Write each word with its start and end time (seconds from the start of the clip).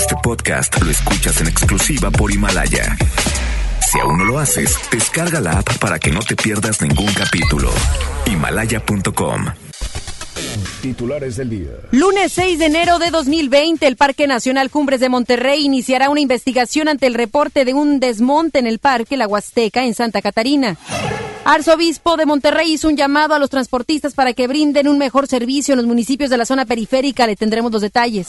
Este 0.00 0.16
podcast 0.22 0.80
lo 0.80 0.90
escuchas 0.90 1.42
en 1.42 1.48
exclusiva 1.48 2.10
por 2.10 2.32
Himalaya. 2.32 2.96
Si 3.86 4.00
aún 4.00 4.16
no 4.16 4.24
lo 4.24 4.38
haces, 4.38 4.74
descarga 4.90 5.42
la 5.42 5.58
app 5.58 5.76
para 5.76 5.98
que 5.98 6.10
no 6.10 6.20
te 6.20 6.36
pierdas 6.36 6.80
ningún 6.80 7.12
capítulo. 7.12 7.70
Himalaya.com. 8.24 9.44
Titulares 10.80 11.36
del 11.36 11.50
día. 11.50 11.72
Lunes 11.90 12.32
6 12.32 12.58
de 12.58 12.64
enero 12.64 12.98
de 12.98 13.10
2020, 13.10 13.86
el 13.86 13.96
Parque 13.96 14.26
Nacional 14.26 14.70
Cumbres 14.70 15.00
de 15.00 15.10
Monterrey 15.10 15.66
iniciará 15.66 16.08
una 16.08 16.20
investigación 16.20 16.88
ante 16.88 17.06
el 17.06 17.12
reporte 17.12 17.66
de 17.66 17.74
un 17.74 18.00
desmonte 18.00 18.58
en 18.58 18.66
el 18.66 18.78
Parque 18.78 19.18
La 19.18 19.28
Huasteca 19.28 19.84
en 19.84 19.92
Santa 19.92 20.22
Catarina. 20.22 20.78
Arzobispo 21.44 22.16
de 22.16 22.26
Monterrey 22.26 22.72
hizo 22.72 22.88
un 22.88 22.96
llamado 22.96 23.34
a 23.34 23.38
los 23.38 23.50
transportistas 23.50 24.14
para 24.14 24.34
que 24.34 24.46
brinden 24.46 24.88
un 24.88 24.98
mejor 24.98 25.26
servicio 25.26 25.72
en 25.72 25.78
los 25.78 25.86
municipios 25.86 26.30
de 26.30 26.36
la 26.36 26.44
zona 26.44 26.66
periférica. 26.66 27.26
Le 27.26 27.36
tendremos 27.36 27.72
los 27.72 27.82
detalles. 27.82 28.28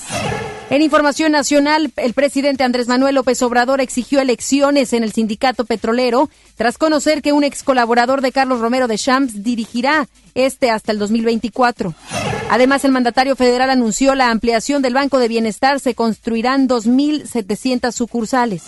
En 0.70 0.82
información 0.82 1.34
nacional, 1.34 1.92
el 1.98 2.14
presidente 2.14 2.64
Andrés 2.64 2.88
Manuel 2.88 3.16
López 3.16 3.42
Obrador 3.42 3.82
exigió 3.82 4.22
elecciones 4.22 4.94
en 4.94 5.04
el 5.04 5.12
sindicato 5.12 5.66
petrolero 5.66 6.30
tras 6.62 6.78
conocer 6.78 7.24
que 7.24 7.34
un 7.34 7.44
ex 7.44 7.64
colaborador 7.64 8.22
de 8.22 8.32
Carlos 8.32 8.60
Romero 8.60 8.88
de 8.88 8.96
Champs 8.96 9.42
dirigirá 9.42 10.08
este 10.36 10.70
hasta 10.70 10.92
el 10.92 11.00
2024. 11.00 11.96
Además, 12.52 12.86
el 12.86 12.92
mandatario 12.92 13.36
federal 13.36 13.72
anunció 13.72 14.14
la 14.14 14.30
ampliación 14.30 14.84
del 14.84 14.94
Banco 14.94 15.18
de 15.18 15.28
Bienestar. 15.28 15.80
Se 15.80 15.96
construirán 15.96 16.68
2.700 16.70 17.92
sucursales. 17.92 18.62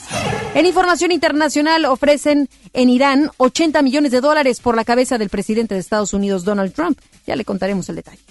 En 0.55 0.66
información 0.66 1.11
internacional, 1.11 1.85
ofrecen 1.85 2.49
en 2.73 2.89
Irán 2.89 3.29
80 3.38 3.83
millones 3.83 4.11
de 4.11 4.21
dólares 4.21 4.59
por 4.59 4.75
la 4.75 4.85
cabeza 4.85 5.19
del 5.19 5.30
presidente 5.30 5.75
de 5.75 5.81
Estados 5.81 6.13
Unidos, 6.16 6.45
Donald 6.45 6.73
Trump. 6.73 6.97
Ya 7.27 7.35
le 7.35 7.45
contaremos 7.45 7.89
el 7.89 7.97
detalle. 7.97 8.21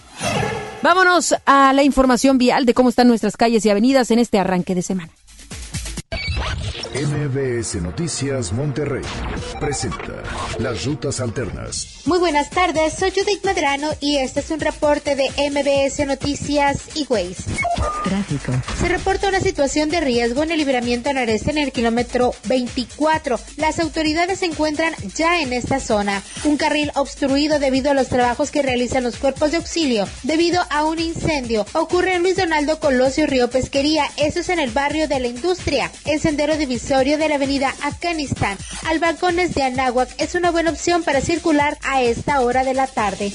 Vámonos 0.82 1.36
a 1.46 1.72
la 1.72 1.84
información 1.84 2.36
vial 2.36 2.66
de 2.66 2.74
cómo 2.74 2.88
están 2.88 3.06
nuestras 3.06 3.36
calles 3.36 3.64
y 3.64 3.70
avenidas 3.70 4.10
en 4.10 4.18
este 4.18 4.40
arranque 4.40 4.74
de 4.74 4.82
semana. 4.82 5.12
MBS 6.94 7.76
Noticias 7.76 8.52
Monterrey 8.52 9.02
presenta 9.58 10.22
las 10.58 10.84
rutas 10.84 11.20
alternas. 11.20 12.02
Muy 12.04 12.18
buenas 12.18 12.50
tardes, 12.50 12.92
soy 12.98 13.10
Judith 13.10 13.42
Medrano 13.44 13.88
y 13.98 14.18
este 14.18 14.40
es 14.40 14.50
un 14.50 14.60
reporte 14.60 15.16
de 15.16 15.30
MBS 15.50 16.06
Noticias 16.06 16.82
y 16.94 17.06
Waze. 17.08 17.44
Tráfico. 18.04 18.52
Se 18.78 18.88
reporta 18.88 19.30
una 19.30 19.40
situación 19.40 19.88
de 19.88 20.00
riesgo 20.00 20.42
en 20.42 20.50
el 20.50 20.58
libramiento 20.58 21.10
noreste 21.14 21.50
en 21.50 21.58
el 21.58 21.72
kilómetro 21.72 22.34
24. 22.44 23.40
Las 23.56 23.78
autoridades 23.78 24.40
se 24.40 24.46
encuentran 24.46 24.92
ya 25.14 25.40
en 25.40 25.54
esta 25.54 25.80
zona. 25.80 26.22
Un 26.44 26.58
carril 26.58 26.92
obstruido 26.94 27.58
debido 27.58 27.90
a 27.90 27.94
los 27.94 28.08
trabajos 28.08 28.50
que 28.50 28.60
realizan 28.60 29.02
los 29.02 29.16
cuerpos 29.16 29.52
de 29.52 29.56
auxilio 29.56 30.06
debido 30.24 30.62
a 30.68 30.84
un 30.84 30.98
incendio. 30.98 31.64
Ocurre 31.72 32.16
en 32.16 32.22
Luis 32.22 32.36
Donaldo 32.36 32.80
Colosio 32.80 33.26
Río 33.26 33.48
Pesquería. 33.48 34.04
Eso 34.18 34.40
es 34.40 34.50
en 34.50 34.58
el 34.58 34.72
barrio 34.72 35.08
de 35.08 35.20
la 35.20 35.28
industria. 35.28 35.90
El 36.04 36.20
sendero 36.20 36.56
divisorio 36.58 36.81
de 36.88 37.28
la 37.28 37.36
avenida 37.36 37.72
Afganistán 37.82 38.58
al 38.86 38.98
balcones 38.98 39.54
de 39.54 39.62
Anáhuac 39.62 40.10
es 40.18 40.34
una 40.34 40.50
buena 40.50 40.70
opción 40.70 41.04
para 41.04 41.20
circular 41.20 41.78
a 41.82 42.02
esta 42.02 42.40
hora 42.40 42.64
de 42.64 42.74
la 42.74 42.86
tarde. 42.88 43.32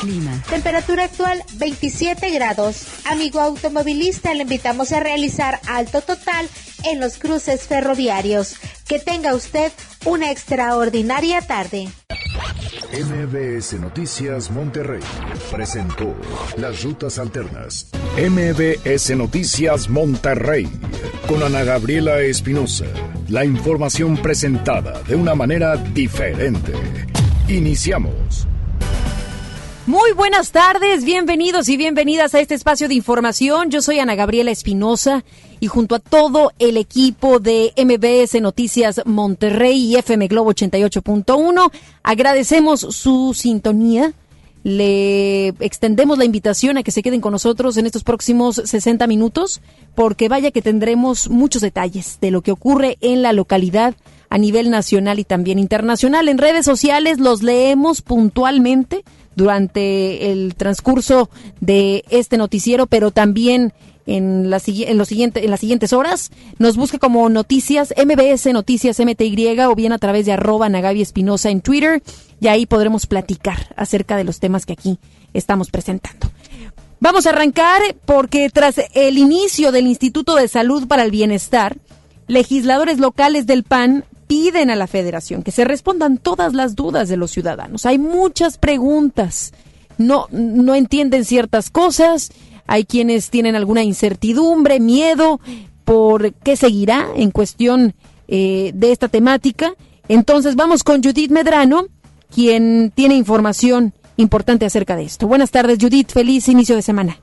Clima. 0.00 0.42
Temperatura 0.50 1.04
actual 1.04 1.42
27 1.54 2.30
grados. 2.30 2.86
Amigo 3.04 3.40
automovilista, 3.40 4.34
le 4.34 4.42
invitamos 4.42 4.90
a 4.92 5.00
realizar 5.00 5.60
alto 5.68 6.02
total 6.02 6.48
en 6.84 6.98
los 6.98 7.18
cruces 7.18 7.62
ferroviarios. 7.62 8.56
Que 8.88 8.98
tenga 8.98 9.34
usted 9.34 9.72
una 10.04 10.32
extraordinaria 10.32 11.40
tarde. 11.40 11.88
MBS 12.92 13.74
Noticias 13.74 14.50
Monterrey 14.50 15.02
presentó 15.50 16.14
las 16.56 16.82
rutas 16.82 17.18
alternas. 17.18 17.90
MBS 18.14 19.16
Noticias 19.16 19.88
Monterrey 19.88 20.68
con 21.26 21.42
Ana 21.42 21.64
Gabriela 21.64 22.20
Espinosa. 22.20 22.84
La 23.30 23.42
información 23.42 24.18
presentada 24.18 25.02
de 25.04 25.16
una 25.16 25.34
manera 25.34 25.76
diferente. 25.76 26.72
Iniciamos. 27.48 28.46
Muy 29.86 30.12
buenas 30.12 30.52
tardes, 30.52 31.06
bienvenidos 31.06 31.70
y 31.70 31.78
bienvenidas 31.78 32.34
a 32.34 32.40
este 32.40 32.54
espacio 32.54 32.86
de 32.86 32.94
información. 32.94 33.70
Yo 33.70 33.80
soy 33.80 33.98
Ana 33.98 34.14
Gabriela 34.14 34.50
Espinosa 34.50 35.24
y 35.58 35.68
junto 35.68 35.94
a 35.94 35.98
todo 35.98 36.52
el 36.58 36.76
equipo 36.76 37.40
de 37.40 37.72
MBS 37.78 38.42
Noticias 38.42 39.00
Monterrey 39.06 39.86
y 39.86 39.96
FM 39.96 40.28
Globo 40.28 40.52
88.1 40.52 41.72
agradecemos 42.02 42.80
su 42.80 43.32
sintonía. 43.32 44.12
Le 44.64 45.48
extendemos 45.60 46.18
la 46.18 46.24
invitación 46.24 46.78
a 46.78 46.82
que 46.82 46.92
se 46.92 47.02
queden 47.02 47.20
con 47.20 47.32
nosotros 47.32 47.76
en 47.76 47.86
estos 47.86 48.04
próximos 48.04 48.62
60 48.64 49.06
minutos 49.06 49.60
porque 49.94 50.28
vaya 50.28 50.52
que 50.52 50.62
tendremos 50.62 51.28
muchos 51.28 51.62
detalles 51.62 52.18
de 52.20 52.30
lo 52.30 52.42
que 52.42 52.52
ocurre 52.52 52.96
en 53.00 53.22
la 53.22 53.32
localidad 53.32 53.94
a 54.30 54.38
nivel 54.38 54.70
nacional 54.70 55.18
y 55.18 55.24
también 55.24 55.58
internacional. 55.58 56.28
En 56.28 56.38
redes 56.38 56.64
sociales 56.64 57.18
los 57.18 57.42
leemos 57.42 58.02
puntualmente 58.02 59.04
durante 59.36 60.30
el 60.32 60.54
transcurso 60.54 61.28
de 61.60 62.04
este 62.08 62.36
noticiero, 62.36 62.86
pero 62.86 63.10
también 63.10 63.72
en, 64.06 64.52
en, 64.52 64.52
en 64.86 65.50
las 65.50 65.60
siguientes 65.60 65.92
horas. 65.92 66.30
Nos 66.58 66.76
busque 66.76 66.98
como 66.98 67.28
Noticias, 67.28 67.94
MBS 67.96 68.52
Noticias 68.52 68.98
MTY 69.00 69.60
o 69.60 69.74
bien 69.74 69.92
a 69.92 69.98
través 69.98 70.26
de 70.26 70.32
arroba 70.32 70.68
Nagavi 70.68 71.02
Espinosa 71.02 71.50
en 71.50 71.60
Twitter 71.60 72.02
y 72.40 72.48
ahí 72.48 72.66
podremos 72.66 73.06
platicar 73.06 73.72
acerca 73.76 74.16
de 74.16 74.24
los 74.24 74.40
temas 74.40 74.66
que 74.66 74.72
aquí 74.72 74.98
estamos 75.32 75.70
presentando. 75.70 76.30
Vamos 77.00 77.26
a 77.26 77.30
arrancar 77.30 77.80
porque 78.04 78.48
tras 78.48 78.76
el 78.94 79.18
inicio 79.18 79.72
del 79.72 79.86
Instituto 79.86 80.36
de 80.36 80.46
Salud 80.46 80.86
para 80.86 81.02
el 81.02 81.10
Bienestar, 81.10 81.76
legisladores 82.28 82.98
locales 82.98 83.46
del 83.46 83.64
PAN 83.64 84.04
piden 84.28 84.70
a 84.70 84.76
la 84.76 84.86
federación 84.86 85.42
que 85.42 85.50
se 85.50 85.64
respondan 85.64 86.16
todas 86.16 86.54
las 86.54 86.74
dudas 86.74 87.08
de 87.08 87.16
los 87.16 87.30
ciudadanos. 87.32 87.86
Hay 87.86 87.98
muchas 87.98 88.56
preguntas, 88.56 89.52
no, 89.98 90.28
no 90.30 90.74
entienden 90.74 91.24
ciertas 91.24 91.70
cosas, 91.70 92.30
hay 92.72 92.86
quienes 92.86 93.28
tienen 93.28 93.54
alguna 93.54 93.82
incertidumbre, 93.82 94.80
miedo 94.80 95.40
por 95.84 96.32
qué 96.32 96.56
seguirá 96.56 97.06
en 97.14 97.30
cuestión 97.30 97.92
eh, 98.28 98.70
de 98.72 98.92
esta 98.92 99.08
temática. 99.08 99.74
Entonces 100.08 100.56
vamos 100.56 100.82
con 100.82 101.02
Judith 101.02 101.30
Medrano, 101.30 101.88
quien 102.34 102.90
tiene 102.90 103.14
información 103.16 103.92
importante 104.16 104.64
acerca 104.64 104.96
de 104.96 105.02
esto. 105.02 105.26
Buenas 105.26 105.50
tardes, 105.50 105.76
Judith. 105.78 106.12
Feliz 106.12 106.48
inicio 106.48 106.74
de 106.74 106.80
semana. 106.80 107.18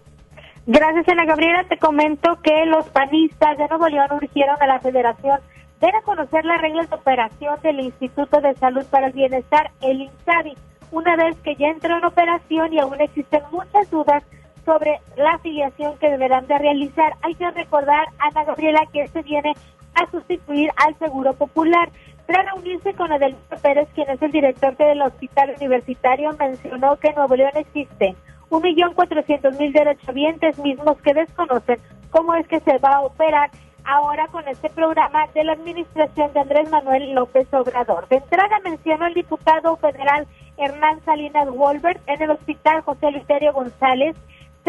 Gracias, 0.68 1.09
Ana 1.09 1.26
Gabriela. 1.26 1.66
Te 1.68 1.80
comento 1.80 2.38
que 2.44 2.68
los 2.68 2.86
panistas 2.90 3.58
de 3.58 3.68
Nuevo 3.70 3.88
León 3.88 4.08
urgieron 4.12 4.56
a 4.62 4.68
la 4.68 4.80
federación 4.82 5.40
de 5.82 5.88
conocer 6.06 6.46
las 6.46 6.62
reglas 6.62 6.88
de 6.92 6.96
operación 6.96 7.56
del 7.64 7.80
Instituto 7.80 8.40
de 8.40 8.54
Salud 8.54 8.86
para 8.92 9.08
el 9.08 9.14
Bienestar, 9.14 9.72
el 9.82 10.04
INSABI, 10.04 10.56
una 10.92 11.16
vez 11.16 11.36
que 11.44 11.56
ya 11.56 11.70
entró 11.70 11.98
en 11.98 12.06
operación 12.06 12.72
y 12.72 12.78
aún 12.78 13.02
existen 13.02 13.42
muchas 13.52 13.90
dudas 13.90 14.24
sobre 14.69 15.02
la 15.18 15.31
afiliación 15.31 15.97
que 15.97 16.12
deberán 16.12 16.46
de 16.46 16.56
realizar. 16.59 17.13
Hay 17.24 17.34
que 17.34 17.50
recordar, 17.50 18.06
Ana 18.19 18.44
Gabriela, 18.44 18.81
que 18.94 19.02
este 19.02 19.24
viene 19.24 19.56
a 19.96 20.12
sustituir 20.12 20.69
al 20.75 20.96
Seguro 21.00 21.34
Popular. 21.34 21.90
Tras 22.28 22.46
reunirse 22.46 22.94
con 22.94 23.12
Adelito 23.12 23.58
Pérez, 23.63 23.90
quien 23.96 24.08
es 24.12 24.22
el 24.22 24.31
director 24.31 24.78
del 24.78 25.02
Hospital 25.02 25.56
Universitario, 25.58 26.35
mencionó 26.38 26.97
que 26.97 27.08
en 27.08 27.16
Nuevo 27.16 27.35
León 27.35 27.53
existe 27.56 28.16
un 28.52 28.62
millón 28.62 28.94
cuatrocientos 28.94 29.58
mil 29.58 29.74
derechohabientes 29.74 30.59
mismos 30.59 31.02
que 31.02 31.16
desconocen 31.16 31.79
cómo 32.12 32.35
es 32.35 32.47
que 32.47 32.59
se 32.59 32.78
va 32.78 32.97
a 32.97 33.02
operar 33.02 33.50
ahora 33.85 34.28
con 34.28 34.47
este 34.47 34.69
programa 34.69 35.25
de 35.34 35.46
la 35.46 35.53
administración 35.53 36.31
de 36.34 36.41
Andrés 36.41 36.69
Manuel 36.69 37.13
López 37.13 37.52
Obrador. 37.53 38.08
De 38.08 38.18
entrada 38.18 38.59
mencionó 38.63 39.08
el 39.08 39.16
diputado 39.16 39.75
federal 39.78 40.28
Hernán 40.58 41.03
Salinas 41.06 41.50
Wolbert 41.50 42.02
en 42.08 42.22
el 42.22 42.31
hospital 42.31 42.81
José 42.81 43.09
Luterio 43.09 43.53
González. 43.53 44.16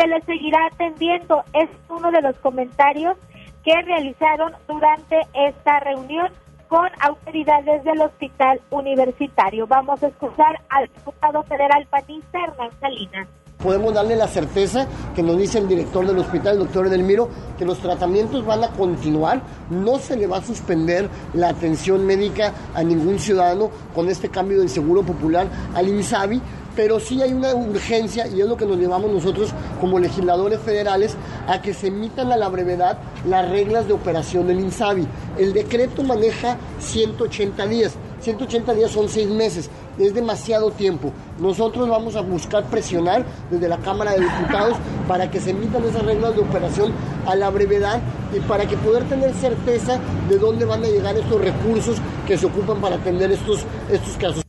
Se 0.00 0.06
le 0.06 0.22
seguirá 0.22 0.59
atendiendo. 0.72 1.44
Es 1.53 1.69
uno 1.91 2.11
de 2.11 2.22
los 2.22 2.34
comentarios 2.38 3.19
que 3.62 3.83
realizaron 3.83 4.54
durante 4.66 5.21
esta 5.34 5.78
reunión 5.80 6.33
con 6.69 6.89
autoridades 7.01 7.84
del 7.84 8.01
hospital 8.01 8.63
universitario. 8.71 9.66
Vamos 9.66 10.03
a 10.03 10.07
escuchar 10.07 10.59
al 10.71 10.86
diputado 10.86 11.42
federal 11.42 11.86
panista 11.91 12.39
Hernán 12.42 12.71
Salinas 12.80 13.28
podemos 13.62 13.95
darle 13.95 14.16
la 14.16 14.28
certeza 14.28 14.86
que 15.15 15.22
nos 15.22 15.36
dice 15.39 15.59
el 15.59 15.68
director 15.68 16.07
del 16.07 16.18
hospital, 16.18 16.54
el 16.54 16.59
doctor 16.60 16.86
Edelmiro, 16.86 17.28
que 17.59 17.65
los 17.65 17.78
tratamientos 17.78 18.45
van 18.45 18.65
a 18.65 18.68
continuar, 18.68 19.42
no 19.71 19.98
se 19.98 20.16
le 20.16 20.27
va 20.27 20.39
a 20.39 20.42
suspender 20.42 21.09
la 21.34 21.51
atención 21.51 22.07
médica 22.07 22.53
a 22.74 22.83
ningún 22.83 23.18
ciudadano 23.18 23.71
con 23.95 24.09
este 24.09 24.28
cambio 24.28 24.59
del 24.59 24.68
Seguro 24.68 25.03
Popular 25.03 25.47
al 25.74 25.89
INSABI, 25.89 26.41
pero 26.77 27.01
sí 27.01 27.21
hay 27.21 27.33
una 27.33 27.54
urgencia 27.54 28.27
y 28.27 28.41
es 28.41 28.47
lo 28.47 28.57
que 28.57 28.65
nos 28.65 28.78
llevamos 28.78 29.10
nosotros 29.10 29.51
como 29.80 29.98
legisladores 29.98 30.60
federales 30.60 31.16
a 31.47 31.60
que 31.60 31.74
se 31.74 31.89
emitan 31.89 32.30
a 32.33 32.36
la 32.36 32.48
brevedad 32.48 32.98
las 33.28 33.48
reglas 33.51 33.86
de 33.86 33.92
operación 33.92 34.47
del 34.47 34.60
INSABI. 34.60 35.06
El 35.39 35.53
decreto 35.53 36.03
maneja 36.03 36.56
180 36.78 37.66
días. 37.66 37.95
180 38.21 38.75
días 38.75 38.91
son 38.91 39.09
seis 39.09 39.28
meses, 39.28 39.71
es 39.99 40.15
demasiado 40.15 40.71
tiempo. 40.71 41.13
Nosotros 41.39 41.89
vamos 41.89 42.17
a 42.17 42.21
buscar 42.21 42.65
presionar 42.65 43.25
desde 43.51 43.69
la 43.69 43.78
Cámara 43.78 44.13
de 44.13 44.21
Diputados 44.21 44.77
para 45.09 45.31
que 45.31 45.41
se 45.41 45.51
emitan 45.51 45.84
esas 45.84 46.05
reglas 46.05 46.34
de 46.34 46.43
operación 46.43 46.93
a 47.27 47.34
la 47.34 47.51
brevedad 47.51 48.01
y 48.34 48.41
para 48.41 48.67
que 48.67 48.77
poder 48.77 49.05
tener 49.05 49.33
certeza 49.34 49.99
de 50.28 50.39
dónde 50.39 50.65
van 50.65 50.84
a 50.84 50.89
llegar 50.89 51.17
estos 51.17 51.41
recursos 51.41 52.01
que 52.27 52.37
se 52.37 52.47
ocupan 52.47 52.81
para 52.81 52.97
atender 52.97 53.31
estos, 53.31 53.65
estos 53.91 54.17
casos. 54.17 54.45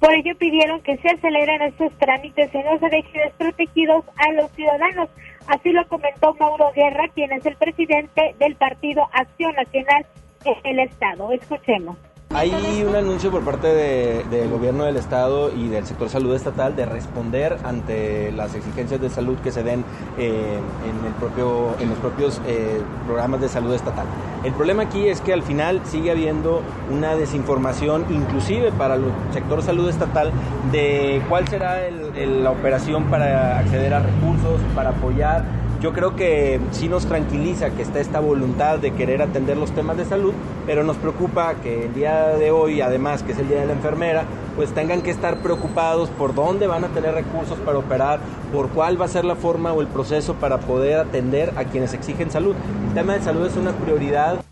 Por 0.00 0.14
ello 0.14 0.34
pidieron 0.38 0.80
que 0.80 0.96
se 0.96 1.08
aceleren 1.08 1.60
estos 1.62 1.92
trámites 1.98 2.50
y 2.54 2.58
no 2.58 2.78
se 2.78 2.88
dejen 2.88 3.22
desprotegidos 3.22 4.04
a 4.16 4.32
los 4.32 4.50
ciudadanos. 4.52 5.10
Así 5.46 5.70
lo 5.70 5.86
comentó 5.88 6.34
Mauro 6.40 6.72
Guerra, 6.74 7.08
quien 7.14 7.32
es 7.32 7.44
el 7.44 7.56
presidente 7.56 8.34
del 8.38 8.56
partido 8.56 9.06
Acción 9.12 9.54
Nacional 9.54 10.06
en 10.44 10.56
el 10.64 10.78
Estado. 10.88 11.32
Escuchemos. 11.32 11.98
Hay 12.32 12.84
un 12.88 12.94
anuncio 12.94 13.32
por 13.32 13.42
parte 13.44 13.66
del 13.66 14.48
gobierno 14.48 14.84
del 14.84 14.96
estado 14.96 15.50
y 15.52 15.66
del 15.66 15.84
sector 15.84 16.08
salud 16.08 16.32
estatal 16.32 16.76
de 16.76 16.86
responder 16.86 17.58
ante 17.64 18.30
las 18.30 18.54
exigencias 18.54 19.00
de 19.00 19.10
salud 19.10 19.36
que 19.38 19.50
se 19.50 19.64
den 19.64 19.84
eh, 20.16 20.60
en, 20.88 21.06
el 21.06 21.12
propio, 21.14 21.74
en 21.80 21.88
los 21.90 21.98
propios 21.98 22.40
eh, 22.46 22.80
programas 23.04 23.40
de 23.40 23.48
salud 23.48 23.74
estatal. 23.74 24.06
El 24.44 24.52
problema 24.52 24.84
aquí 24.84 25.08
es 25.08 25.20
que 25.20 25.32
al 25.32 25.42
final 25.42 25.80
sigue 25.84 26.12
habiendo 26.12 26.62
una 26.88 27.16
desinformación, 27.16 28.06
inclusive 28.10 28.70
para 28.70 28.94
el 28.94 29.06
sector 29.32 29.60
salud 29.60 29.88
estatal, 29.88 30.30
de 30.70 31.20
cuál 31.28 31.48
será 31.48 31.80
la 31.90 32.52
operación 32.52 33.06
para 33.06 33.58
acceder 33.58 33.92
a 33.92 33.98
recursos, 33.98 34.60
para 34.76 34.90
apoyar 34.90 35.44
yo 35.80 35.94
creo 35.94 36.14
que 36.14 36.60
sí 36.72 36.88
nos 36.88 37.06
tranquiliza 37.06 37.70
que 37.70 37.82
está 37.82 38.00
esta 38.00 38.20
voluntad 38.20 38.78
de 38.78 38.92
querer 38.92 39.22
atender 39.22 39.56
los 39.56 39.74
temas 39.74 39.96
de 39.96 40.04
salud, 40.04 40.34
pero 40.66 40.84
nos 40.84 40.98
preocupa 40.98 41.54
que 41.62 41.86
el 41.86 41.94
día 41.94 42.28
de 42.36 42.50
hoy, 42.50 42.82
además 42.82 43.22
que 43.22 43.32
es 43.32 43.38
el 43.38 43.48
día 43.48 43.60
de 43.60 43.66
la 43.66 43.72
enfermera, 43.72 44.24
pues 44.56 44.74
tengan 44.74 45.00
que 45.00 45.10
estar 45.10 45.38
preocupados 45.38 46.10
por 46.10 46.34
dónde 46.34 46.66
van 46.66 46.84
a 46.84 46.88
tener 46.88 47.14
recursos 47.14 47.58
para 47.60 47.78
operar, 47.78 48.20
por 48.52 48.68
cuál 48.68 49.00
va 49.00 49.06
a 49.06 49.08
ser 49.08 49.24
la 49.24 49.36
forma 49.36 49.72
o 49.72 49.80
el 49.80 49.86
proceso 49.86 50.34
para 50.34 50.58
poder 50.58 50.98
atender 50.98 51.54
a 51.56 51.64
quienes 51.64 51.94
exigen 51.94 52.30
salud. 52.30 52.54
El 52.88 52.94
tema 52.94 53.14
de 53.14 53.22
salud 53.22 53.46
es 53.46 53.56
una 53.56 53.72
prioridad. 53.72 54.44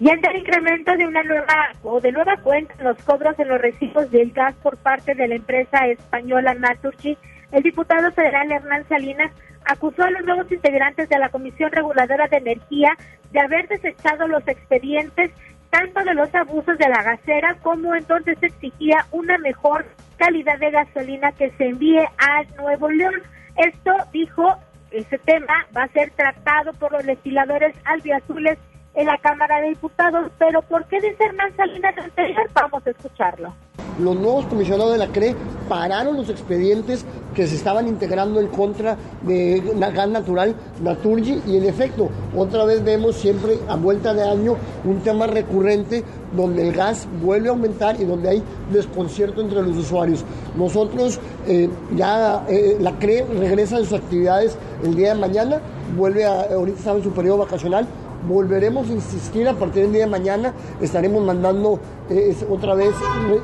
Y 0.00 0.10
ante 0.10 0.28
el 0.28 0.38
incremento 0.38 0.94
de 0.96 1.06
una 1.06 1.22
nueva 1.22 1.70
o 1.84 2.00
de 2.00 2.10
nueva 2.10 2.36
cuenta 2.38 2.74
en 2.78 2.84
los 2.84 2.98
cobros 3.02 3.38
en 3.38 3.48
los 3.48 3.60
recibos 3.60 4.10
del 4.10 4.32
gas 4.32 4.54
por 4.56 4.76
parte 4.76 5.14
de 5.14 5.28
la 5.28 5.36
empresa 5.36 5.86
española 5.86 6.52
Naturgy, 6.54 7.16
el 7.52 7.62
diputado 7.62 8.10
federal 8.10 8.50
Hernán 8.50 8.84
Salinas 8.88 9.30
acusó 9.66 10.04
a 10.04 10.10
los 10.10 10.24
nuevos 10.24 10.50
integrantes 10.50 11.08
de 11.08 11.18
la 11.18 11.28
Comisión 11.28 11.70
Reguladora 11.72 12.28
de 12.28 12.38
Energía 12.38 12.96
de 13.32 13.40
haber 13.40 13.68
desechado 13.68 14.28
los 14.28 14.46
expedientes 14.48 15.30
tanto 15.70 16.02
de 16.04 16.14
los 16.14 16.34
abusos 16.34 16.78
de 16.78 16.88
la 16.88 17.02
gasera 17.02 17.56
como 17.62 17.94
entonces 17.94 18.38
exigía 18.40 19.06
una 19.10 19.36
mejor 19.38 19.84
calidad 20.16 20.58
de 20.58 20.70
gasolina 20.70 21.32
que 21.32 21.50
se 21.52 21.66
envíe 21.66 21.98
a 21.98 22.44
Nuevo 22.56 22.88
León. 22.88 23.14
Esto 23.56 23.92
dijo, 24.12 24.56
ese 24.90 25.18
tema 25.18 25.66
va 25.76 25.84
a 25.84 25.88
ser 25.88 26.10
tratado 26.12 26.72
por 26.74 26.92
los 26.92 27.04
legisladores 27.04 27.74
albiazules 27.84 28.58
en 28.96 29.06
la 29.06 29.18
Cámara 29.18 29.60
de 29.60 29.68
Diputados, 29.68 30.32
pero 30.38 30.62
¿por 30.62 30.84
qué 30.86 31.00
dice 31.00 31.24
Hernán 31.24 31.54
Salinas 31.56 31.96
anterior? 31.98 32.50
Vamos 32.54 32.86
a 32.86 32.90
escucharlo 32.90 33.52
los 33.98 34.14
nuevos 34.16 34.46
comisionados 34.46 34.92
de 34.92 34.98
la 34.98 35.08
CRE 35.08 35.34
pararon 35.68 36.16
los 36.16 36.28
expedientes 36.28 37.04
que 37.34 37.46
se 37.46 37.56
estaban 37.56 37.88
integrando 37.88 38.40
en 38.40 38.48
contra 38.48 38.96
de 39.22 39.62
gas 39.94 40.08
natural 40.08 40.54
Naturgy 40.82 41.42
y 41.46 41.56
en 41.56 41.64
efecto 41.64 42.08
otra 42.36 42.64
vez 42.64 42.84
vemos 42.84 43.16
siempre 43.16 43.58
a 43.68 43.76
vuelta 43.76 44.14
de 44.14 44.22
año 44.22 44.56
un 44.84 45.00
tema 45.00 45.26
recurrente 45.26 46.04
donde 46.32 46.68
el 46.68 46.74
gas 46.74 47.08
vuelve 47.22 47.48
a 47.48 47.52
aumentar 47.52 48.00
y 48.00 48.04
donde 48.04 48.28
hay 48.28 48.42
desconcierto 48.70 49.40
entre 49.40 49.62
los 49.62 49.76
usuarios. 49.76 50.24
Nosotros 50.56 51.18
eh, 51.46 51.68
ya 51.94 52.44
eh, 52.48 52.76
la 52.80 52.92
CRE 52.98 53.24
regresa 53.38 53.76
a 53.76 53.78
sus 53.80 53.94
actividades 53.94 54.58
el 54.84 54.94
día 54.94 55.14
de 55.14 55.20
mañana, 55.20 55.60
vuelve 55.96 56.24
a, 56.26 56.42
ahorita 56.42 56.78
está 56.78 56.92
en 56.92 57.02
su 57.02 57.12
periodo 57.12 57.38
vacacional, 57.38 57.86
volveremos 58.26 58.90
a 58.90 58.92
insistir 58.92 59.48
a 59.48 59.54
partir 59.54 59.84
del 59.84 59.92
día 59.92 60.04
de 60.04 60.10
mañana, 60.10 60.52
estaremos 60.80 61.24
mandando 61.24 61.80
eh, 62.10 62.34
otra 62.50 62.74
vez, 62.74 62.94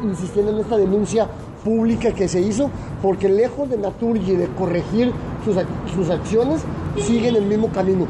insistiendo 0.02 0.52
en 0.52 0.58
esta 0.58 0.76
denuncia 0.76 1.28
pública 1.64 2.12
que 2.12 2.28
se 2.28 2.40
hizo, 2.40 2.70
porque 3.00 3.28
lejos 3.28 3.70
de 3.70 3.78
Naturgy 3.78 4.36
de 4.36 4.48
corregir 4.48 5.12
sus, 5.44 5.56
sus 5.94 6.10
acciones, 6.10 6.64
siguen 6.98 7.36
el 7.36 7.44
mismo 7.44 7.68
camino. 7.72 8.06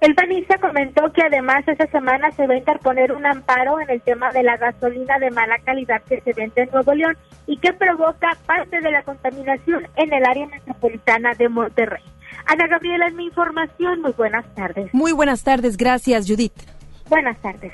El 0.00 0.14
panista 0.14 0.58
comentó 0.58 1.10
que 1.12 1.22
además 1.22 1.66
esta 1.66 1.86
semana 1.86 2.30
se 2.32 2.46
va 2.46 2.52
a 2.52 2.58
interponer 2.58 3.10
un 3.12 3.24
amparo 3.24 3.80
en 3.80 3.88
el 3.88 4.02
tema 4.02 4.30
de 4.32 4.42
la 4.42 4.58
gasolina 4.58 5.18
de 5.18 5.30
mala 5.30 5.56
calidad 5.64 6.02
que 6.02 6.20
se 6.20 6.34
vende 6.34 6.62
en 6.62 6.70
Nuevo 6.70 6.92
León 6.92 7.16
y 7.46 7.56
que 7.56 7.72
provoca 7.72 8.36
parte 8.44 8.82
de 8.82 8.90
la 8.90 9.02
contaminación 9.02 9.86
en 9.96 10.12
el 10.12 10.24
área 10.26 10.46
metropolitana 10.46 11.32
de 11.32 11.48
Monterrey. 11.48 12.02
Ana 12.46 12.66
Gabriela, 12.66 13.08
es 13.08 13.14
mi 13.14 13.24
información. 13.24 14.02
Muy 14.02 14.12
buenas 14.12 14.44
tardes. 14.54 14.92
Muy 14.92 15.12
buenas 15.12 15.42
tardes. 15.42 15.76
Gracias, 15.76 16.26
Judith. 16.28 16.52
Buenas 17.08 17.40
tardes. 17.40 17.72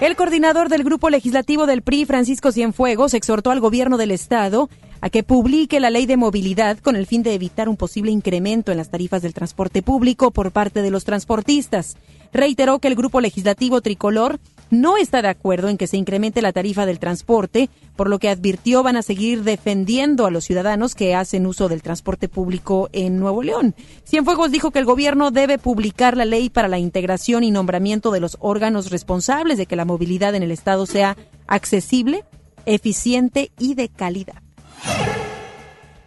El 0.00 0.14
coordinador 0.14 0.68
del 0.68 0.84
Grupo 0.84 1.10
Legislativo 1.10 1.66
del 1.66 1.82
PRI, 1.82 2.04
Francisco 2.04 2.52
Cienfuegos, 2.52 3.14
exhortó 3.14 3.50
al 3.50 3.60
gobierno 3.60 3.96
del 3.96 4.10
Estado 4.10 4.68
a 5.00 5.10
que 5.10 5.22
publique 5.22 5.80
la 5.80 5.90
ley 5.90 6.06
de 6.06 6.16
movilidad 6.16 6.78
con 6.78 6.96
el 6.96 7.06
fin 7.06 7.22
de 7.22 7.34
evitar 7.34 7.68
un 7.68 7.76
posible 7.76 8.10
incremento 8.10 8.72
en 8.72 8.78
las 8.78 8.90
tarifas 8.90 9.22
del 9.22 9.34
transporte 9.34 9.82
público 9.82 10.30
por 10.30 10.52
parte 10.52 10.82
de 10.82 10.90
los 10.90 11.04
transportistas. 11.04 11.96
Reiteró 12.32 12.78
que 12.78 12.88
el 12.88 12.94
Grupo 12.94 13.20
Legislativo 13.20 13.80
Tricolor 13.80 14.38
no 14.70 14.96
está 14.96 15.22
de 15.22 15.28
acuerdo 15.28 15.68
en 15.68 15.78
que 15.78 15.86
se 15.86 15.96
incremente 15.96 16.42
la 16.42 16.52
tarifa 16.52 16.86
del 16.86 16.98
transporte, 16.98 17.70
por 17.94 18.08
lo 18.08 18.18
que 18.18 18.28
advirtió 18.28 18.82
van 18.82 18.96
a 18.96 19.02
seguir 19.02 19.42
defendiendo 19.42 20.26
a 20.26 20.30
los 20.30 20.44
ciudadanos 20.44 20.94
que 20.94 21.14
hacen 21.14 21.46
uso 21.46 21.68
del 21.68 21.82
transporte 21.82 22.28
público 22.28 22.88
en 22.92 23.18
Nuevo 23.18 23.42
León. 23.42 23.74
Cienfuegos 24.04 24.50
dijo 24.50 24.70
que 24.70 24.78
el 24.78 24.84
gobierno 24.84 25.30
debe 25.30 25.58
publicar 25.58 26.16
la 26.16 26.24
ley 26.24 26.50
para 26.50 26.68
la 26.68 26.78
integración 26.78 27.44
y 27.44 27.50
nombramiento 27.50 28.10
de 28.10 28.20
los 28.20 28.36
órganos 28.40 28.90
responsables 28.90 29.58
de 29.58 29.66
que 29.66 29.76
la 29.76 29.84
movilidad 29.84 30.34
en 30.34 30.42
el 30.42 30.50
Estado 30.50 30.86
sea 30.86 31.16
accesible, 31.46 32.24
eficiente 32.66 33.52
y 33.58 33.74
de 33.74 33.88
calidad. 33.88 34.42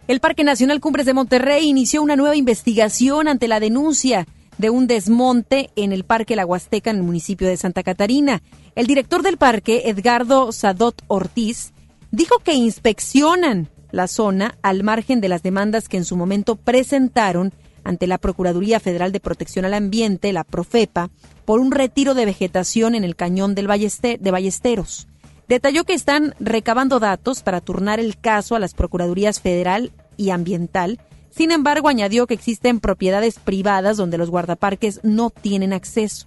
El 0.06 0.20
Parque 0.20 0.42
Nacional 0.42 0.80
Cumbres 0.80 1.06
de 1.06 1.14
Monterrey 1.14 1.68
inició 1.68 2.02
una 2.02 2.16
nueva 2.16 2.34
investigación 2.34 3.28
ante 3.28 3.46
la 3.46 3.60
denuncia 3.60 4.26
de 4.60 4.68
un 4.68 4.86
desmonte 4.86 5.70
en 5.74 5.92
el 5.92 6.04
Parque 6.04 6.36
La 6.36 6.44
Huasteca 6.44 6.90
en 6.90 6.98
el 6.98 7.02
municipio 7.02 7.48
de 7.48 7.56
Santa 7.56 7.82
Catarina. 7.82 8.42
El 8.74 8.86
director 8.86 9.22
del 9.22 9.38
parque, 9.38 9.84
Edgardo 9.86 10.52
Sadot 10.52 11.02
Ortiz, 11.06 11.72
dijo 12.10 12.38
que 12.40 12.52
inspeccionan 12.52 13.70
la 13.90 14.06
zona 14.06 14.58
al 14.62 14.84
margen 14.84 15.22
de 15.22 15.30
las 15.30 15.42
demandas 15.42 15.88
que 15.88 15.96
en 15.96 16.04
su 16.04 16.14
momento 16.14 16.56
presentaron 16.56 17.54
ante 17.84 18.06
la 18.06 18.18
Procuraduría 18.18 18.80
Federal 18.80 19.12
de 19.12 19.20
Protección 19.20 19.64
al 19.64 19.72
Ambiente, 19.72 20.32
la 20.34 20.44
Profepa, 20.44 21.08
por 21.46 21.58
un 21.58 21.72
retiro 21.72 22.12
de 22.12 22.26
vegetación 22.26 22.94
en 22.94 23.02
el 23.02 23.16
cañón 23.16 23.54
del 23.54 23.66
de 23.66 24.30
Ballesteros. 24.30 25.08
Detalló 25.48 25.84
que 25.84 25.94
están 25.94 26.34
recabando 26.38 27.00
datos 27.00 27.42
para 27.42 27.62
turnar 27.62 27.98
el 27.98 28.18
caso 28.18 28.54
a 28.54 28.60
las 28.60 28.74
Procuradurías 28.74 29.40
Federal 29.40 29.90
y 30.18 30.30
Ambiental 30.30 31.00
sin 31.40 31.52
embargo, 31.52 31.88
añadió 31.88 32.26
que 32.26 32.34
existen 32.34 32.80
propiedades 32.80 33.38
privadas 33.38 33.96
donde 33.96 34.18
los 34.18 34.28
guardaparques 34.28 35.00
no 35.02 35.30
tienen 35.30 35.72
acceso. 35.72 36.26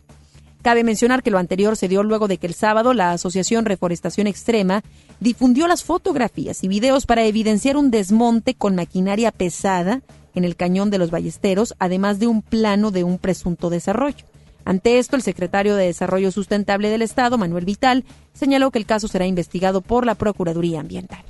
Cabe 0.63 0.83
mencionar 0.83 1.21
que 1.21 1.29
lo 1.29 1.37
anterior 1.37 1.77
se 1.77 1.87
dio 1.87 2.01
luego 2.01 2.27
de 2.27 2.39
que 2.39 2.47
el 2.47 2.55
sábado 2.55 2.95
la 2.95 3.11
Asociación 3.11 3.65
Reforestación 3.65 4.25
Extrema 4.25 4.81
difundió 5.19 5.67
las 5.67 5.83
fotografías 5.83 6.63
y 6.63 6.67
videos 6.67 7.05
para 7.05 7.25
evidenciar 7.25 7.77
un 7.77 7.91
desmonte 7.91 8.55
con 8.55 8.73
maquinaria 8.73 9.31
pesada 9.31 10.01
en 10.33 10.45
el 10.45 10.55
cañón 10.55 10.89
de 10.89 10.97
los 10.97 11.11
Ballesteros, 11.11 11.75
además 11.77 12.17
de 12.17 12.25
un 12.25 12.41
plano 12.41 12.89
de 12.89 13.03
un 13.03 13.19
presunto 13.19 13.69
desarrollo. 13.69 14.25
Ante 14.65 14.97
esto, 14.97 15.15
el 15.15 15.21
secretario 15.21 15.75
de 15.75 15.85
Desarrollo 15.85 16.31
Sustentable 16.31 16.89
del 16.89 17.03
Estado, 17.03 17.37
Manuel 17.37 17.65
Vital, 17.65 18.03
señaló 18.33 18.71
que 18.71 18.79
el 18.79 18.87
caso 18.87 19.07
será 19.07 19.27
investigado 19.27 19.81
por 19.81 20.07
la 20.07 20.15
Procuraduría 20.15 20.79
Ambiental. 20.79 21.23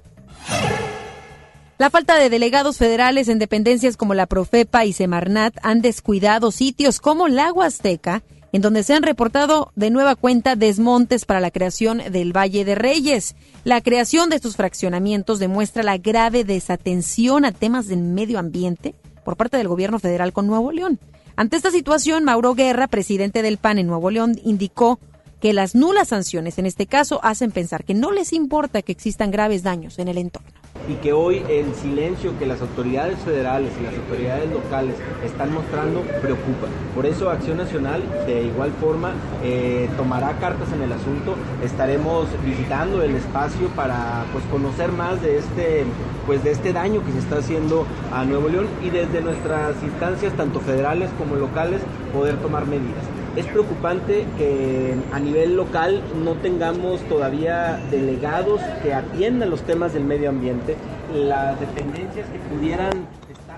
La 1.84 1.90
falta 1.90 2.16
de 2.16 2.30
delegados 2.30 2.78
federales 2.78 3.28
en 3.28 3.40
dependencias 3.40 3.98
como 3.98 4.14
la 4.14 4.26
Profepa 4.26 4.86
y 4.86 4.94
Semarnat 4.94 5.58
han 5.64 5.82
descuidado 5.82 6.50
sitios 6.50 7.02
como 7.02 7.28
la 7.28 7.52
Huasteca, 7.52 8.24
en 8.54 8.62
donde 8.62 8.84
se 8.84 8.94
han 8.94 9.04
reportado 9.04 9.74
de 9.76 9.90
nueva 9.90 10.16
cuenta 10.16 10.56
desmontes 10.56 11.26
para 11.26 11.42
la 11.42 11.52
creación 11.52 12.02
del 12.10 12.32
Valle 12.32 12.64
de 12.64 12.76
Reyes. 12.76 13.36
La 13.66 13.82
creación 13.82 14.30
de 14.30 14.38
estos 14.38 14.56
fraccionamientos 14.56 15.40
demuestra 15.40 15.84
la 15.84 15.98
grave 15.98 16.46
desatención 16.46 17.44
a 17.44 17.52
temas 17.52 17.90
del 17.90 18.00
medio 18.00 18.40
ambiente 18.40 18.96
por 19.26 19.36
parte 19.36 19.58
del 19.58 19.68
gobierno 19.68 20.00
federal 20.00 20.32
con 20.32 20.48
Nuevo 20.48 20.72
León. 20.72 21.02
Ante 21.36 21.58
esta 21.58 21.70
situación, 21.70 22.24
Mauro 22.24 22.54
Guerra, 22.54 22.88
presidente 22.88 23.42
del 23.42 23.58
PAN 23.58 23.78
en 23.78 23.88
Nuevo 23.88 24.10
León, 24.10 24.40
indicó 24.46 25.02
que 25.42 25.52
las 25.52 25.76
nulas 25.76 26.08
sanciones 26.08 26.58
en 26.60 26.66
este 26.66 26.88
caso 26.88 27.20
hacen 27.24 27.52
pensar 27.52 27.84
que 27.84 27.94
no 27.94 28.14
les 28.14 28.32
importa 28.32 28.84
que 28.84 28.94
existan 28.94 29.32
graves 29.32 29.64
daños 29.64 30.00
en 30.00 30.08
el 30.08 30.18
entorno 30.18 30.63
y 30.88 30.96
que 30.96 31.14
hoy 31.14 31.44
el 31.50 31.74
silencio 31.76 32.38
que 32.38 32.46
las 32.46 32.62
autoridades 32.62 33.18
federales 33.20 33.72
y 33.80 33.84
las 33.84 33.96
autoridades 33.96 34.52
locales 34.52 34.96
están 35.26 35.54
mostrando 35.54 36.02
preocupa. 36.22 36.68
Por 36.96 37.06
eso 37.06 37.30
Acción 37.30 37.58
Nacional 37.58 38.04
de 38.26 38.44
igual 38.44 38.72
forma 38.80 39.14
eh, 39.44 39.90
tomará 39.98 40.34
cartas 40.40 40.72
en 40.74 40.82
el 40.82 40.92
asunto, 40.92 41.36
estaremos 41.64 42.28
visitando 42.46 43.02
el 43.02 43.16
espacio 43.16 43.68
para 43.70 44.26
pues 44.32 44.44
conocer 44.46 44.92
más 44.92 45.22
de 45.22 45.38
este 45.38 45.86
pues 46.26 46.44
de 46.44 46.52
este 46.52 46.72
daño 46.72 47.04
que 47.04 47.12
se 47.12 47.20
está 47.20 47.38
haciendo 47.38 47.86
a 48.14 48.24
Nuevo 48.24 48.48
León 48.48 48.68
y 48.84 48.90
desde 48.90 49.22
nuestras 49.22 49.82
instancias 49.84 50.34
tanto 50.34 50.60
federales 50.60 51.10
como 51.18 51.36
locales 51.36 51.82
poder 52.14 52.38
tomar 52.38 52.66
medidas. 52.66 53.04
Es 53.36 53.48
preocupante 53.48 54.26
que 54.38 54.94
a 55.12 55.20
nivel 55.20 55.56
local 55.56 56.04
no 56.24 56.36
tengamos 56.36 57.02
todavía 57.10 57.80
delegados 57.90 58.62
que 58.84 58.94
atiendan 58.94 59.50
los 59.50 59.64
temas 59.64 59.94
del 59.94 60.04
medio 60.04 60.30
ambiente, 60.30 60.76
las 61.12 61.60
dependencias 61.60 62.28
que 62.30 62.38
pudieran 62.38 62.92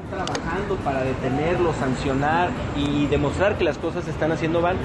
trabajando 0.09 0.75
para 0.83 1.03
detenerlo, 1.03 1.74
sancionar 1.74 2.50
y 2.75 3.07
demostrar 3.07 3.57
que 3.57 3.63
las 3.63 3.77
cosas 3.77 4.05
se 4.05 4.12
están 4.12 4.31
haciendo 4.31 4.62
mal, 4.62 4.77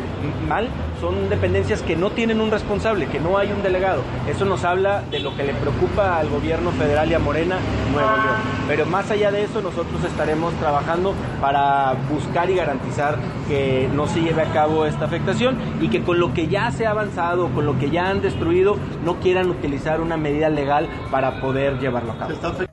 mal, 0.49 0.69
son 1.01 1.29
dependencias 1.29 1.83
que 1.83 1.97
no 1.97 2.11
tienen 2.11 2.41
un 2.41 2.51
responsable, 2.51 3.07
que 3.07 3.21
no 3.21 3.39
hay 3.39 3.53
un 3.53 3.63
delegado. 3.63 4.03
Eso 4.29 4.45
nos 4.45 4.65
habla 4.65 5.03
de 5.11 5.21
lo 5.21 5.37
que 5.37 5.45
le 5.45 5.55
preocupa 5.55 6.19
al 6.19 6.29
gobierno 6.29 6.71
federal 6.73 7.11
y 7.11 7.15
a 7.15 7.19
Morena 7.19 7.59
Nuevo 7.93 8.09
León. 8.09 8.37
Pero 8.69 8.87
más 8.87 9.11
allá 9.11 9.31
de 9.31 9.45
eso, 9.45 9.61
nosotros 9.61 10.05
estaremos 10.05 10.53
trabajando 10.55 11.15
para 11.41 11.95
buscar 12.11 12.51
y 12.51 12.55
garantizar 12.55 13.19
que 13.49 13.89
no 13.95 14.07
se 14.07 14.21
lleve 14.21 14.43
a 14.43 14.53
cabo 14.53 14.87
esta 14.87 15.05
afectación 15.07 15.59
y 15.81 15.89
que 15.89 16.03
con 16.03 16.21
lo 16.21 16.33
que 16.35 16.49
ya 16.49 16.71
se 16.71 16.87
ha 16.87 16.91
avanzado, 16.91 17.49
con 17.49 17.67
lo 17.67 17.79
que 17.79 17.91
ya 17.91 18.09
han 18.09 18.21
destruido, 18.23 18.77
no 19.05 19.21
quieran 19.21 19.51
utilizar 19.51 20.01
una 20.01 20.17
medida 20.17 20.49
legal 20.49 20.89
para 21.11 21.41
poder 21.41 21.79
llevarlo 21.79 22.13
a 22.13 22.19
cabo. 22.19 22.70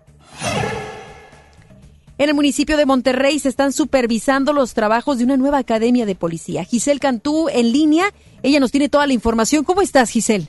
En 2.19 2.29
el 2.29 2.35
municipio 2.35 2.77
de 2.77 2.87
Monterrey 2.87 3.37
se 3.37 3.47
están 3.47 3.71
supervisando 3.71 4.51
los 4.51 4.73
trabajos 4.73 5.19
de 5.19 5.23
una 5.23 5.37
nueva 5.37 5.59
academia 5.59 6.07
de 6.07 6.15
policía. 6.15 6.63
Giselle 6.63 6.99
Cantú 6.99 7.47
en 7.47 7.71
línea, 7.71 8.05
ella 8.41 8.59
nos 8.59 8.71
tiene 8.71 8.89
toda 8.89 9.05
la 9.05 9.13
información. 9.13 9.63
¿Cómo 9.63 9.83
estás, 9.83 10.09
Giselle? 10.09 10.47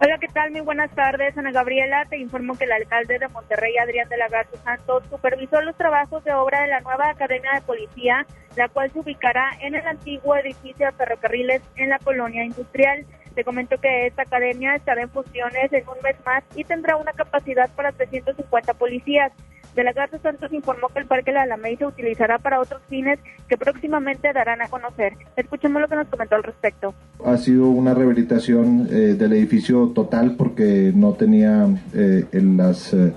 Hola, 0.00 0.16
¿qué 0.18 0.28
tal? 0.28 0.52
Muy 0.52 0.62
buenas 0.62 0.90
tardes, 0.94 1.36
Ana 1.36 1.52
Gabriela. 1.52 2.06
Te 2.08 2.16
informo 2.16 2.56
que 2.56 2.64
el 2.64 2.72
alcalde 2.72 3.18
de 3.18 3.28
Monterrey, 3.28 3.76
Adrián 3.76 4.08
de 4.08 4.16
la 4.16 4.28
Garza 4.28 4.56
Santos, 4.64 5.02
supervisó 5.10 5.60
los 5.60 5.76
trabajos 5.76 6.24
de 6.24 6.32
obra 6.32 6.62
de 6.62 6.68
la 6.68 6.80
nueva 6.80 7.10
Academia 7.10 7.50
de 7.54 7.60
Policía, 7.60 8.26
la 8.56 8.68
cual 8.70 8.90
se 8.90 8.98
ubicará 8.98 9.50
en 9.60 9.74
el 9.74 9.86
antiguo 9.86 10.34
edificio 10.36 10.86
de 10.86 10.92
ferrocarriles 10.92 11.60
en 11.76 11.90
la 11.90 11.98
colonia 11.98 12.42
industrial. 12.42 13.04
Te 13.34 13.44
comento 13.44 13.76
que 13.78 14.06
esta 14.06 14.22
academia 14.22 14.74
estará 14.76 15.02
en 15.02 15.10
funciones 15.10 15.70
en 15.70 15.86
un 15.86 16.00
mes 16.02 16.16
más 16.24 16.42
y 16.54 16.64
tendrá 16.64 16.96
una 16.96 17.12
capacidad 17.12 17.68
para 17.76 17.92
350 17.92 18.72
policías. 18.74 19.30
De 19.76 19.84
la 19.84 19.92
Garza 19.92 20.18
Santos 20.20 20.50
informó 20.54 20.88
que 20.88 21.00
el 21.00 21.04
Parque 21.04 21.32
La 21.32 21.42
Alameda 21.42 21.76
se 21.76 21.86
utilizará 21.86 22.38
para 22.38 22.60
otros 22.60 22.80
fines 22.88 23.18
que 23.46 23.58
próximamente 23.58 24.32
darán 24.32 24.62
a 24.62 24.68
conocer. 24.68 25.12
Escuchemos 25.36 25.82
lo 25.82 25.88
que 25.88 25.96
nos 25.96 26.08
comentó 26.08 26.34
al 26.34 26.44
respecto. 26.44 26.94
Ha 27.22 27.36
sido 27.36 27.68
una 27.68 27.92
rehabilitación 27.92 28.88
eh, 28.90 28.94
del 29.18 29.34
edificio 29.34 29.88
total 29.88 30.34
porque 30.38 30.92
no 30.94 31.12
tenía 31.12 31.66
eh, 31.92 32.24
las 32.32 32.94
eh, 32.94 33.12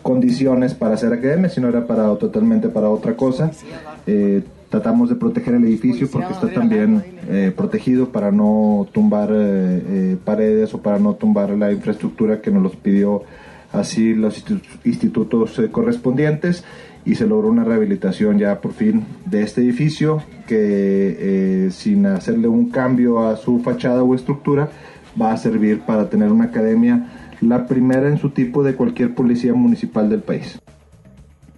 condiciones 0.00 0.72
para 0.72 0.94
hacer 0.94 1.12
academia, 1.12 1.50
sino 1.50 1.68
era 1.68 1.86
para 1.86 2.16
totalmente 2.16 2.70
para 2.70 2.88
otra 2.88 3.14
cosa. 3.14 3.50
tratamos 4.70 5.10
de 5.10 5.16
proteger 5.16 5.54
el 5.56 5.64
edificio 5.64 6.08
porque 6.10 6.32
está 6.32 6.48
también 6.48 7.02
protegido 7.54 8.08
para 8.08 8.30
no 8.30 8.86
tumbar 8.92 9.28
paredes 10.24 10.72
o 10.72 10.80
para 10.80 10.98
no 10.98 11.14
tumbar 11.14 11.50
la 11.50 11.70
infraestructura 11.70 12.40
que 12.40 12.50
nos 12.50 12.62
los 12.62 12.76
pidió 12.76 13.24
así 13.72 14.14
los 14.14 14.44
institutos 14.84 15.58
eh, 15.58 15.70
correspondientes 15.70 16.64
y 17.04 17.14
se 17.14 17.26
logró 17.26 17.48
una 17.48 17.64
rehabilitación 17.64 18.38
ya 18.38 18.60
por 18.60 18.72
fin 18.72 19.04
de 19.24 19.42
este 19.42 19.60
edificio 19.60 20.22
que 20.46 20.56
eh, 21.66 21.70
sin 21.70 22.06
hacerle 22.06 22.48
un 22.48 22.70
cambio 22.70 23.26
a 23.26 23.36
su 23.36 23.60
fachada 23.60 24.02
o 24.02 24.14
estructura 24.14 24.68
va 25.20 25.32
a 25.32 25.36
servir 25.36 25.80
para 25.80 26.08
tener 26.08 26.30
una 26.30 26.46
academia 26.46 27.06
la 27.40 27.66
primera 27.66 28.08
en 28.08 28.18
su 28.18 28.30
tipo 28.30 28.62
de 28.62 28.74
cualquier 28.74 29.14
policía 29.14 29.54
municipal 29.54 30.10
del 30.10 30.22
país. 30.22 30.60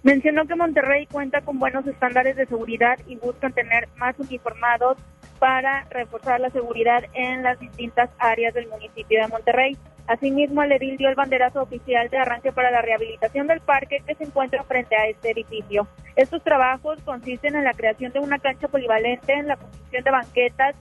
Mencionó 0.03 0.45
que 0.47 0.55
Monterrey 0.55 1.05
cuenta 1.11 1.41
con 1.41 1.59
buenos 1.59 1.85
estándares 1.85 2.35
de 2.35 2.45
seguridad 2.47 2.97
y 3.07 3.17
buscan 3.17 3.53
tener 3.53 3.87
más 3.97 4.17
uniformados 4.19 4.97
para 5.41 5.85
reforzar 5.89 6.39
la 6.39 6.51
seguridad 6.51 7.03
en 7.15 7.41
las 7.41 7.59
distintas 7.59 8.11
áreas 8.19 8.53
del 8.53 8.67
municipio 8.67 9.19
de 9.19 9.27
Monterrey. 9.27 9.75
Asimismo, 10.05 10.61
el 10.61 10.71
edil 10.71 10.97
dio 10.97 11.09
el 11.09 11.15
banderazo 11.15 11.63
oficial 11.63 12.09
de 12.09 12.19
arranque 12.19 12.51
para 12.51 12.69
la 12.69 12.83
rehabilitación 12.83 13.47
del 13.47 13.59
parque 13.59 14.03
que 14.05 14.13
se 14.13 14.25
encuentra 14.25 14.61
frente 14.61 14.95
a 14.95 15.07
este 15.07 15.31
edificio. 15.31 15.87
Estos 16.15 16.43
trabajos 16.43 16.99
consisten 17.03 17.55
en 17.55 17.63
la 17.63 17.73
creación 17.73 18.11
de 18.11 18.19
una 18.19 18.37
cancha 18.37 18.67
polivalente, 18.67 19.33
en 19.33 19.47
la 19.47 19.55
construcción 19.55 20.03
de 20.03 20.11
banquetas, 20.11 20.75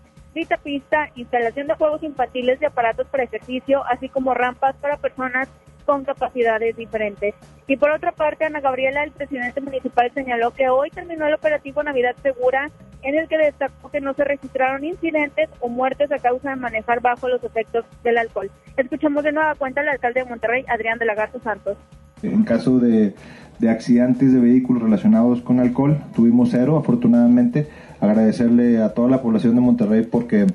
pista, 0.63 1.09
instalación 1.15 1.67
de 1.67 1.75
juegos 1.77 2.03
infantiles 2.03 2.61
y 2.61 2.67
aparatos 2.67 3.07
para 3.07 3.25
ejercicio, 3.25 3.83
así 3.87 4.11
como 4.11 4.35
rampas 4.35 4.77
para 4.77 4.99
personas 4.99 5.49
con 5.91 6.05
capacidades 6.05 6.77
diferentes. 6.77 7.35
Y 7.67 7.77
por 7.77 7.91
otra 7.91 8.13
parte, 8.13 8.45
Ana 8.45 8.61
Gabriela, 8.61 9.03
el 9.03 9.11
presidente 9.11 9.61
municipal, 9.61 10.09
señaló 10.15 10.53
que 10.53 10.69
hoy 10.69 10.89
terminó 10.91 11.27
el 11.27 11.35
operativo 11.35 11.83
Navidad 11.83 12.15
Segura, 12.23 12.71
en 13.03 13.19
el 13.19 13.27
que 13.27 13.37
destacó 13.37 13.91
que 13.91 14.01
no 14.01 14.15
se 14.15 14.23
registraron 14.23 14.85
incidentes 14.85 15.49
o 15.59 15.69
muertes 15.69 16.13
a 16.13 16.21
causa 16.21 16.51
de 16.51 16.55
manejar 16.55 17.01
bajo 17.01 17.29
los 17.29 17.43
efectos 17.43 17.85
del 18.05 18.19
alcohol. 18.19 18.53
Escuchamos 18.77 19.25
de 19.25 19.33
nueva 19.33 19.57
cuenta 19.57 19.81
al 19.81 19.89
alcalde 19.89 20.21
de 20.21 20.31
Monterrey, 20.31 20.65
Adrián 20.69 21.01
de 21.01 21.07
la 21.07 21.17
Garza 21.17 21.41
Santos. 21.41 21.77
En 22.23 22.45
caso 22.45 22.79
de, 22.79 23.15
de 23.59 23.69
accidentes 23.69 24.33
de 24.33 24.39
vehículos 24.39 24.85
relacionados 24.85 25.43
con 25.43 25.59
alcohol, 25.59 25.99
tuvimos 26.15 26.51
cero, 26.53 26.79
afortunadamente. 26.79 27.67
Agradecerle 27.99 28.81
a 28.81 28.95
toda 28.95 29.09
la 29.09 29.23
población 29.23 29.57
de 29.57 29.61
Monterrey 29.61 30.07
porque 30.09 30.47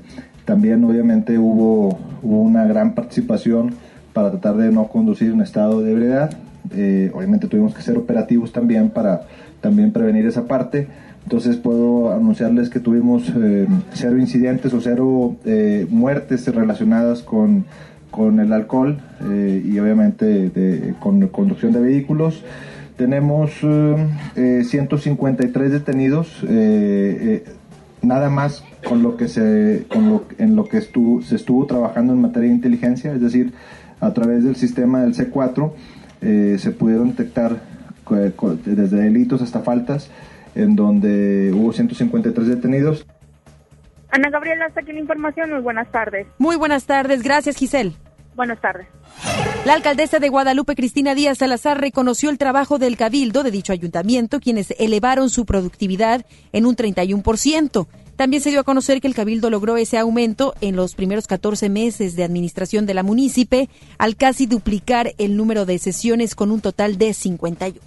también 0.46 0.82
obviamente 0.86 1.38
hubo 1.38 2.00
una 2.22 2.66
gran 2.68 2.96
participación 2.96 3.76
para 4.16 4.32
tratar 4.32 4.56
de 4.56 4.72
no 4.72 4.88
conducir 4.88 5.34
en 5.34 5.42
estado 5.42 5.82
de 5.82 5.92
ebriedad. 5.92 6.32
Eh, 6.74 7.12
obviamente 7.14 7.48
tuvimos 7.48 7.76
que 7.76 7.82
ser 7.82 7.98
operativos 7.98 8.54
también 8.54 8.90
para 8.90 9.24
también 9.60 9.92
prevenir 9.92 10.26
esa 10.26 10.48
parte. 10.48 10.88
Entonces 11.24 11.58
puedo 11.58 12.14
anunciarles 12.14 12.70
que 12.70 12.80
tuvimos 12.80 13.30
eh, 13.36 13.68
cero 13.92 14.18
incidentes 14.18 14.74
o 14.74 14.80
cero 14.80 15.36
eh, 15.44 15.86
muertes 15.90 16.48
relacionadas 16.48 17.24
con, 17.24 17.66
con 18.10 18.40
el 18.40 18.54
alcohol 18.54 19.00
y 19.22 19.78
obviamente 19.80 20.50
de, 20.50 20.94
con 21.02 21.28
conducción 21.28 21.74
de 21.74 21.82
vehículos. 21.82 22.42
Tenemos 22.96 23.52
153 24.36 25.72
detenidos, 25.72 26.46
nada 28.02 28.30
más 28.30 28.64
con 28.88 29.04
lo 29.04 29.18
que 29.18 29.28
se, 29.28 29.86
con 29.90 30.10
lo, 30.10 30.24
en 30.38 30.56
lo 30.56 30.64
que 30.64 30.78
estuvo, 30.78 31.22
se 31.22 31.36
estuvo 31.36 31.66
trabajando 31.66 32.14
en 32.14 32.22
materia 32.22 32.48
de 32.48 32.56
inteligencia, 32.56 33.12
es 33.14 33.20
decir, 33.20 33.52
a 34.06 34.14
través 34.14 34.44
del 34.44 34.56
sistema 34.56 35.02
del 35.02 35.16
C4 35.16 35.74
eh, 36.22 36.58
se 36.60 36.72
pudieron 36.72 37.10
detectar 37.10 37.60
desde 38.66 38.98
delitos 38.98 39.42
hasta 39.42 39.62
faltas, 39.62 40.12
en 40.54 40.76
donde 40.76 41.52
hubo 41.54 41.74
153 41.74 42.48
detenidos. 42.48 43.06
Ana 44.12 44.30
Gabriela, 44.30 44.66
hasta 44.66 44.82
aquí 44.82 44.94
la 44.94 45.00
información. 45.00 45.52
Muy 45.52 45.62
buenas 45.62 45.92
tardes. 45.92 46.28
Muy 46.38 46.56
buenas 46.56 46.86
tardes. 46.86 47.24
Gracias, 47.24 47.58
Giselle. 47.58 47.94
Buenas 48.36 48.60
tardes. 48.62 48.88
La 49.66 49.74
alcaldesa 49.74 50.20
de 50.20 50.30
Guadalupe, 50.30 50.76
Cristina 50.76 51.16
Díaz 51.16 51.40
Salazar, 51.40 51.80
reconoció 51.80 52.30
el 52.30 52.38
trabajo 52.38 52.78
del 52.78 52.98
cabildo 52.98 53.44
de 53.44 53.52
dicho 53.52 53.74
ayuntamiento, 53.74 54.40
quienes 54.40 54.72
elevaron 54.78 55.30
su 55.30 55.46
productividad 55.46 56.26
en 56.52 56.66
un 56.66 56.76
31%. 56.76 57.88
También 58.16 58.42
se 58.42 58.50
dio 58.50 58.62
a 58.62 58.64
conocer 58.64 59.02
que 59.02 59.08
el 59.08 59.16
Cabildo 59.16 59.50
logró 59.50 59.76
ese 59.76 59.98
aumento 59.98 60.54
en 60.62 60.76
los 60.76 60.96
primeros 60.96 61.28
14 61.28 61.70
meses 61.70 62.16
de 62.16 62.24
administración 62.24 62.86
de 62.86 62.94
la 62.94 63.04
munícipe, 63.04 63.70
al 63.98 64.16
casi 64.16 64.46
duplicar 64.46 65.14
el 65.18 65.36
número 65.36 65.66
de 65.66 65.80
sesiones 65.80 66.34
con 66.34 66.52
un 66.52 66.62
total 66.62 66.98
de 66.98 67.14
51. 67.14 67.80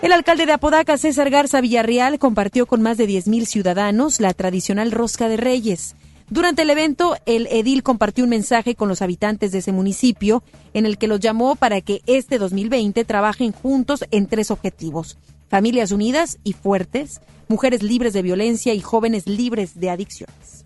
El 0.00 0.12
alcalde 0.12 0.46
de 0.46 0.52
Apodaca, 0.52 0.96
César 0.96 1.30
Garza 1.30 1.60
Villarreal, 1.60 2.18
compartió 2.18 2.66
con 2.66 2.82
más 2.82 2.96
de 2.96 3.06
10.000 3.06 3.44
ciudadanos 3.44 4.18
la 4.18 4.32
tradicional 4.34 4.90
rosca 4.90 5.28
de 5.28 5.36
reyes. 5.36 5.94
Durante 6.28 6.62
el 6.62 6.70
evento, 6.70 7.14
el 7.26 7.46
edil 7.48 7.82
compartió 7.82 8.24
un 8.24 8.30
mensaje 8.30 8.74
con 8.74 8.88
los 8.88 9.02
habitantes 9.02 9.52
de 9.52 9.58
ese 9.58 9.70
municipio 9.70 10.42
en 10.72 10.86
el 10.86 10.96
que 10.96 11.06
los 11.06 11.20
llamó 11.20 11.54
para 11.54 11.82
que 11.82 12.00
este 12.06 12.38
2020 12.38 13.04
trabajen 13.04 13.52
juntos 13.52 14.04
en 14.10 14.26
tres 14.26 14.50
objetivos. 14.50 15.18
Familias 15.52 15.92
unidas 15.92 16.38
y 16.44 16.54
fuertes, 16.54 17.20
mujeres 17.46 17.82
libres 17.82 18.14
de 18.14 18.22
violencia 18.22 18.72
y 18.72 18.80
jóvenes 18.80 19.26
libres 19.26 19.78
de 19.78 19.90
adicciones. 19.90 20.64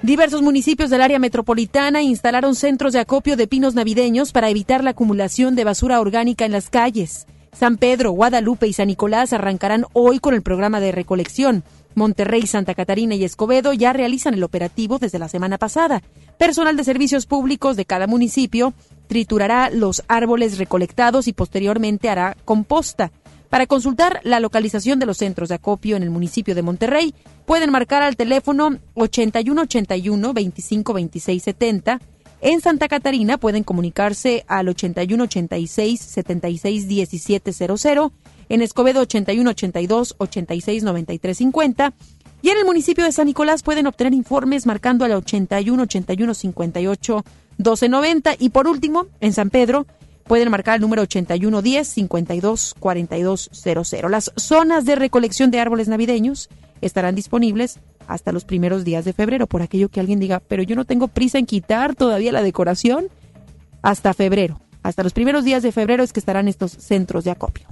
Diversos 0.00 0.40
municipios 0.40 0.88
del 0.88 1.02
área 1.02 1.18
metropolitana 1.18 2.00
instalaron 2.00 2.54
centros 2.54 2.94
de 2.94 3.00
acopio 3.00 3.36
de 3.36 3.46
pinos 3.46 3.74
navideños 3.74 4.32
para 4.32 4.48
evitar 4.48 4.82
la 4.82 4.92
acumulación 4.92 5.56
de 5.56 5.64
basura 5.64 6.00
orgánica 6.00 6.46
en 6.46 6.52
las 6.52 6.70
calles. 6.70 7.26
San 7.52 7.76
Pedro, 7.76 8.12
Guadalupe 8.12 8.66
y 8.66 8.72
San 8.72 8.86
Nicolás 8.86 9.34
arrancarán 9.34 9.84
hoy 9.92 10.18
con 10.18 10.32
el 10.32 10.40
programa 10.40 10.80
de 10.80 10.92
recolección. 10.92 11.64
Monterrey, 11.94 12.46
Santa 12.46 12.74
Catarina 12.74 13.14
y 13.14 13.24
Escobedo 13.24 13.72
ya 13.72 13.92
realizan 13.92 14.34
el 14.34 14.44
operativo 14.44 14.98
desde 14.98 15.18
la 15.18 15.28
semana 15.28 15.58
pasada. 15.58 16.02
Personal 16.38 16.76
de 16.76 16.84
servicios 16.84 17.26
públicos 17.26 17.76
de 17.76 17.84
cada 17.84 18.06
municipio 18.06 18.72
triturará 19.08 19.70
los 19.70 20.02
árboles 20.08 20.58
recolectados 20.58 21.28
y 21.28 21.32
posteriormente 21.32 22.08
hará 22.08 22.36
composta. 22.44 23.10
Para 23.50 23.66
consultar 23.66 24.20
la 24.22 24.38
localización 24.38 25.00
de 25.00 25.06
los 25.06 25.18
centros 25.18 25.48
de 25.48 25.56
acopio 25.56 25.96
en 25.96 26.04
el 26.04 26.10
municipio 26.10 26.54
de 26.54 26.62
Monterrey, 26.62 27.14
pueden 27.46 27.70
marcar 27.70 28.02
al 28.04 28.16
teléfono 28.16 28.78
8181 28.94 30.32
25 30.32 30.94
70. 31.40 32.00
En 32.42 32.60
Santa 32.60 32.86
Catarina 32.88 33.38
pueden 33.38 33.64
comunicarse 33.64 34.44
al 34.46 34.68
8186 34.68 36.00
76 36.00 36.86
1700 36.86 38.10
en 38.50 38.60
Escobedo 38.60 39.00
8182 39.00 40.16
86 40.18 40.82
93 40.82 41.38
50 41.38 41.94
y 42.42 42.50
en 42.50 42.58
el 42.58 42.64
municipio 42.64 43.04
de 43.04 43.12
San 43.12 43.26
Nicolás 43.26 43.62
pueden 43.62 43.86
obtener 43.86 44.12
informes 44.12 44.66
marcando 44.66 45.04
al 45.06 45.12
81 45.12 45.82
81 45.84 46.34
58 46.34 47.24
12 47.56 47.88
90 47.88 48.34
y 48.38 48.50
por 48.50 48.66
último 48.66 49.06
en 49.20 49.32
San 49.32 49.50
Pedro 49.50 49.86
pueden 50.24 50.50
marcar 50.50 50.76
el 50.76 50.80
número 50.80 51.02
8110 51.02 51.88
52 51.88 52.74
42 52.78 53.50
00. 53.52 54.08
Las 54.08 54.32
zonas 54.36 54.84
de 54.84 54.96
recolección 54.96 55.50
de 55.50 55.60
árboles 55.60 55.88
navideños 55.88 56.48
estarán 56.80 57.14
disponibles 57.14 57.78
hasta 58.06 58.32
los 58.32 58.44
primeros 58.44 58.84
días 58.84 59.04
de 59.04 59.12
febrero, 59.12 59.46
por 59.46 59.62
aquello 59.62 59.88
que 59.88 60.00
alguien 60.00 60.18
diga, 60.18 60.40
pero 60.40 60.62
yo 60.62 60.74
no 60.74 60.84
tengo 60.84 61.08
prisa 61.08 61.38
en 61.38 61.46
quitar 61.46 61.94
todavía 61.94 62.32
la 62.32 62.42
decoración 62.42 63.08
hasta 63.82 64.14
febrero. 64.14 64.60
Hasta 64.82 65.02
los 65.02 65.12
primeros 65.12 65.44
días 65.44 65.62
de 65.62 65.72
febrero 65.72 66.02
es 66.02 66.12
que 66.12 66.20
estarán 66.20 66.48
estos 66.48 66.72
centros 66.72 67.24
de 67.24 67.30
acopio. 67.30 67.68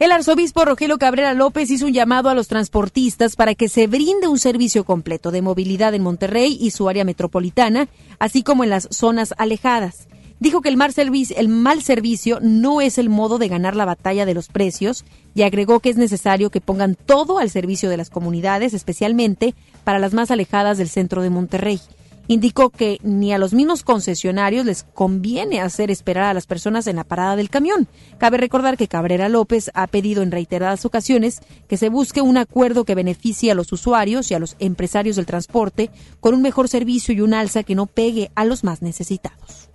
El 0.00 0.12
arzobispo 0.12 0.64
Rogelio 0.64 0.98
Cabrera 0.98 1.34
López 1.34 1.70
hizo 1.70 1.86
un 1.86 1.92
llamado 1.92 2.28
a 2.28 2.34
los 2.34 2.48
transportistas 2.48 3.36
para 3.36 3.54
que 3.54 3.68
se 3.68 3.86
brinde 3.86 4.28
un 4.28 4.38
servicio 4.38 4.84
completo 4.84 5.30
de 5.30 5.40
movilidad 5.40 5.94
en 5.94 6.02
Monterrey 6.02 6.58
y 6.60 6.72
su 6.72 6.88
área 6.88 7.04
metropolitana, 7.04 7.88
así 8.18 8.42
como 8.42 8.64
en 8.64 8.70
las 8.70 8.88
zonas 8.90 9.34
alejadas. 9.38 10.08
Dijo 10.40 10.60
que 10.60 10.68
el 10.68 10.76
mal, 10.76 10.92
servicio, 10.92 11.36
el 11.38 11.48
mal 11.48 11.82
servicio 11.82 12.38
no 12.42 12.80
es 12.80 12.98
el 12.98 13.08
modo 13.08 13.38
de 13.38 13.48
ganar 13.48 13.76
la 13.76 13.84
batalla 13.84 14.26
de 14.26 14.34
los 14.34 14.48
precios 14.48 15.04
y 15.34 15.42
agregó 15.42 15.80
que 15.80 15.90
es 15.90 15.96
necesario 15.96 16.50
que 16.50 16.60
pongan 16.60 16.96
todo 16.96 17.38
al 17.38 17.48
servicio 17.48 17.88
de 17.88 17.96
las 17.96 18.10
comunidades, 18.10 18.74
especialmente 18.74 19.54
para 19.84 20.00
las 20.00 20.12
más 20.12 20.30
alejadas 20.30 20.76
del 20.76 20.88
centro 20.88 21.22
de 21.22 21.30
Monterrey 21.30 21.80
indicó 22.28 22.70
que 22.70 22.98
ni 23.02 23.32
a 23.32 23.38
los 23.38 23.54
mismos 23.54 23.82
concesionarios 23.82 24.66
les 24.66 24.82
conviene 24.82 25.60
hacer 25.60 25.90
esperar 25.90 26.24
a 26.24 26.34
las 26.34 26.46
personas 26.46 26.86
en 26.86 26.96
la 26.96 27.04
parada 27.04 27.36
del 27.36 27.50
camión. 27.50 27.88
Cabe 28.18 28.38
recordar 28.38 28.76
que 28.76 28.88
Cabrera 28.88 29.28
López 29.28 29.70
ha 29.74 29.86
pedido 29.86 30.22
en 30.22 30.30
reiteradas 30.30 30.84
ocasiones 30.84 31.40
que 31.68 31.76
se 31.76 31.88
busque 31.88 32.20
un 32.20 32.36
acuerdo 32.36 32.84
que 32.84 32.94
beneficie 32.94 33.50
a 33.50 33.54
los 33.54 33.72
usuarios 33.72 34.30
y 34.30 34.34
a 34.34 34.38
los 34.38 34.56
empresarios 34.58 35.16
del 35.16 35.26
transporte 35.26 35.90
con 36.20 36.34
un 36.34 36.42
mejor 36.42 36.68
servicio 36.68 37.14
y 37.14 37.20
un 37.20 37.34
alza 37.34 37.62
que 37.62 37.74
no 37.74 37.86
pegue 37.86 38.30
a 38.34 38.44
los 38.44 38.64
más 38.64 38.82
necesitados. 38.82 39.68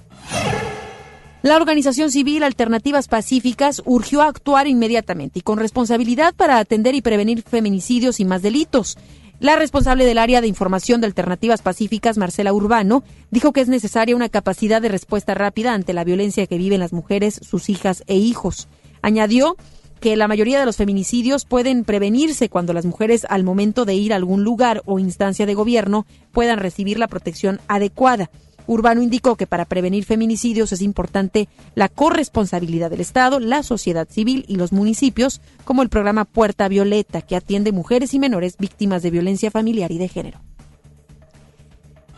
La 1.42 1.56
organización 1.56 2.12
civil 2.12 2.44
Alternativas 2.44 3.08
Pacíficas 3.08 3.82
urgió 3.86 4.22
a 4.22 4.28
actuar 4.28 4.68
inmediatamente 4.68 5.40
y 5.40 5.42
con 5.42 5.58
responsabilidad 5.58 6.36
para 6.36 6.58
atender 6.58 6.96
y 6.96 7.02
prevenir 7.02 7.44
feminicidios 7.44 8.20
y 8.20 8.26
más 8.26 8.42
delitos. 8.42 8.98
La 9.40 9.56
responsable 9.56 10.04
del 10.04 10.18
área 10.18 10.42
de 10.42 10.48
información 10.48 11.00
de 11.00 11.08
Alternativas 11.08 11.62
Pacíficas, 11.62 12.18
Marcela 12.18 12.52
Urbano, 12.52 13.06
dijo 13.32 13.54
que 13.54 13.62
es 13.62 13.70
necesaria 13.70 14.14
una 14.14 14.28
capacidad 14.28 14.82
de 14.82 14.90
respuesta 14.90 15.34
rápida 15.34 15.74
ante 15.74 15.94
la 15.94 16.04
violencia 16.04 16.46
que 16.46 16.58
viven 16.58 16.82
las 16.82 16.92
mujeres, 16.92 17.40
sus 17.42 17.70
hijas 17.70 18.04
e 18.08 18.16
hijos. 18.16 18.68
Añadió 19.02 19.56
que 20.02 20.18
la 20.18 20.28
mayoría 20.28 20.60
de 20.60 20.66
los 20.66 20.76
feminicidios 20.76 21.46
pueden 21.46 21.86
prevenirse 21.86 22.50
cuando 22.50 22.74
las 22.74 22.86
mujeres 22.86 23.26
al 23.30 23.46
momento 23.46 23.86
de 23.86 23.94
ir 23.94 24.12
a 24.12 24.18
algún 24.18 24.44
lugar 24.44 24.82
o 24.86 25.00
instancia 25.00 25.46
de 25.46 25.54
gobierno 25.54 26.06
puedan 26.34 26.60
recibir 26.60 27.00
la 27.00 27.08
protección 27.08 27.62
adecuada. 27.70 28.30
Urbano 28.70 29.02
indicó 29.02 29.36
que 29.36 29.48
para 29.48 29.66
prevenir 29.66 30.06
feminicidios 30.06 30.72
es 30.72 30.84
importante 30.84 31.50
la 31.74 31.90
corresponsabilidad 31.90 32.92
del 32.92 33.02
Estado, 33.02 33.40
la 33.40 33.64
sociedad 33.64 34.08
civil 34.08 34.46
y 34.48 34.58
los 34.58 34.72
municipios, 34.72 35.42
como 35.66 35.82
el 35.82 35.90
programa 35.90 36.24
Puerta 36.26 36.68
Violeta, 36.68 37.24
que 37.24 37.36
atiende 37.36 37.72
mujeres 37.72 38.14
y 38.14 38.20
menores 38.20 38.58
víctimas 38.58 39.02
de 39.02 39.10
violencia 39.10 39.50
familiar 39.50 39.92
y 39.92 39.98
de 39.98 40.08
género. 40.08 40.40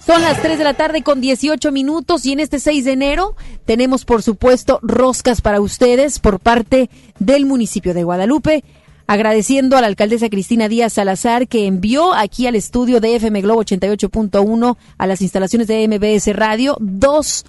Son 0.06 0.22
las 0.22 0.42
3 0.42 0.58
de 0.58 0.64
la 0.66 0.74
tarde 0.74 1.04
con 1.04 1.22
18 1.22 1.72
minutos 1.72 2.26
y 2.26 2.34
en 2.34 2.42
este 2.42 2.60
6 2.60 2.84
de 2.84 2.92
enero 2.92 3.36
tenemos, 3.66 4.04
por 4.04 4.22
supuesto, 4.22 4.80
roscas 4.82 5.42
para 5.42 5.62
ustedes 5.62 6.20
por 6.20 6.42
parte 6.42 6.90
del 7.20 7.46
municipio 7.46 7.94
de 7.94 8.04
Guadalupe 8.04 8.66
agradeciendo 9.12 9.76
a 9.76 9.82
la 9.82 9.88
alcaldesa 9.88 10.30
Cristina 10.30 10.70
Díaz 10.70 10.94
Salazar 10.94 11.50
que 11.50 11.68
envió 11.68 12.14
aquí 12.14 12.48
al 12.48 12.56
estudio 12.56 13.02
de 13.02 13.18
FM 13.18 13.42
Globo 13.42 13.62
88.1 13.62 14.78
a 14.98 15.06
las 15.06 15.22
instalaciones 15.22 15.68
de 15.68 15.86
MBS 15.86 16.34
Radio 16.34 16.78
dos, 16.80 17.44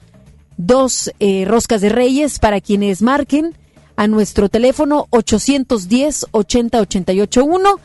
dos 0.57 1.13
eh, 1.21 1.45
roscas 1.47 1.81
de 1.81 1.91
reyes 1.91 2.41
para 2.41 2.61
quienes 2.61 3.01
marquen 3.01 3.57
a 3.95 4.09
nuestro 4.09 4.49
teléfono 4.49 5.07
810 5.11 6.27
80881 6.33 7.79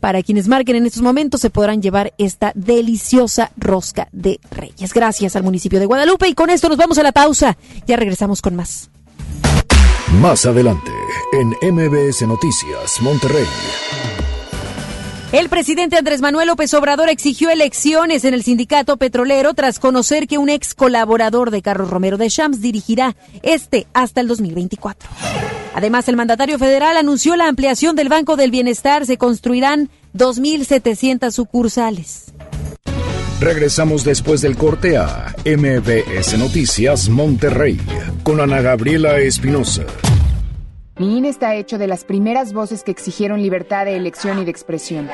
para 0.00 0.24
quienes 0.24 0.48
marquen 0.48 0.74
en 0.74 0.86
estos 0.86 1.02
momentos 1.02 1.40
se 1.40 1.50
podrán 1.50 1.80
llevar 1.80 2.12
esta 2.18 2.50
deliciosa 2.56 3.52
rosca 3.56 4.08
de 4.10 4.40
reyes. 4.50 4.92
Gracias 4.92 5.36
al 5.36 5.44
municipio 5.44 5.78
de 5.78 5.86
Guadalupe 5.86 6.26
y 6.26 6.34
con 6.34 6.50
esto 6.50 6.68
nos 6.68 6.78
vamos 6.78 6.98
a 6.98 7.04
la 7.04 7.12
pausa. 7.12 7.56
Ya 7.86 7.94
regresamos 7.94 8.42
con 8.42 8.56
más. 8.56 8.90
Más 10.18 10.44
adelante, 10.44 10.90
en 11.32 11.50
MBS 11.72 12.26
Noticias, 12.26 13.00
Monterrey. 13.00 13.46
El 15.30 15.48
presidente 15.48 15.96
Andrés 15.96 16.20
Manuel 16.20 16.48
López 16.48 16.74
Obrador 16.74 17.08
exigió 17.08 17.48
elecciones 17.48 18.24
en 18.24 18.34
el 18.34 18.42
sindicato 18.42 18.96
petrolero 18.96 19.54
tras 19.54 19.78
conocer 19.78 20.26
que 20.26 20.36
un 20.36 20.48
ex 20.48 20.74
colaborador 20.74 21.52
de 21.52 21.62
Carlos 21.62 21.90
Romero 21.90 22.18
de 22.18 22.28
Champs 22.28 22.60
dirigirá 22.60 23.14
este 23.42 23.86
hasta 23.94 24.20
el 24.20 24.26
2024. 24.26 25.08
Además, 25.74 26.08
el 26.08 26.16
mandatario 26.16 26.58
federal 26.58 26.96
anunció 26.96 27.36
la 27.36 27.46
ampliación 27.46 27.94
del 27.94 28.08
Banco 28.08 28.34
del 28.34 28.50
Bienestar. 28.50 29.06
Se 29.06 29.16
construirán 29.16 29.90
2.700 30.14 31.30
sucursales. 31.30 32.34
Regresamos 33.40 34.04
después 34.04 34.42
del 34.42 34.54
corte 34.58 34.98
a 34.98 35.34
MBS 35.46 36.38
Noticias 36.38 37.08
Monterrey 37.08 37.80
con 38.22 38.38
Ana 38.38 38.60
Gabriela 38.60 39.18
Espinosa. 39.18 39.86
Mi 40.98 41.16
INE 41.16 41.30
está 41.30 41.54
hecho 41.54 41.78
de 41.78 41.86
las 41.86 42.04
primeras 42.04 42.52
voces 42.52 42.82
que 42.84 42.90
exigieron 42.90 43.40
libertad 43.40 43.86
de 43.86 43.96
elección 43.96 44.40
y 44.40 44.44
de 44.44 44.50
expresión. 44.50 45.08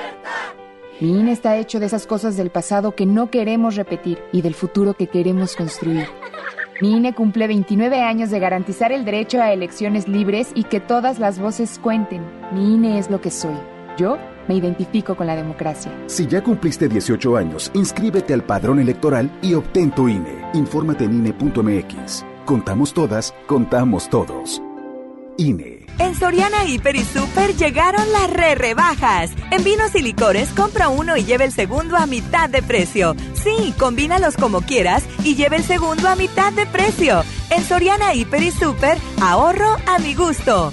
Mi 0.99 1.21
INE 1.21 1.31
está 1.31 1.57
hecho 1.57 1.79
de 1.79 1.87
esas 1.87 2.09
cosas 2.09 2.37
del 2.37 2.51
pasado 2.51 2.97
que 2.97 3.07
no 3.07 3.31
queremos 3.31 3.77
repetir 3.77 4.19
y 4.33 4.43
del 4.43 4.55
futuro 4.55 4.95
que 4.95 5.07
queremos 5.07 5.55
construir. 5.55 6.09
Mi 6.81 6.97
INE 6.97 7.15
cumple 7.15 7.47
29 7.47 8.01
años 8.01 8.31
de 8.31 8.41
garantizar 8.41 8.91
el 8.91 9.05
derecho 9.05 9.41
a 9.41 9.53
elecciones 9.53 10.09
libres 10.09 10.49
y 10.53 10.65
que 10.65 10.81
todas 10.81 11.21
las 11.21 11.39
voces 11.39 11.79
cuenten. 11.79 12.25
Mi 12.53 12.75
INE 12.75 12.99
es 12.99 13.09
lo 13.09 13.21
que 13.21 13.31
soy. 13.31 13.55
Yo 13.97 14.19
me 14.49 14.55
identifico 14.55 15.17
con 15.17 15.27
la 15.27 15.37
democracia. 15.37 15.93
Si 16.07 16.27
ya 16.27 16.43
cumpliste 16.43 16.89
18 16.89 17.37
años, 17.37 17.71
inscríbete 17.75 18.35
al 18.35 18.45
padrón 18.45 18.81
electoral 18.81 19.31
y 19.43 19.55
obtén 19.55 19.91
tu 19.91 20.09
INE. 20.09 20.51
Infórmate 20.55 21.05
en 21.05 21.15
INE.mx. 21.15 22.25
Contamos 22.45 22.95
todas, 22.95 23.35
contamos 23.47 24.09
todos. 24.09 24.63
INE. 25.39 25.87
En 25.99 26.15
Soriana 26.15 26.65
Hiper 26.65 26.97
y 26.97 27.05
Super 27.05 27.55
llegaron 27.57 28.11
las 28.13 28.31
re 28.31 28.55
rebajas. 28.55 29.31
En 29.51 29.65
vinos 29.65 29.95
y 29.95 30.03
licores 30.03 30.51
compra 30.51 30.89
uno 30.89 31.17
y 31.17 31.25
lleve 31.25 31.45
el 31.45 31.53
segundo 31.53 31.97
a 31.97 32.07
mitad 32.07 32.51
de 32.51 32.63
precio. 32.63 33.15
Sí, 33.35 33.75
combínalos 33.79 34.37
como 34.37 34.61
quieras 34.61 35.05
y 35.25 35.37
lleve 35.37 35.57
el 35.57 35.65
segundo 35.65 36.09
a 36.09 36.17
mitad 36.17 36.53
de 36.53 36.67
precio. 36.67 37.23
En 37.51 37.63
Soriana 37.65 38.15
Hiper 38.15 38.43
y 38.43 38.51
Super, 38.51 38.99
ahorro 39.21 39.77
a 39.87 39.99
mi 39.99 40.15
gusto. 40.15 40.73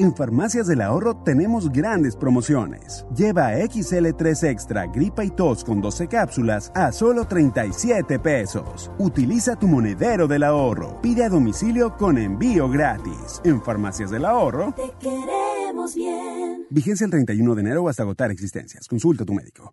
En 0.00 0.16
Farmacias 0.16 0.66
del 0.66 0.80
Ahorro 0.80 1.14
tenemos 1.14 1.70
grandes 1.70 2.16
promociones. 2.16 3.04
Lleva 3.14 3.52
XL3 3.52 4.48
Extra 4.48 4.86
Gripa 4.86 5.26
y 5.26 5.30
Tos 5.30 5.62
con 5.62 5.82
12 5.82 6.08
cápsulas 6.08 6.72
a 6.74 6.90
solo 6.90 7.26
37 7.26 8.18
pesos. 8.18 8.90
Utiliza 8.96 9.56
tu 9.56 9.68
monedero 9.68 10.26
del 10.26 10.44
ahorro. 10.44 11.02
Pide 11.02 11.24
a 11.24 11.28
domicilio 11.28 11.98
con 11.98 12.16
envío 12.16 12.70
gratis. 12.70 13.42
En 13.44 13.60
Farmacias 13.60 14.10
del 14.10 14.24
Ahorro. 14.24 14.74
Te 14.74 14.90
queremos 14.98 15.94
bien. 15.94 16.64
Vigencia 16.70 17.04
el 17.04 17.10
31 17.10 17.54
de 17.54 17.60
enero 17.60 17.86
hasta 17.86 18.02
agotar 18.02 18.30
existencias. 18.30 18.88
Consulta 18.88 19.24
a 19.24 19.26
tu 19.26 19.34
médico. 19.34 19.70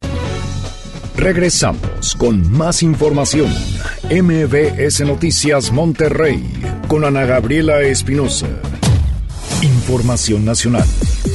Regresamos 1.16 2.18
con 2.18 2.52
más 2.52 2.84
información. 2.84 3.50
MBS 4.12 5.06
Noticias 5.06 5.72
Monterrey 5.72 6.44
con 6.90 7.06
Ana 7.06 7.24
Gabriela 7.24 7.80
Espinosa. 7.80 8.48
Información 9.64 10.46
nacional. 10.46 10.86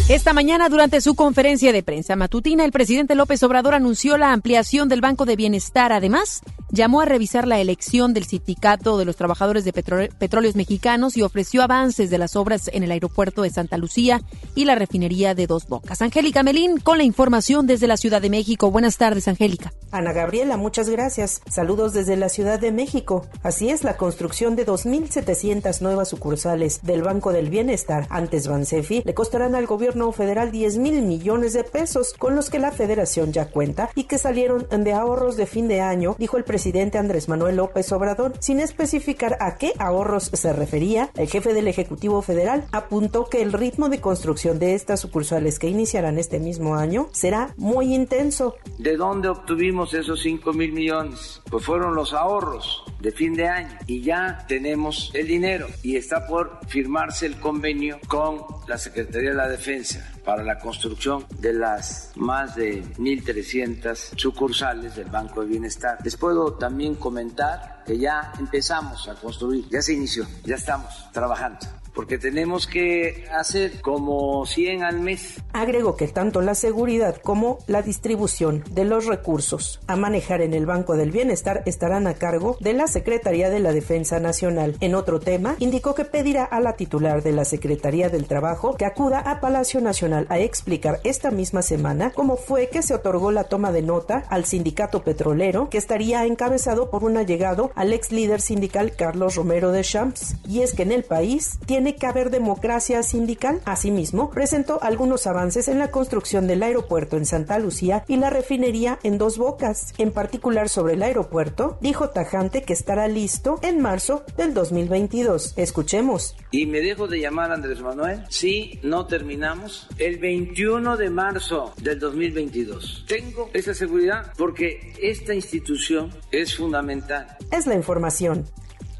Esta 0.09 0.33
mañana, 0.33 0.69
durante 0.69 1.01
su 1.01 1.17
conferencia 1.17 1.73
de 1.73 1.83
prensa 1.83 2.15
matutina, 2.15 2.65
el 2.65 2.71
presidente 2.71 3.17
López 3.17 3.43
Obrador 3.43 3.75
anunció 3.75 4.17
la 4.17 4.33
ampliación 4.33 4.89
del 4.89 5.01
Banco 5.01 5.25
de 5.25 5.35
Bienestar. 5.35 5.93
Además, 5.93 6.43
llamó 6.73 7.03
a 7.03 7.05
revisar 7.05 7.47
la 7.47 7.61
elección 7.61 8.15
del 8.15 8.25
Sindicato 8.25 8.97
de 8.97 9.05
los 9.05 9.17
Trabajadores 9.17 9.65
de 9.65 9.73
Petróleos 9.75 10.57
Mexicanos 10.57 11.17
y 11.19 11.23
ofreció 11.23 11.63
avances 11.63 12.09
de 12.09 12.17
las 12.17 12.35
obras 12.35 12.71
en 12.73 12.83
el 12.83 12.91
aeropuerto 12.91 13.43
de 13.43 13.51
Santa 13.51 13.77
Lucía 13.77 14.23
y 14.55 14.65
la 14.65 14.75
refinería 14.75 15.35
de 15.35 15.47
Dos 15.47 15.69
Bocas. 15.69 16.01
Angélica 16.01 16.43
Melín 16.43 16.79
con 16.79 16.97
la 16.97 17.05
información 17.05 17.67
desde 17.67 17.87
la 17.87 17.99
Ciudad 17.99 18.23
de 18.23 18.31
México. 18.31 18.71
Buenas 18.71 18.97
tardes, 18.97 19.29
Angélica. 19.29 19.73
Ana 19.91 20.15
Gabriela, 20.15 20.57
muchas 20.57 20.89
gracias. 20.89 21.43
Saludos 21.49 21.93
desde 21.93 22.17
la 22.17 22.31
Ciudad 22.31 22.59
de 22.59 22.73
México. 22.73 23.27
Así 23.43 23.69
es, 23.69 23.85
la 23.85 23.99
construcción 23.99 24.57
de 24.57 24.67
2.700 24.67 25.83
nuevas 25.83 26.09
sucursales 26.09 26.81
del 26.83 27.03
Banco 27.03 27.33
del 27.33 27.51
Bienestar, 27.51 28.07
antes 28.09 28.49
Bansefi, 28.49 29.03
le 29.05 29.13
costarán 29.13 29.55
al 29.55 29.67
gobierno 29.67 30.11
federal 30.13 30.51
10 30.51 30.79
mil 30.79 31.03
millones 31.03 31.53
de 31.53 31.65
pesos 31.65 32.15
con 32.19 32.35
los 32.35 32.49
que 32.49 32.59
la 32.59 32.73
federación 32.73 33.33
ya 33.33 33.49
cuenta 33.49 33.91
y 33.95 34.05
que 34.05 34.17
salieron 34.17 34.67
de 34.71 34.93
ahorros 34.95 35.37
de 35.37 35.45
fin 35.45 35.69
de 35.69 35.83
año, 35.83 36.17
dijo 36.19 36.39
el 36.39 36.45
presidente 36.45 36.62
Andrés 36.99 37.29
Manuel 37.29 37.57
López 37.57 37.91
Obrador. 37.93 38.35
Sin 38.39 38.61
especificar 38.61 39.37
a 39.41 39.57
qué 39.57 39.73
ahorros 39.79 40.31
se 40.33 40.53
refería, 40.53 41.11
el 41.17 41.29
jefe 41.29 41.55
del 41.55 41.67
Ejecutivo 41.67 42.23
Federal 42.23 42.65
apuntó 42.71 43.29
que 43.29 43.43
el 43.43 43.53
ritmo 43.53 43.89
de 43.89 44.01
construcción 44.01 44.61
de 44.61 44.75
estas 44.75 45.01
sucursales 45.01 45.59
que 45.59 45.69
iniciarán 45.69 46.19
este 46.19 46.39
mismo 46.39 46.77
año 46.77 47.09
será 47.13 47.53
muy 47.57 47.95
intenso. 47.95 48.55
¿De 48.79 48.97
dónde 48.97 49.29
obtuvimos 49.29 49.93
esos 49.93 50.23
5 50.23 50.53
mil 50.53 50.73
millones? 50.73 51.43
Pues 51.51 51.65
fueron 51.65 51.97
los 51.97 52.13
ahorros 52.13 52.85
de 53.01 53.11
fin 53.11 53.35
de 53.35 53.49
año 53.49 53.77
y 53.87 54.03
ya 54.03 54.45
tenemos 54.47 55.11
el 55.15 55.27
dinero 55.27 55.67
y 55.83 55.97
está 55.97 56.27
por 56.29 56.61
firmarse 56.69 57.27
el 57.27 57.41
convenio 57.41 57.99
con 58.07 58.39
la 58.69 58.79
Secretaría 58.79 59.31
de 59.31 59.37
la 59.37 59.49
Defensa 59.49 60.13
para 60.25 60.43
la 60.43 60.59
construcción 60.59 61.27
de 61.39 61.53
las 61.53 62.13
más 62.17 62.55
de 62.57 62.83
1.300 62.83 64.17
sucursales 64.17 64.97
del 64.97 65.09
Banco 65.09 65.41
de 65.43 65.49
Bienestar. 65.49 65.99
Les 66.05 66.17
puedo 66.17 66.55
también 66.55 66.95
comentar 66.95 67.83
que 67.85 67.99
ya 67.99 68.33
empezamos 68.39 69.09
a 69.09 69.15
construir, 69.15 69.69
ya 69.69 69.83
se 69.83 69.95
inició, 69.95 70.27
ya 70.45 70.55
estamos 70.55 71.11
trabajando 71.13 71.82
porque 71.95 72.19
tenemos 72.19 72.67
que 72.67 73.25
hacer 73.33 73.81
como 73.81 74.47
100 74.47 74.83
al 74.83 75.01
mes. 75.01 75.43
Agregó 75.53 75.97
que 75.97 76.09
tanto 76.09 76.41
la 76.41 76.55
seguridad 76.55 77.17
como 77.17 77.59
la 77.67 77.83
distribución 77.83 78.65
de 78.71 78.85
los 78.85 79.07
recursos 79.07 79.81
a 79.87 79.97
manejar 79.97 80.41
en 80.41 80.55
el 80.55 80.67
Banco 80.67 80.97
del 80.97 81.11
Bienestar 81.11 81.63
estarán 81.67 82.07
a 82.07 82.15
cargo 82.15 82.57
de 82.61 82.73
la 82.73 82.87
Secretaría 82.87 83.51
de 83.51 83.61
la 83.61 83.73
Defensa 83.73 84.21
Nacional. 84.21 84.77
En 84.81 84.95
otro 84.95 85.21
tema, 85.21 85.57
indicó 85.59 85.95
que 85.95 86.05
pedirá 86.05 86.45
a 86.45 86.61
la 86.61 86.75
titular 86.75 87.23
de 87.23 87.33
la 87.33 87.45
Secretaría 87.45 88.09
del 88.09 88.27
Trabajo 88.27 88.77
que 88.77 88.85
acuda 88.85 89.19
a 89.19 89.41
Palacio 89.41 89.81
Nacional 89.81 90.27
a 90.31 90.39
explicar 90.39 91.01
esta 91.05 91.31
misma 91.31 91.63
semana 91.63 92.13
cómo 92.15 92.37
fue 92.37 92.69
que 92.69 92.83
se 92.83 92.95
otorgó 92.95 93.33
la 93.33 93.45
toma 93.45 93.73
de 93.73 93.83
nota 93.83 94.25
al 94.29 94.45
sindicato 94.45 95.03
petrolero 95.03 95.69
que 95.69 95.79
estaría 95.79 96.25
encabezado 96.25 96.91
por 96.91 97.05
un 97.05 97.17
allegado 97.17 97.71
al 97.75 97.93
ex 97.93 98.13
líder 98.13 98.41
sindical 98.41 98.93
Carlos 98.97 99.37
Romero 99.37 99.73
de 99.73 99.83
Champs. 99.83 100.37
Y 100.49 100.61
es 100.63 100.73
que 100.73 100.83
en 100.83 100.93
el 100.93 101.05
país 101.05 101.59
tiene 101.67 101.82
tiene 101.83 101.97
que 101.97 102.07
haber 102.07 102.31
democracia 102.31 103.03
sindical. 103.03 103.61
Asimismo, 103.65 104.31
presentó 104.31 104.81
algunos 104.85 105.27
avances 105.27 105.67
en 105.67 105.81
la 105.81 105.91
construcción 105.91 106.47
del 106.47 106.63
aeropuerto 106.63 107.17
en 107.17 107.27
Santa 107.27 107.59
Lucía 107.59 108.05
y 108.07 108.19
la 108.19 108.31
refinería 108.31 109.01
en 109.03 109.19
Dos 109.19 109.37
Bocas. 109.37 109.93
En 109.99 110.13
particular 110.13 110.69
sobre 110.69 110.95
el 110.95 111.03
aeropuerto, 111.03 111.79
dijo 111.81 112.11
tajante 112.11 112.63
que 112.63 112.73
estará 112.73 113.09
listo 113.09 113.59
en 113.63 113.81
marzo 113.81 114.23
del 114.37 114.55
2022. 114.55 115.55
Escuchemos. 115.57 116.37
Y 116.53 116.67
me 116.67 116.81
dejo 116.83 117.09
de 117.09 117.19
llamar 117.19 117.51
Andrés 117.51 117.81
Manuel 117.81 118.27
si 118.29 118.79
no 118.85 119.07
terminamos 119.07 119.89
el 119.99 120.19
21 120.19 120.97
de 120.97 121.11
marzo 121.11 121.75
del 121.79 121.99
2022. 121.99 123.07
Tengo 123.09 123.51
esa 123.55 123.75
seguridad 123.75 124.33
porque 124.39 124.93
esta 125.03 125.35
institución 125.35 126.13
es 126.31 126.57
fundamental. 126.57 127.27
Es 127.51 127.67
la 127.67 127.75
información. 127.75 128.47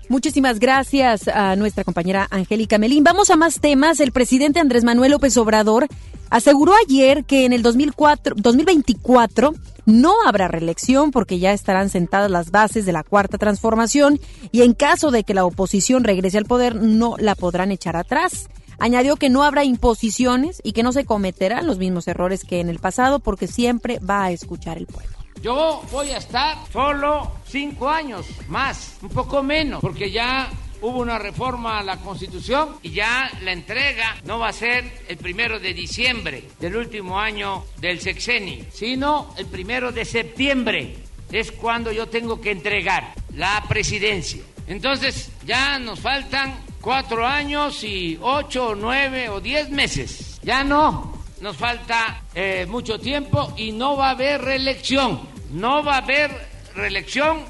Muchísimas 0.09 0.59
gracias 0.59 1.29
a 1.29 1.57
nuestra 1.57 1.85
compañera 1.85 2.27
Angélica 2.31 2.79
Melín. 2.79 3.05
Vamos 3.05 3.31
a 3.31 3.37
más 3.37 3.61
temas. 3.61 4.01
El 4.01 4.13
presidente 4.13 4.61
Andrés 4.61 4.85
Manuel 4.85 5.13
López 5.13 5.37
Obrador 5.37 5.87
aseguró 6.29 6.73
ayer 6.87 7.25
que 7.25 7.45
en 7.45 7.53
el 7.53 7.63
2004, 7.63 8.35
2024 8.37 9.55
no 9.87 10.15
habrá 10.27 10.49
reelección 10.49 11.11
porque 11.11 11.39
ya 11.39 11.53
estarán 11.53 11.89
sentadas 11.89 12.31
las 12.31 12.51
bases 12.51 12.85
de 12.85 12.93
la 12.93 13.05
cuarta 13.05 13.39
transformación 13.39 14.21
y 14.51 14.63
en 14.63 14.75
caso 14.75 15.11
de 15.11 15.25
que 15.25 15.35
la 15.35 15.45
oposición 15.45 16.05
regrese 16.05 16.39
al 16.39 16.45
poder 16.45 16.77
no 16.77 17.17
la 17.19 17.35
podrán 17.35 17.71
echar 17.71 17.97
atrás. 17.97 18.49
Añadió 18.79 19.17
que 19.17 19.31
no 19.31 19.45
habrá 19.45 19.65
imposiciones 19.65 20.61
y 20.65 20.73
que 20.73 20.83
no 20.83 20.93
se 20.93 21.05
cometerán 21.05 21.67
los 21.67 21.79
mismos 21.79 22.09
errores 22.09 22.43
que 22.45 22.61
en 22.61 22.69
el 22.69 22.81
pasado 22.81 23.21
porque 23.21 23.47
siempre 23.47 23.99
va 23.99 24.25
a 24.25 24.33
escuchar 24.33 24.77
el 24.77 24.87
pueblo. 24.87 25.22
Yo 25.43 25.83
voy 25.91 26.11
a 26.11 26.19
estar 26.19 26.57
solo 26.73 27.33
cinco 27.45 27.91
años 27.91 28.27
más, 28.47 28.99
un 29.03 29.09
poco 29.09 29.43
menos, 29.43 29.81
porque 29.81 30.09
ya 30.09 30.49
hubo 30.81 31.01
una 31.01 31.19
reforma 31.19 31.81
a 31.81 31.83
la 31.83 31.97
Constitución 31.97 32.77
y 32.81 32.91
ya 32.93 33.29
la 33.43 33.51
entrega 33.51 34.17
no 34.25 34.39
va 34.39 34.49
a 34.49 34.53
ser 34.53 35.03
el 35.09 35.17
primero 35.17 35.59
de 35.59 35.75
diciembre 35.75 36.45
del 36.61 36.77
último 36.77 37.19
año 37.19 37.65
del 37.79 38.01
sexenio, 38.01 38.65
sino 38.73 39.35
el 39.37 39.47
primero 39.47 39.91
de 39.91 40.05
septiembre. 40.05 40.97
Es 41.33 41.51
cuando 41.51 41.91
yo 41.91 42.07
tengo 42.07 42.41
que 42.41 42.53
entregar 42.53 43.13
la 43.35 43.65
presidencia. 43.69 44.43
Entonces 44.69 45.33
ya 45.45 45.77
nos 45.81 45.99
faltan 45.99 46.55
cuatro 46.81 47.27
años 47.27 47.83
y 47.83 48.17
ocho, 48.23 48.77
nueve 48.77 49.29
o 49.29 49.41
diez 49.41 49.71
meses. 49.71 50.39
Ya 50.45 50.63
no, 50.63 51.13
nos 51.41 51.57
falta 51.57 52.23
eh, 52.33 52.65
mucho 52.69 53.01
tiempo 53.01 53.53
y 53.57 53.73
no 53.73 53.97
va 53.97 54.09
a 54.09 54.11
haber 54.11 54.41
reelección. 54.41 55.32
No 55.53 55.85
va 55.85 55.97
a 55.97 55.99
haber 55.99 56.31
reelección. 56.75 57.41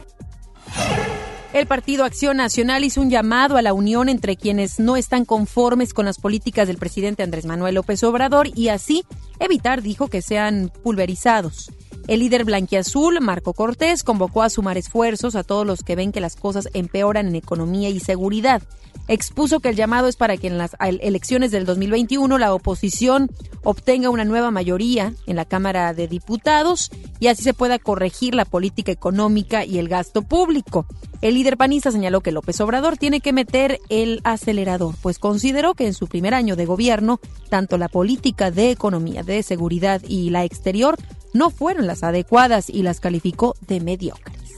El 1.52 1.66
Partido 1.66 2.04
Acción 2.04 2.38
Nacional 2.38 2.82
hizo 2.82 3.00
un 3.00 3.10
llamado 3.10 3.56
a 3.56 3.62
la 3.62 3.74
unión 3.74 4.08
entre 4.08 4.36
quienes 4.36 4.80
no 4.80 4.96
están 4.96 5.24
conformes 5.24 5.94
con 5.94 6.06
las 6.06 6.18
políticas 6.18 6.66
del 6.66 6.78
presidente 6.78 7.22
Andrés 7.22 7.44
Manuel 7.44 7.76
López 7.76 8.02
Obrador 8.02 8.48
y 8.54 8.68
así 8.68 9.04
evitar, 9.38 9.82
dijo, 9.82 10.08
que 10.08 10.22
sean 10.22 10.72
pulverizados. 10.82 11.70
El 12.08 12.20
líder 12.20 12.44
blanquiazul, 12.44 13.20
Marco 13.20 13.52
Cortés, 13.52 14.02
convocó 14.02 14.42
a 14.42 14.50
sumar 14.50 14.78
esfuerzos 14.78 15.36
a 15.36 15.44
todos 15.44 15.64
los 15.64 15.82
que 15.82 15.94
ven 15.94 16.10
que 16.10 16.20
las 16.20 16.34
cosas 16.34 16.68
empeoran 16.72 17.28
en 17.28 17.36
economía 17.36 17.88
y 17.90 18.00
seguridad. 18.00 18.62
Expuso 19.08 19.60
que 19.60 19.68
el 19.68 19.76
llamado 19.76 20.08
es 20.08 20.16
para 20.16 20.36
que 20.36 20.46
en 20.46 20.58
las 20.58 20.76
elecciones 20.80 21.50
del 21.50 21.66
2021 21.66 22.38
la 22.38 22.54
oposición 22.54 23.30
obtenga 23.64 24.10
una 24.10 24.24
nueva 24.24 24.50
mayoría 24.50 25.12
en 25.26 25.36
la 25.36 25.44
Cámara 25.44 25.92
de 25.92 26.08
Diputados 26.08 26.90
y 27.18 27.26
así 27.26 27.42
se 27.42 27.54
pueda 27.54 27.78
corregir 27.78 28.34
la 28.34 28.44
política 28.44 28.92
económica 28.92 29.64
y 29.64 29.78
el 29.78 29.88
gasto 29.88 30.22
público. 30.22 30.86
El 31.20 31.34
líder 31.34 31.56
panista 31.56 31.92
señaló 31.92 32.20
que 32.20 32.32
López 32.32 32.60
Obrador 32.60 32.96
tiene 32.96 33.20
que 33.20 33.32
meter 33.32 33.80
el 33.88 34.20
acelerador, 34.24 34.94
pues 35.02 35.18
consideró 35.18 35.74
que 35.74 35.86
en 35.86 35.94
su 35.94 36.08
primer 36.08 36.34
año 36.34 36.56
de 36.56 36.66
gobierno, 36.66 37.20
tanto 37.48 37.78
la 37.78 37.88
política 37.88 38.50
de 38.50 38.70
economía, 38.70 39.22
de 39.22 39.42
seguridad 39.42 40.02
y 40.06 40.30
la 40.30 40.44
exterior 40.44 40.96
no 41.32 41.50
fueron 41.50 41.86
las 41.86 42.02
adecuadas 42.02 42.68
y 42.68 42.82
las 42.82 43.00
calificó 43.00 43.54
de 43.66 43.80
mediocres. 43.80 44.50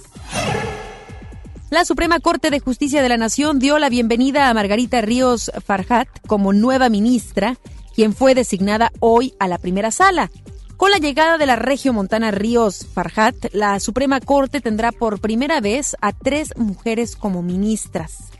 La 1.74 1.84
Suprema 1.84 2.20
Corte 2.20 2.50
de 2.50 2.60
Justicia 2.60 3.02
de 3.02 3.08
la 3.08 3.16
Nación 3.16 3.58
dio 3.58 3.80
la 3.80 3.88
bienvenida 3.88 4.48
a 4.48 4.54
Margarita 4.54 5.00
Ríos 5.00 5.50
Farhat 5.66 6.06
como 6.28 6.52
nueva 6.52 6.88
ministra, 6.88 7.56
quien 7.96 8.14
fue 8.14 8.36
designada 8.36 8.92
hoy 9.00 9.34
a 9.40 9.48
la 9.48 9.58
primera 9.58 9.90
sala. 9.90 10.30
Con 10.76 10.92
la 10.92 10.98
llegada 10.98 11.36
de 11.36 11.46
la 11.46 11.56
regio 11.56 11.92
montana 11.92 12.30
Ríos 12.30 12.86
Farhat, 12.94 13.52
la 13.52 13.80
Suprema 13.80 14.20
Corte 14.20 14.60
tendrá 14.60 14.92
por 14.92 15.20
primera 15.20 15.60
vez 15.60 15.96
a 16.00 16.12
tres 16.12 16.56
mujeres 16.56 17.16
como 17.16 17.42
ministras. 17.42 18.30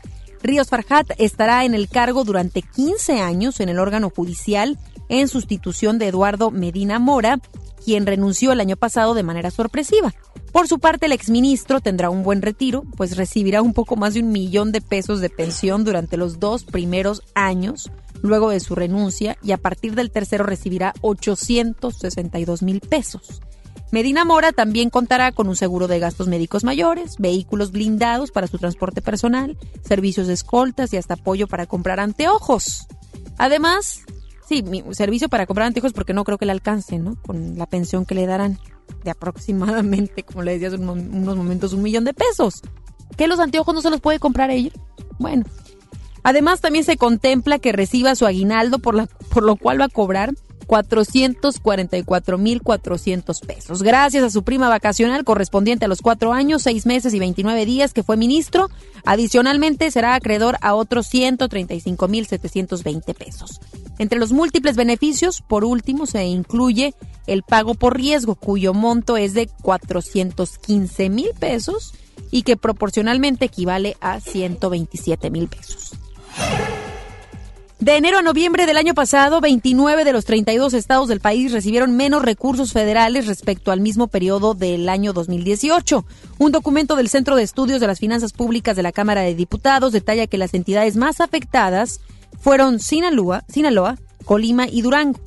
Ríos 0.41 0.69
Farhat 0.69 1.11
estará 1.17 1.65
en 1.65 1.73
el 1.73 1.89
cargo 1.89 2.23
durante 2.23 2.61
15 2.61 3.19
años 3.19 3.59
en 3.59 3.67
el 3.67 3.79
órgano 3.79 4.13
judicial 4.15 4.79
en 5.09 5.27
sustitución 5.27 5.99
de 5.99 6.07
Eduardo 6.07 6.51
Medina 6.51 6.99
Mora, 6.99 7.41
quien 7.85 8.05
renunció 8.05 8.51
el 8.51 8.59
año 8.59 8.75
pasado 8.75 9.13
de 9.13 9.23
manera 9.23 9.51
sorpresiva. 9.51 10.13
Por 10.51 10.67
su 10.67 10.79
parte, 10.79 11.05
el 11.05 11.11
exministro 11.11 11.81
tendrá 11.81 12.09
un 12.09 12.23
buen 12.23 12.41
retiro, 12.41 12.83
pues 12.97 13.15
recibirá 13.15 13.61
un 13.61 13.73
poco 13.73 13.95
más 13.95 14.15
de 14.15 14.21
un 14.21 14.31
millón 14.31 14.71
de 14.71 14.81
pesos 14.81 15.21
de 15.21 15.29
pensión 15.29 15.83
durante 15.85 16.17
los 16.17 16.39
dos 16.39 16.63
primeros 16.63 17.21
años 17.35 17.91
luego 18.21 18.49
de 18.49 18.59
su 18.59 18.75
renuncia 18.75 19.37
y 19.43 19.51
a 19.51 19.57
partir 19.57 19.95
del 19.95 20.11
tercero 20.11 20.43
recibirá 20.45 20.93
862 21.01 22.63
mil 22.63 22.81
pesos. 22.81 23.41
Medina 23.91 24.25
Mora 24.25 24.51
también 24.51 24.89
contará 24.89 25.31
con 25.31 25.47
un 25.47 25.55
seguro 25.55 25.87
de 25.87 25.99
gastos 25.99 26.27
médicos 26.27 26.63
mayores, 26.63 27.15
vehículos 27.19 27.71
blindados 27.71 28.31
para 28.31 28.47
su 28.47 28.57
transporte 28.57 29.01
personal, 29.01 29.57
servicios 29.87 30.27
de 30.27 30.33
escoltas 30.33 30.91
y 30.93 30.97
hasta 30.97 31.13
apoyo 31.13 31.47
para 31.47 31.67
comprar 31.67 31.99
anteojos. 31.99 32.87
Además, 33.37 34.01
Sí, 34.47 34.61
mi 34.61 34.83
servicio 34.91 35.27
para 35.27 35.45
comprar 35.45 35.67
anteojos 35.67 35.93
porque 35.93 36.13
no 36.13 36.23
creo 36.23 36.37
que 36.37 36.45
le 36.45 36.51
alcance, 36.51 36.99
¿no? 36.99 37.15
Con 37.21 37.57
la 37.57 37.65
pensión 37.65 38.05
que 38.05 38.15
le 38.15 38.27
darán 38.27 38.59
de 39.03 39.11
aproximadamente, 39.11 40.23
como 40.23 40.43
le 40.43 40.53
decía 40.53 40.67
hace 40.67 40.77
unos 40.77 41.35
momentos, 41.35 41.73
un 41.73 41.81
millón 41.81 42.03
de 42.03 42.13
pesos. 42.13 42.61
¿Que 43.17 43.27
los 43.27 43.39
anteojos 43.39 43.73
no 43.73 43.81
se 43.81 43.89
los 43.89 44.01
puede 44.01 44.19
comprar 44.19 44.51
ella? 44.51 44.71
Bueno. 45.17 45.45
Además, 46.23 46.59
también 46.59 46.83
se 46.83 46.97
contempla 46.97 47.59
que 47.59 47.71
reciba 47.71 48.15
su 48.15 48.25
aguinaldo, 48.25 48.79
por, 48.79 48.95
la, 48.95 49.07
por 49.29 49.43
lo 49.43 49.55
cual 49.55 49.79
va 49.79 49.85
a 49.85 49.89
cobrar 49.89 50.31
444.400 50.67 53.45
pesos. 53.45 53.83
Gracias 53.83 54.23
a 54.23 54.29
su 54.29 54.43
prima 54.43 54.69
vacacional 54.69 55.23
correspondiente 55.23 55.85
a 55.85 55.87
los 55.87 56.01
cuatro 56.01 56.33
años, 56.33 56.63
seis 56.63 56.85
meses 56.85 57.13
y 57.13 57.19
29 57.19 57.65
días 57.65 57.93
que 57.93 58.03
fue 58.03 58.17
ministro, 58.17 58.69
adicionalmente 59.05 59.89
será 59.91 60.15
acreedor 60.15 60.57
a 60.61 60.75
otros 60.75 61.07
135.720 61.13 63.15
pesos. 63.15 63.61
Entre 63.97 64.19
los 64.19 64.31
múltiples 64.31 64.75
beneficios, 64.75 65.41
por 65.41 65.63
último, 65.63 66.05
se 66.05 66.25
incluye 66.25 66.93
el 67.27 67.43
pago 67.43 67.75
por 67.75 67.95
riesgo, 67.95 68.35
cuyo 68.35 68.73
monto 68.73 69.17
es 69.17 69.33
de 69.33 69.49
415 69.61 71.09
mil 71.09 71.29
pesos 71.39 71.93
y 72.31 72.43
que 72.43 72.57
proporcionalmente 72.57 73.45
equivale 73.45 73.95
a 74.01 74.19
127 74.19 75.29
mil 75.29 75.47
pesos. 75.47 75.93
De 77.85 77.97
enero 77.97 78.17
a 78.17 78.23
noviembre 78.23 78.65
del 78.65 78.77
año 78.77 78.95
pasado, 78.95 79.41
29 79.41 80.05
de 80.05 80.11
los 80.11 80.25
32 80.25 80.73
estados 80.73 81.07
del 81.07 81.19
país 81.19 81.51
recibieron 81.51 81.95
menos 81.95 82.23
recursos 82.23 82.73
federales 82.73 83.27
respecto 83.27 83.71
al 83.71 83.79
mismo 83.79 84.07
periodo 84.07 84.55
del 84.55 84.89
año 84.89 85.13
2018. 85.13 86.03
Un 86.39 86.51
documento 86.51 86.95
del 86.95 87.09
Centro 87.09 87.35
de 87.35 87.43
Estudios 87.43 87.79
de 87.79 87.85
las 87.85 87.99
Finanzas 87.99 88.33
Públicas 88.33 88.75
de 88.75 88.81
la 88.81 88.91
Cámara 88.91 89.21
de 89.21 89.35
Diputados 89.35 89.91
detalla 89.91 90.25
que 90.25 90.39
las 90.39 90.55
entidades 90.55 90.97
más 90.97 91.21
afectadas 91.21 92.01
fueron 92.39 92.79
Sinaloa, 92.79 93.43
Sinaloa 93.49 93.99
Colima 94.25 94.67
y 94.67 94.81
Durango. 94.81 95.19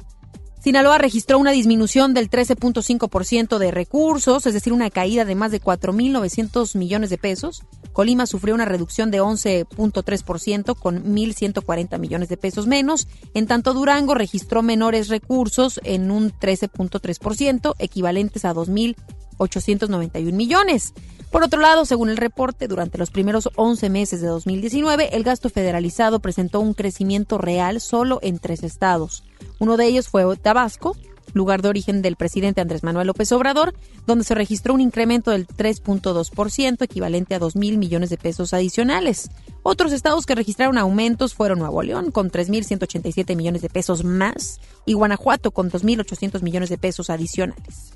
Sinaloa 0.61 0.99
registró 0.99 1.38
una 1.38 1.53
disminución 1.53 2.14
del 2.14 2.29
13.5% 2.29 3.59
de 3.59 3.71
recursos, 3.71 4.44
es 4.44 4.55
decir, 4.55 4.73
una 4.73 4.90
caída 4.90 5.25
de 5.25 5.37
más 5.37 5.53
de 5.53 5.62
4.900 5.62 6.77
millones 6.77 7.11
de 7.11 7.18
pesos. 7.18 7.62
Colima 7.92 8.27
sufrió 8.27 8.55
una 8.55 8.64
reducción 8.64 9.12
de 9.12 9.23
11.3% 9.23 10.77
con 10.77 11.05
1.140 11.05 11.99
millones 11.99 12.29
de 12.29 12.37
pesos 12.37 12.66
menos. 12.66 13.07
En 13.35 13.47
tanto, 13.47 13.73
Durango 13.73 14.14
registró 14.14 14.62
menores 14.62 15.09
recursos 15.09 15.81
en 15.85 16.11
un 16.11 16.33
13.3%, 16.33 17.75
equivalentes 17.79 18.44
a 18.44 18.53
2.891 19.38 20.33
millones. 20.33 20.94
Por 21.31 21.42
otro 21.42 21.61
lado, 21.61 21.85
según 21.85 22.09
el 22.09 22.16
reporte, 22.16 22.68
durante 22.68 22.96
los 22.96 23.11
primeros 23.11 23.51
11 23.57 23.90
meses 23.90 24.20
de 24.20 24.29
2019, 24.29 25.14
el 25.14 25.24
gasto 25.24 25.51
federalizado 25.51 26.20
presentó 26.20 26.61
un 26.61 26.72
crecimiento 26.74 27.37
real 27.37 27.81
solo 27.81 28.18
en 28.22 28.38
tres 28.38 28.62
estados. 28.62 29.24
Uno 29.59 29.77
de 29.77 29.87
ellos 29.87 30.09
fue 30.09 30.24
Tabasco, 30.37 30.96
lugar 31.35 31.61
de 31.61 31.68
origen 31.68 32.01
del 32.01 32.16
presidente 32.16 32.61
Andrés 32.61 32.83
Manuel 32.83 33.07
López 33.07 33.31
Obrador, 33.33 33.74
donde 34.07 34.24
se 34.24 34.35
registró 34.35 34.72
un 34.72 34.81
incremento 34.81 35.31
del 35.31 35.46
3.2%, 35.46 36.83
equivalente 36.83 37.35
a 37.35 37.38
2 37.38 37.57
mil 37.57 37.79
millones 37.79 38.11
de 38.11 38.16
pesos 38.16 38.55
adicionales. 38.55 39.31
Otros 39.62 39.92
estados 39.92 40.24
que 40.24 40.35
registraron 40.35 40.79
aumentos 40.79 41.35
fueron 41.35 41.59
Nuevo 41.59 41.83
León, 41.83 42.11
con 42.11 42.31
3.187 42.31 43.37
millones 43.37 43.62
de 43.62 43.68
pesos 43.68 44.05
más, 44.05 44.61
y 44.87 44.94
Guanajuato, 44.94 45.51
con 45.51 45.70
2.800 45.70 46.42
millones 46.42 46.70
de 46.70 46.79
pesos 46.79 47.11
adicionales. 47.11 47.92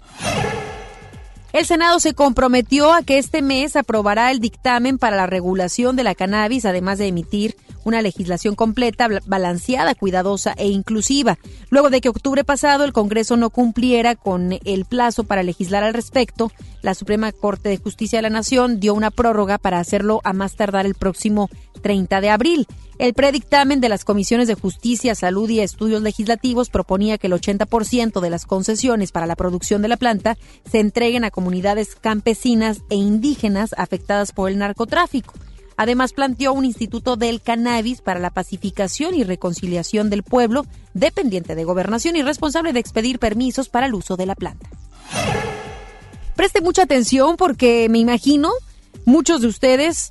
El 1.52 1.66
Senado 1.66 2.00
se 2.00 2.14
comprometió 2.14 2.94
a 2.94 3.02
que 3.02 3.18
este 3.18 3.42
mes 3.42 3.76
aprobará 3.76 4.30
el 4.30 4.40
dictamen 4.40 4.96
para 4.96 5.16
la 5.16 5.26
regulación 5.26 5.96
de 5.96 6.02
la 6.02 6.14
cannabis, 6.14 6.64
además 6.64 6.98
de 6.98 7.08
emitir 7.08 7.56
una 7.84 8.00
legislación 8.00 8.54
completa, 8.54 9.08
balanceada, 9.26 9.94
cuidadosa 9.94 10.54
e 10.56 10.68
inclusiva. 10.68 11.38
Luego 11.68 11.90
de 11.90 12.00
que 12.00 12.08
octubre 12.08 12.44
pasado 12.44 12.84
el 12.84 12.92
Congreso 12.92 13.36
no 13.36 13.50
cumpliera 13.50 14.14
con 14.14 14.58
el 14.64 14.84
plazo 14.86 15.24
para 15.24 15.42
legislar 15.42 15.82
al 15.82 15.92
respecto, 15.92 16.50
la 16.80 16.94
Suprema 16.94 17.32
Corte 17.32 17.68
de 17.68 17.76
Justicia 17.76 18.18
de 18.18 18.22
la 18.22 18.30
Nación 18.30 18.80
dio 18.80 18.94
una 18.94 19.10
prórroga 19.10 19.58
para 19.58 19.78
hacerlo 19.78 20.20
a 20.24 20.32
más 20.32 20.56
tardar 20.56 20.86
el 20.86 20.94
próximo 20.94 21.50
30 21.82 22.20
de 22.20 22.30
abril. 22.30 22.66
El 22.98 23.14
predictamen 23.14 23.80
de 23.80 23.88
las 23.88 24.04
comisiones 24.04 24.46
de 24.46 24.54
Justicia, 24.54 25.14
Salud 25.14 25.50
y 25.50 25.58
Estudios 25.58 26.02
Legislativos 26.02 26.70
proponía 26.70 27.18
que 27.18 27.26
el 27.26 27.32
80% 27.32 28.20
de 28.20 28.30
las 28.30 28.46
concesiones 28.46 29.10
para 29.10 29.26
la 29.26 29.34
producción 29.34 29.82
de 29.82 29.88
la 29.88 29.96
planta 29.96 30.36
se 30.70 30.78
entreguen 30.78 31.24
a 31.24 31.32
comunidades 31.42 31.96
campesinas 31.96 32.82
e 32.88 32.94
indígenas 32.94 33.74
afectadas 33.76 34.30
por 34.30 34.48
el 34.48 34.58
narcotráfico. 34.58 35.34
Además, 35.76 36.12
planteó 36.12 36.52
un 36.52 36.64
instituto 36.64 37.16
del 37.16 37.40
cannabis 37.42 38.00
para 38.00 38.20
la 38.20 38.30
pacificación 38.30 39.16
y 39.16 39.24
reconciliación 39.24 40.08
del 40.08 40.22
pueblo, 40.22 40.64
dependiente 40.94 41.56
de 41.56 41.64
gobernación 41.64 42.14
y 42.14 42.22
responsable 42.22 42.72
de 42.72 42.78
expedir 42.78 43.18
permisos 43.18 43.68
para 43.68 43.86
el 43.86 43.94
uso 43.94 44.16
de 44.16 44.26
la 44.26 44.36
planta. 44.36 44.68
Preste 46.36 46.60
mucha 46.60 46.84
atención 46.84 47.36
porque 47.36 47.88
me 47.88 47.98
imagino 47.98 48.52
muchos 49.04 49.40
de 49.40 49.48
ustedes 49.48 50.10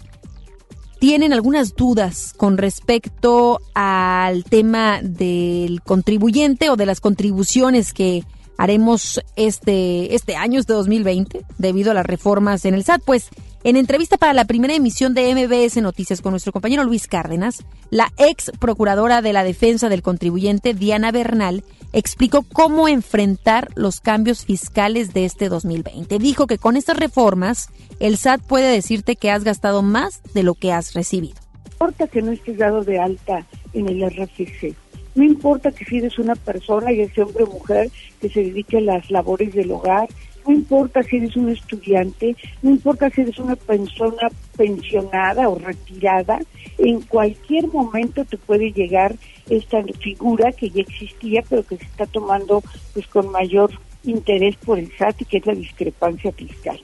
tienen 0.99 1.31
algunas 1.31 1.75
dudas 1.75 2.33
con 2.35 2.57
respecto 2.57 3.61
al 3.73 4.43
tema 4.43 4.99
del 5.01 5.81
contribuyente 5.81 6.69
o 6.69 6.75
de 6.75 6.85
las 6.85 6.99
contribuciones 6.99 7.93
que 7.93 8.25
haremos 8.61 9.19
este, 9.35 10.13
este 10.13 10.35
año, 10.35 10.59
este 10.59 10.73
2020, 10.73 11.43
debido 11.57 11.89
a 11.89 11.95
las 11.95 12.05
reformas 12.05 12.63
en 12.65 12.75
el 12.75 12.83
SAT. 12.83 13.01
Pues 13.03 13.29
en 13.63 13.75
entrevista 13.75 14.17
para 14.17 14.33
la 14.33 14.45
primera 14.45 14.75
emisión 14.75 15.15
de 15.15 15.33
MBS 15.33 15.81
Noticias 15.81 16.21
con 16.21 16.29
nuestro 16.29 16.51
compañero 16.51 16.83
Luis 16.83 17.07
Cárdenas, 17.07 17.63
la 17.89 18.11
ex 18.19 18.51
procuradora 18.59 19.23
de 19.23 19.33
la 19.33 19.43
defensa 19.43 19.89
del 19.89 20.03
contribuyente, 20.03 20.75
Diana 20.75 21.11
Bernal, 21.11 21.63
explicó 21.91 22.43
cómo 22.53 22.87
enfrentar 22.87 23.69
los 23.73 23.99
cambios 23.99 24.45
fiscales 24.45 25.11
de 25.11 25.25
este 25.25 25.49
2020. 25.49 26.19
Dijo 26.19 26.45
que 26.45 26.59
con 26.59 26.77
estas 26.77 26.97
reformas, 26.97 27.69
el 27.99 28.15
SAT 28.15 28.43
puede 28.43 28.71
decirte 28.71 29.15
que 29.15 29.31
has 29.31 29.43
gastado 29.43 29.81
más 29.81 30.21
de 30.35 30.43
lo 30.43 30.53
que 30.53 30.71
has 30.71 30.93
recibido. 30.93 31.33
Importa 31.65 32.07
que 32.07 32.21
no 32.21 32.31
estés 32.31 32.59
dado 32.59 32.83
de 32.83 32.99
alta 32.99 33.43
en 33.73 33.89
el 33.89 34.07
RFC. 34.07 34.75
No 35.15 35.23
importa 35.23 35.71
que 35.71 35.85
si 35.85 35.97
eres 35.97 36.17
una 36.19 36.35
persona, 36.35 36.91
y 36.91 37.01
ese 37.01 37.21
hombre 37.21 37.43
o 37.43 37.47
mujer, 37.47 37.89
que 38.19 38.29
se 38.29 38.43
dedique 38.43 38.77
a 38.77 38.81
las 38.81 39.11
labores 39.11 39.53
del 39.53 39.71
hogar, 39.71 40.07
no 40.47 40.53
importa 40.53 41.03
si 41.03 41.17
eres 41.17 41.35
un 41.35 41.49
estudiante, 41.49 42.35
no 42.61 42.71
importa 42.71 43.09
si 43.09 43.21
eres 43.21 43.37
una 43.37 43.55
persona 43.55 44.29
pensionada 44.57 45.47
o 45.49 45.59
retirada, 45.59 46.39
en 46.77 47.01
cualquier 47.01 47.67
momento 47.67 48.25
te 48.25 48.37
puede 48.37 48.71
llegar 48.71 49.15
esta 49.49 49.83
figura 49.99 50.51
que 50.51 50.69
ya 50.69 50.81
existía, 50.81 51.43
pero 51.47 51.63
que 51.63 51.77
se 51.77 51.83
está 51.83 52.05
tomando 52.05 52.63
pues 52.93 53.05
con 53.07 53.31
mayor 53.31 53.71
interés 54.03 54.55
por 54.57 54.79
el 54.79 54.91
SAT 54.97 55.21
y 55.21 55.25
que 55.25 55.37
es 55.37 55.45
la 55.45 55.53
discrepancia 55.53 56.31
fiscal. 56.31 56.79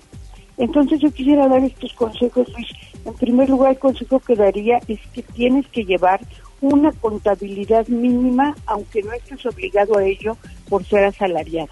Entonces 0.57 0.99
yo 0.99 1.11
quisiera 1.11 1.47
dar 1.47 1.63
estos 1.63 1.93
consejos, 1.93 2.47
Luis. 2.53 2.67
En 3.05 3.13
primer 3.13 3.49
lugar, 3.49 3.71
el 3.71 3.79
consejo 3.79 4.19
que 4.19 4.35
daría 4.35 4.79
es 4.87 4.99
que 5.13 5.21
tienes 5.21 5.67
que 5.67 5.85
llevar 5.85 6.19
una 6.61 6.91
contabilidad 6.91 7.87
mínima, 7.87 8.55
aunque 8.65 9.03
no 9.03 9.13
estés 9.13 9.45
obligado 9.45 9.97
a 9.97 10.05
ello 10.05 10.37
por 10.69 10.83
ser 10.85 11.05
asalariado. 11.05 11.69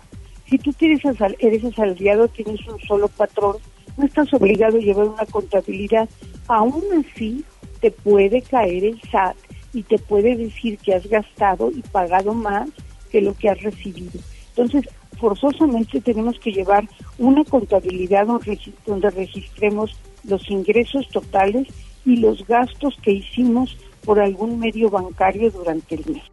Si 0.50 0.58
tú 0.58 0.72
tienes 0.74 1.02
eres 1.40 1.66
asalariado, 1.66 2.28
tienes 2.28 2.66
un 2.68 2.80
solo 2.82 3.08
patrón, 3.08 3.58
no 3.98 4.06
estás 4.06 4.32
obligado 4.34 4.78
a 4.78 4.82
llevar 4.82 5.08
una 5.08 5.26
contabilidad. 5.26 6.08
Aún 6.48 6.84
así, 7.00 7.44
te 7.82 7.92
puede 7.92 8.42
caer 8.42 8.84
el 8.84 9.02
SAT 9.10 9.36
y 9.74 9.84
te 9.84 9.98
puede 9.98 10.36
decir 10.36 10.78
que 10.78 10.94
has 10.94 11.08
gastado 11.08 11.72
y 11.72 11.82
pagado 11.82 12.34
más 12.34 12.70
que 13.12 13.22
lo 13.22 13.34
que 13.34 13.50
has 13.50 13.62
recibido. 13.62 14.20
Entonces, 14.50 14.90
forzosamente 15.20 16.02
tenemos 16.02 16.40
que 16.40 16.52
llevar 16.52 16.88
una 17.18 17.44
contabilidad 17.44 18.28
donde 18.28 19.10
registremos 19.10 19.98
los 20.24 20.50
ingresos 20.50 21.08
totales 21.10 21.68
y 22.06 22.18
los 22.18 22.46
gastos 22.48 22.98
que 23.02 23.12
hicimos 23.12 23.78
por 24.06 24.20
algún 24.20 24.60
medio 24.60 24.90
bancario 24.90 25.52
durante 25.52 25.96
el 25.96 26.06
mes. 26.06 26.24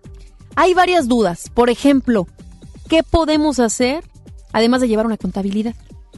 Hay 0.55 0.75
varias 0.75 1.09
dudas. 1.09 1.51
Por 1.53 1.71
ejemplo, 1.71 2.27
¿qué 2.89 3.03
podemos 3.03 3.59
hacer 3.59 4.05
además 4.53 4.83
de 4.83 4.89
llevar 4.89 5.07
una 5.07 5.17
contabilidad? 5.17 5.75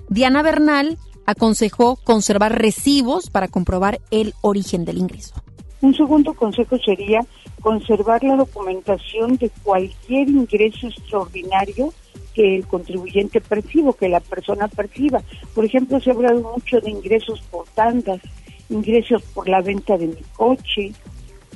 Diana 0.09 0.43
Bernal 0.43 0.99
aconsejó 1.27 1.97
conservar 1.97 2.61
recibos 2.61 3.31
para 3.31 3.49
comprobar 3.49 4.01
el 4.11 4.35
origen 4.43 4.85
del 4.85 4.99
ingreso. 4.99 5.35
Un 5.81 5.95
segundo 5.95 6.35
consejo 6.35 6.77
sería 6.79 7.21
conservar 7.61 8.23
la 8.25 8.37
documentación 8.37 9.37
de 9.37 9.51
cualquier 9.63 10.29
ingreso 10.29 10.89
extraordinario 10.89 11.93
que 12.35 12.57
el 12.57 12.67
contribuyente 12.67 13.41
perciba, 13.41 13.93
que 13.93 14.09
la 14.09 14.21
persona 14.21 14.69
perciba. 14.69 15.23
Por 15.55 15.65
ejemplo, 15.65 16.01
se 16.01 16.11
ha 16.11 16.15
hablado 16.15 16.41
mucho 16.41 16.81
de 16.81 16.91
ingresos 16.91 17.41
por 17.51 17.67
tandas, 17.69 18.21
ingresos 18.69 19.23
por 19.35 19.49
la 19.49 19.61
venta 19.61 19.97
de 19.97 20.09
mi 20.09 20.23
coche 20.37 20.93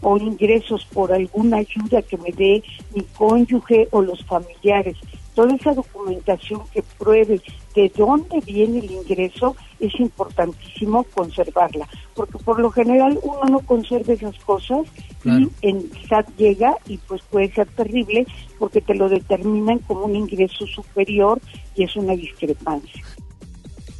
o 0.03 0.17
ingresos 0.17 0.87
por 0.93 1.13
alguna 1.13 1.59
ayuda 1.59 2.03
que 2.03 2.17
me 2.17 2.33
dé 2.33 2.63
mi 2.95 3.03
cónyuge 3.17 3.89
o 3.91 4.03
los 4.03 4.25
familiares 4.25 4.97
toda 5.39 5.55
esa 5.55 5.73
documentación 5.73 6.63
que 6.75 6.83
pruebe 6.99 7.41
de 7.77 7.93
dónde 7.97 8.41
viene 8.41 8.81
el 8.81 8.91
ingreso 8.91 9.55
es 9.79 9.95
importantísimo 10.01 11.05
conservarla, 11.05 11.89
porque 12.17 12.39
por 12.39 12.59
lo 12.59 12.73
general 12.73 13.21
uno 13.23 13.45
no 13.49 13.61
conserva 13.61 14.15
esas 14.15 14.37
cosas 14.41 14.81
y 15.25 15.49
en 15.63 15.89
SAT 16.09 16.29
llega 16.37 16.77
y 16.89 16.97
pues 16.97 17.23
puede 17.31 17.53
ser 17.53 17.69
terrible 17.69 18.27
porque 18.59 18.81
te 18.81 18.97
lo 18.97 19.09
determinan 19.09 19.79
como 19.79 20.07
un 20.07 20.17
ingreso 20.17 20.67
superior 20.67 21.41
y 21.77 21.85
es 21.85 21.95
una 21.95 22.15
discrepancia. 22.17 23.05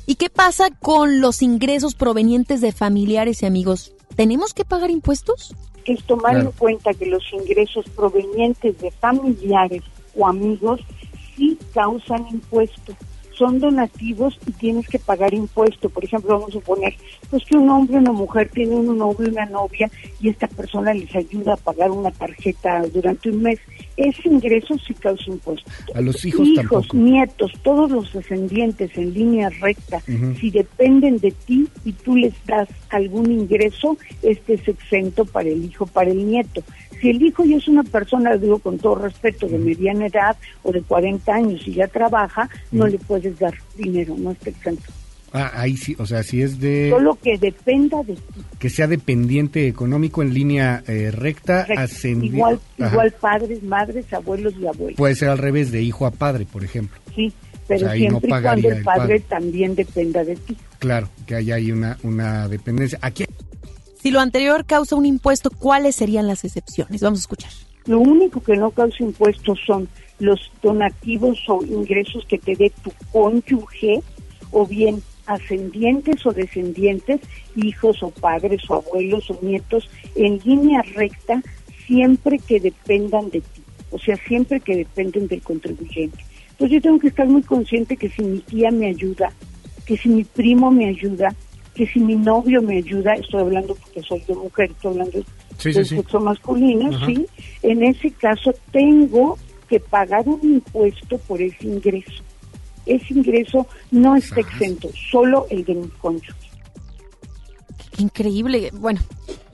¿Y 0.07 0.17
qué 0.17 0.31
pasa 0.31 0.71
con 0.71 1.21
los 1.21 1.41
ingresos 1.43 1.95
provenientes 1.95 2.61
de 2.61 2.73
familiares 2.73 3.45
y 3.45 3.47
amigos? 3.47 3.93
¿Tenemos 4.17 4.55
que 4.55 4.65
pagar 4.65 4.91
impuestos? 4.91 5.55
Es 5.89 6.05
tomar 6.05 6.37
en 6.37 6.51
cuenta 6.53 6.93
que 6.93 7.07
los 7.07 7.25
ingresos 7.33 7.87
provenientes 7.97 8.79
de 8.79 8.91
familiares 8.91 9.83
o 10.15 10.27
amigos 10.27 10.83
sí 11.35 11.59
causan 11.73 12.27
impuestos. 12.31 12.95
Son 13.33 13.59
donativos 13.59 14.39
y 14.47 14.53
tienes 14.53 14.87
que 14.87 14.99
pagar 14.99 15.33
impuesto. 15.33 15.89
Por 15.89 16.05
ejemplo, 16.05 16.35
vamos 16.35 16.51
a 16.51 16.59
suponer 16.59 16.95
pues 17.31 17.43
que 17.47 17.57
un 17.57 17.71
hombre 17.71 17.97
o 17.97 18.01
una 18.01 18.13
mujer 18.13 18.51
tiene 18.53 18.75
un 18.75 18.99
novio 18.99 19.29
y 19.29 19.31
una 19.31 19.47
novia 19.47 19.91
y 20.21 20.29
esta 20.29 20.47
persona 20.47 20.93
les 20.93 21.15
ayuda 21.17 21.55
a 21.55 21.57
pagar 21.57 21.91
una 21.91 22.11
tarjeta 22.11 22.83
durante 22.93 23.31
un 23.31 23.43
mes. 23.43 23.59
Ese 23.99 24.29
ingreso 24.29 24.79
sí 24.79 24.95
causa 24.95 25.25
impuesto. 25.27 25.69
A 25.93 26.01
los 26.01 26.25
hijos, 26.25 26.47
hijos 26.47 26.95
nietos, 26.95 27.51
todos 27.65 27.91
los 27.91 28.13
descendientes 28.13 28.97
en 28.97 29.13
línea 29.13 29.51
recta, 29.61 30.01
si 30.39 30.53
dependen 30.53 31.19
de 31.19 31.33
ti 31.33 31.69
y 31.85 31.93
tú 31.93 32.15
les 32.15 32.33
das 32.47 32.69
algún 32.91 33.33
ingreso, 33.33 33.99
este 34.23 34.55
es 34.55 34.69
exento 34.69 35.25
para 35.25 35.49
el 35.49 35.65
hijo, 35.65 35.85
para 35.85 36.13
el 36.13 36.29
nieto. 36.29 36.63
Si 37.01 37.11
el 37.11 37.21
hijo 37.21 37.45
ya 37.45 37.57
es 37.57 37.67
una 37.67 37.83
persona, 37.83 38.37
digo 38.37 38.61
con 38.61 38.79
todo 38.79 38.95
respeto, 38.95 39.49
de 39.49 39.59
mediana 39.59 40.07
edad 40.07 40.37
o 40.63 40.71
de 40.71 40.83
40 40.83 41.35
años 41.35 41.67
y 41.67 41.75
ya 41.75 41.89
trabaja, 41.89 42.49
no 42.71 42.87
le 42.87 42.99
puedes 42.99 43.37
dar 43.37 43.55
dinero, 43.77 44.15
no 44.17 44.31
está 44.31 44.51
exento. 44.51 44.93
Ah, 45.33 45.53
ahí 45.55 45.77
sí, 45.77 45.95
o 45.99 46.07
sea, 46.07 46.23
si 46.23 46.43
es 46.43 46.61
de... 46.61 46.91
Solo 46.91 47.19
que 47.23 47.37
dependa 47.39 48.03
de 48.03 48.15
ti. 48.15 48.41
Que 48.59 48.71
sea 48.71 48.87
dependiente 48.87 49.67
económico 49.69 50.23
en 50.23 50.33
línea 50.33 50.83
eh, 50.87 51.11
recta, 51.11 51.67
ascendiente. 51.77 52.37
Igual, 52.37 52.61
igual 52.79 53.13
padres, 53.21 53.63
madres, 53.63 54.13
abuelos 54.13 54.55
y 54.59 54.67
abuelos. 54.67 54.97
Puede 54.97 55.15
ser 55.15 55.29
al 55.29 55.39
revés, 55.39 55.71
de 55.71 55.83
hijo 55.83 56.07
a 56.07 56.11
padre, 56.11 56.47
por 56.51 56.65
ejemplo. 56.65 56.99
Sí, 57.15 57.33
pero 57.67 57.91
siempre 57.93 58.29
y 58.29 58.43
cuando 58.43 58.69
el 58.69 58.83
padre, 58.83 59.21
también 59.21 59.75
dependa 59.75 60.25
de 60.25 60.37
ti. 60.37 60.57
Claro, 60.79 61.09
que 61.27 61.35
haya 61.35 61.57
ahí 61.57 61.71
una, 61.73 61.99
una 62.03 62.49
dependencia. 62.49 62.99
Aquí 63.03 63.25
si 64.01 64.13
lo 64.13 64.21
anterior 64.21 64.65
causa 64.65 64.97
un 64.97 65.07
impuesto, 65.07 65.51
¿cuáles 65.51 65.97
serían 65.97 66.29
las 66.29 66.45
excepciones? 66.45 67.03
Vamos 67.03 67.19
a 67.19 67.23
escuchar. 67.23 67.51
Lo 67.87 67.99
único 67.99 68.41
que 68.41 68.57
no 68.57 68.71
causa 68.71 69.03
impuestos 69.03 69.59
son 69.67 69.89
los 70.21 70.53
donativos 70.63 71.39
o 71.49 71.65
ingresos 71.65 72.25
que 72.27 72.39
te 72.39 72.55
dé 72.55 72.73
tu 72.83 72.93
cónyuge 73.13 74.01
o 74.51 74.67
bien 74.67 75.03
ascendientes 75.29 76.25
o 76.27 76.33
descendientes, 76.33 77.21
hijos 77.55 78.03
o 78.03 78.11
padres 78.11 78.63
o 78.69 78.75
abuelos 78.75 79.31
o 79.31 79.39
nietos, 79.43 79.89
en 80.17 80.41
línea 80.45 80.83
recta, 80.95 81.43
siempre 81.87 82.39
que 82.39 82.59
dependan 82.59 83.31
de 83.31 83.41
ti, 83.41 83.63
o 83.91 83.99
sea, 83.99 84.17
siempre 84.27 84.61
que 84.61 84.77
dependen 84.77 85.29
del 85.29 85.43
contribuyente. 85.43 86.19
Entonces 86.51 86.75
yo 86.77 86.83
tengo 86.83 86.99
que 86.99 87.09
estar 87.09 87.29
muy 87.29 87.43
consciente 87.43 87.97
que 87.97 88.09
si 88.09 88.23
mi 88.23 88.41
tía 88.41 88.71
me 88.71 88.89
ayuda, 88.89 89.33
que 89.87 89.97
si 89.97 90.09
mi 90.09 90.25
primo 90.25 90.71
me 90.71 90.89
ayuda, 90.89 91.35
que 91.75 91.87
si 91.87 92.01
mi 92.01 92.17
novio 92.17 92.61
me 92.61 92.79
ayuda, 92.79 93.13
estoy 93.15 93.43
hablando 93.43 93.75
porque 93.77 94.03
soy 94.03 94.21
de 94.27 94.35
mujer, 94.35 94.71
estoy 94.71 94.93
hablando 94.93 95.25
de 95.63 95.85
sexo 95.85 96.21
masculino, 96.21 97.07
sí, 97.07 97.27
en 97.63 97.85
ese 97.85 98.11
caso 98.11 98.53
tengo 98.73 99.39
que 99.69 99.79
pagar 99.79 100.27
un 100.27 100.41
impuesto 100.43 101.19
por 101.19 101.41
ese 101.41 101.67
ingreso. 101.67 102.25
Ese 102.89 103.15
ingreso 103.15 103.67
no 103.91 104.17
está 104.17 104.41
exento, 104.41 104.89
solo 105.11 105.47
el 105.51 105.65
de 105.65 105.75
mi 105.75 105.89
cónyuge. 105.89 106.33
Increíble. 107.99 108.71
Bueno, 108.73 109.01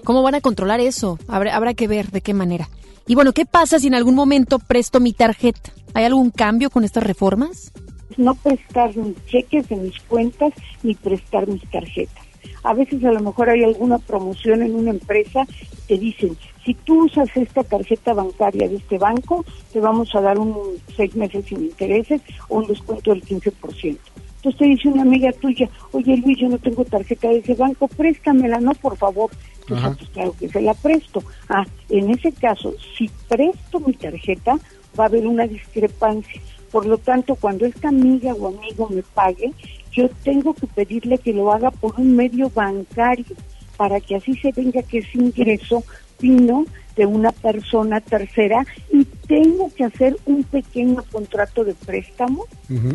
¿cómo 0.05 0.23
van 0.23 0.37
a 0.37 0.40
controlar 0.40 0.81
eso? 0.81 1.18
Habrá, 1.29 1.55
habrá 1.57 1.75
que 1.75 1.88
ver 1.88 2.11
de 2.11 2.20
qué 2.20 2.33
manera. 2.33 2.68
Y 3.07 3.14
bueno, 3.14 3.33
¿qué 3.33 3.44
pasa 3.44 3.79
si 3.79 3.88
en 3.88 3.94
algún 3.94 4.14
momento 4.14 4.59
presto 4.59 5.01
mi 5.01 5.12
tarjeta? 5.12 5.73
¿Hay 5.92 6.05
algún 6.05 6.31
cambio 6.31 6.70
con 6.70 6.85
estas 6.85 7.05
reformas? 7.05 7.73
no 8.16 8.35
prestar 8.35 8.97
mis 8.97 9.16
cheques 9.27 9.68
de 9.68 9.77
mis 9.77 10.01
cuentas 10.03 10.53
ni 10.83 10.94
prestar 10.94 11.49
mis 11.49 11.62
tarjetas. 11.70 12.24
A 12.63 12.75
veces 12.75 13.05
a 13.05 13.13
lo 13.13 13.21
mejor 13.21 13.51
hay 13.51 13.65
alguna 13.65 13.99
promoción 13.99 14.63
en 14.63 14.75
una 14.75 14.91
empresa, 14.91 15.47
te 15.87 15.99
dicen, 15.99 16.37
si 16.65 16.75
tú 16.75 17.05
usas 17.05 17.29
esta 17.37 17.63
tarjeta 17.63 18.15
bancaria 18.15 18.69
de 18.69 18.77
este 18.77 18.99
banco, 18.99 19.45
te 19.73 19.81
vamos 19.81 20.15
a 20.15 20.21
dar 20.21 20.39
un 20.39 20.57
seis 20.97 21.15
meses 21.15 21.45
sin 21.47 21.65
intereses 21.65 22.23
o 22.49 22.59
un 22.59 22.67
descuento 22.67 23.11
del 23.11 23.23
15%. 23.23 23.99
Entonces 24.45 24.59
te 24.59 24.67
dice 24.67 24.89
una 24.89 25.03
amiga 25.03 25.33
tuya, 25.33 25.69
oye 25.93 26.19
Luis, 26.19 26.39
yo 26.39 26.49
no 26.49 26.59
tengo 26.59 26.85
tarjeta 26.85 27.29
de 27.29 27.39
ese 27.39 27.55
banco, 27.55 27.89
préstamela, 27.89 28.61
no, 28.61 28.73
por 28.75 28.97
favor. 28.97 29.31
pues 29.67 30.11
claro 30.11 30.35
que 30.39 30.49
se 30.49 30.61
la 30.61 30.75
presto. 30.75 31.23
Ah, 31.49 31.65
en 31.89 32.11
ese 32.11 32.31
caso, 32.33 32.75
si 32.97 33.11
presto 33.27 33.81
mi 33.81 33.95
tarjeta, 33.95 34.59
va 34.99 35.05
a 35.05 35.07
haber 35.07 35.27
una 35.27 35.47
discrepancia 35.47 36.41
por 36.75 36.87
lo 36.87 36.99
tanto, 36.99 37.37
cuando 37.37 37.67
esta 37.67 37.87
amiga 37.87 38.35
o 38.35 38.49
amigo 38.49 38.89
me 38.91 39.05
pague, 39.05 39.53
yo 39.93 40.09
tengo 40.25 40.55
que 40.55 40.67
pedirle 40.67 41.19
que 41.19 41.33
lo 41.33 41.53
haga 41.53 41.71
por 41.71 41.95
un 42.01 42.17
medio 42.17 42.51
bancario 42.51 43.37
para 43.77 44.01
que 44.01 44.17
así 44.17 44.35
se 44.39 44.51
venga 44.51 44.83
que 44.83 44.99
ese 44.99 45.19
ingreso 45.19 45.85
vino 46.19 46.65
de 46.97 47.07
una 47.07 47.31
persona 47.31 48.01
tercera 48.01 48.67
y 48.93 49.05
tengo 49.05 49.73
que 49.73 49.85
hacer 49.85 50.17
un 50.27 50.43
pequeño 50.43 51.05
contrato 51.13 51.63
de 51.63 51.75
préstamo 51.75 52.45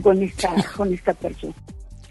con 0.04 0.24
esta 0.24 0.54
con 0.76 0.94
esta 0.94 1.14
persona. 1.14 1.54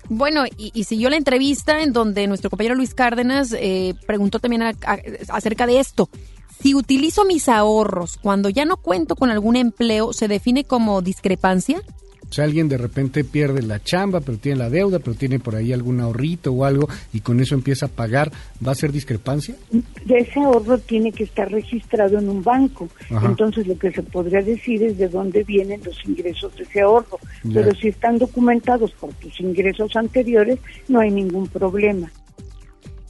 Bueno, 0.08 0.44
y, 0.56 0.84
siguió 0.84 1.10
la 1.10 1.16
entrevista 1.16 1.82
en 1.82 1.92
donde 1.92 2.26
nuestro 2.28 2.48
compañero 2.48 2.76
Luis 2.76 2.94
Cárdenas 2.94 3.54
eh, 3.58 3.94
preguntó 4.06 4.38
también 4.38 4.62
acerca 5.28 5.66
de 5.66 5.80
esto. 5.80 6.08
Si 6.60 6.74
utilizo 6.74 7.24
mis 7.24 7.48
ahorros 7.48 8.18
cuando 8.20 8.48
ya 8.48 8.64
no 8.64 8.76
cuento 8.76 9.14
con 9.14 9.30
algún 9.30 9.56
empleo, 9.56 10.12
¿se 10.12 10.26
define 10.26 10.64
como 10.64 11.02
discrepancia? 11.02 11.82
O 12.30 12.32
sea, 12.32 12.44
alguien 12.44 12.68
de 12.68 12.76
repente 12.76 13.24
pierde 13.24 13.62
la 13.62 13.82
chamba, 13.82 14.20
pero 14.20 14.36
tiene 14.36 14.58
la 14.58 14.68
deuda, 14.68 14.98
pero 14.98 15.14
tiene 15.14 15.38
por 15.38 15.56
ahí 15.56 15.72
algún 15.72 16.00
ahorrito 16.00 16.52
o 16.52 16.64
algo 16.64 16.88
y 17.12 17.20
con 17.20 17.40
eso 17.40 17.54
empieza 17.54 17.86
a 17.86 17.88
pagar, 17.88 18.30
¿va 18.66 18.72
a 18.72 18.74
ser 18.74 18.92
discrepancia? 18.92 19.54
ese 20.08 20.40
ahorro 20.40 20.78
tiene 20.78 21.12
que 21.12 21.24
estar 21.24 21.50
registrado 21.50 22.18
en 22.18 22.28
un 22.28 22.42
banco. 22.42 22.88
Entonces 23.22 23.66
lo 23.66 23.78
que 23.78 23.92
se 23.92 24.02
podría 24.02 24.42
decir 24.42 24.82
es 24.82 24.98
de 24.98 25.08
dónde 25.08 25.42
vienen 25.44 25.80
los 25.84 25.96
ingresos 26.06 26.54
de 26.56 26.64
ese 26.64 26.80
ahorro. 26.80 27.18
Pero 27.52 27.74
si 27.74 27.88
están 27.88 28.18
documentados 28.18 28.90
por 28.92 29.12
tus 29.14 29.40
ingresos 29.40 29.96
anteriores, 29.96 30.58
no 30.88 31.00
hay 31.00 31.10
ningún 31.10 31.46
problema. 31.46 32.10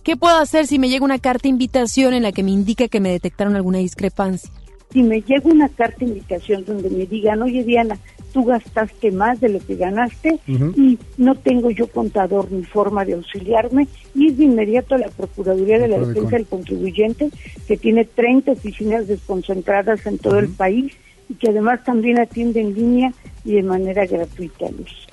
¿Qué 0.09 0.17
puedo 0.17 0.39
hacer 0.39 0.67
si 0.67 0.79
me 0.79 0.89
llega 0.89 1.05
una 1.05 1.19
carta 1.19 1.49
invitación 1.49 2.15
en 2.15 2.23
la 2.23 2.33
que 2.33 2.43
me 2.43 2.51
indica 2.51 2.89
que 2.89 2.99
me 2.99 3.11
detectaron 3.11 3.57
alguna 3.57 3.77
discrepancia? 3.77 4.51
Si 4.91 5.03
me 5.03 5.21
llega 5.21 5.51
una 5.51 5.69
carta 5.69 6.03
invitación 6.03 6.65
donde 6.65 6.89
me 6.89 7.05
digan, 7.05 7.43
oye 7.43 7.63
Diana, 7.63 7.99
tú 8.33 8.43
gastaste 8.43 9.13
más 9.13 9.39
de 9.39 9.51
lo 9.51 9.59
que 9.59 9.75
ganaste 9.75 10.41
y 10.47 10.99
no 11.19 11.35
tengo 11.35 11.71
yo 11.71 11.89
contador 11.89 12.51
ni 12.51 12.65
forma 12.65 13.05
de 13.05 13.13
auxiliarme 13.13 13.87
y 14.15 14.29
es 14.29 14.39
de 14.39 14.45
inmediato 14.45 14.95
a 14.95 14.99
la 14.99 15.09
Procuraduría 15.09 15.79
de 15.79 15.89
la 15.89 15.99
Defensa 15.99 16.37
del 16.37 16.47
Contribuyente 16.47 17.29
que 17.67 17.77
tiene 17.77 18.07
30 18.07 18.53
oficinas 18.53 19.09
desconcentradas 19.09 20.07
en 20.07 20.17
todo 20.17 20.39
el 20.39 20.49
país 20.49 20.95
y 21.29 21.35
que 21.35 21.51
además 21.51 21.85
también 21.85 22.19
atiende 22.19 22.63
en 22.63 22.75
línea 22.75 23.13
y 23.45 23.57
de 23.57 23.63
manera 23.63 24.07
gratuita, 24.07 24.71
Luz. 24.71 25.08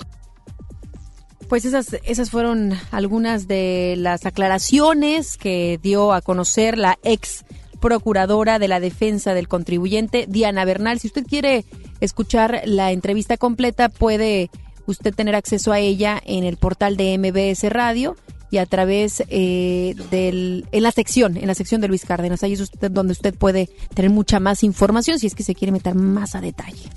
Pues 1.48 1.64
esas, 1.64 1.96
esas 2.04 2.30
fueron 2.30 2.72
algunas 2.90 3.46
de 3.46 3.94
las 3.98 4.26
aclaraciones 4.26 5.36
que 5.36 5.78
dio 5.80 6.12
a 6.12 6.20
conocer 6.20 6.76
la 6.76 6.98
ex 7.04 7.44
procuradora 7.80 8.58
de 8.58 8.66
la 8.68 8.80
defensa 8.80 9.32
del 9.32 9.46
contribuyente, 9.46 10.26
Diana 10.28 10.64
Bernal. 10.64 10.98
Si 10.98 11.06
usted 11.06 11.24
quiere 11.24 11.64
escuchar 12.00 12.62
la 12.64 12.90
entrevista 12.90 13.36
completa, 13.36 13.88
puede 13.88 14.50
usted 14.86 15.14
tener 15.14 15.36
acceso 15.36 15.72
a 15.72 15.78
ella 15.78 16.20
en 16.24 16.42
el 16.44 16.56
portal 16.56 16.96
de 16.96 17.16
MBS 17.16 17.70
Radio 17.70 18.16
y 18.50 18.58
a 18.58 18.66
través 18.66 19.22
eh, 19.28 19.94
del 20.10 20.66
en 20.72 20.82
la 20.82 20.92
sección 20.92 21.36
en 21.36 21.46
la 21.46 21.54
sección 21.54 21.80
de 21.80 21.88
Luis 21.88 22.04
Cárdenas 22.04 22.42
ahí 22.42 22.52
es 22.52 22.60
usted 22.60 22.90
donde 22.90 23.12
usted 23.12 23.34
puede 23.34 23.68
tener 23.94 24.10
mucha 24.10 24.40
más 24.40 24.62
información 24.62 25.18
si 25.18 25.26
es 25.26 25.34
que 25.34 25.42
se 25.42 25.54
quiere 25.54 25.72
meter 25.72 25.94
más 25.94 26.34
a 26.34 26.40
detalle. 26.40 26.90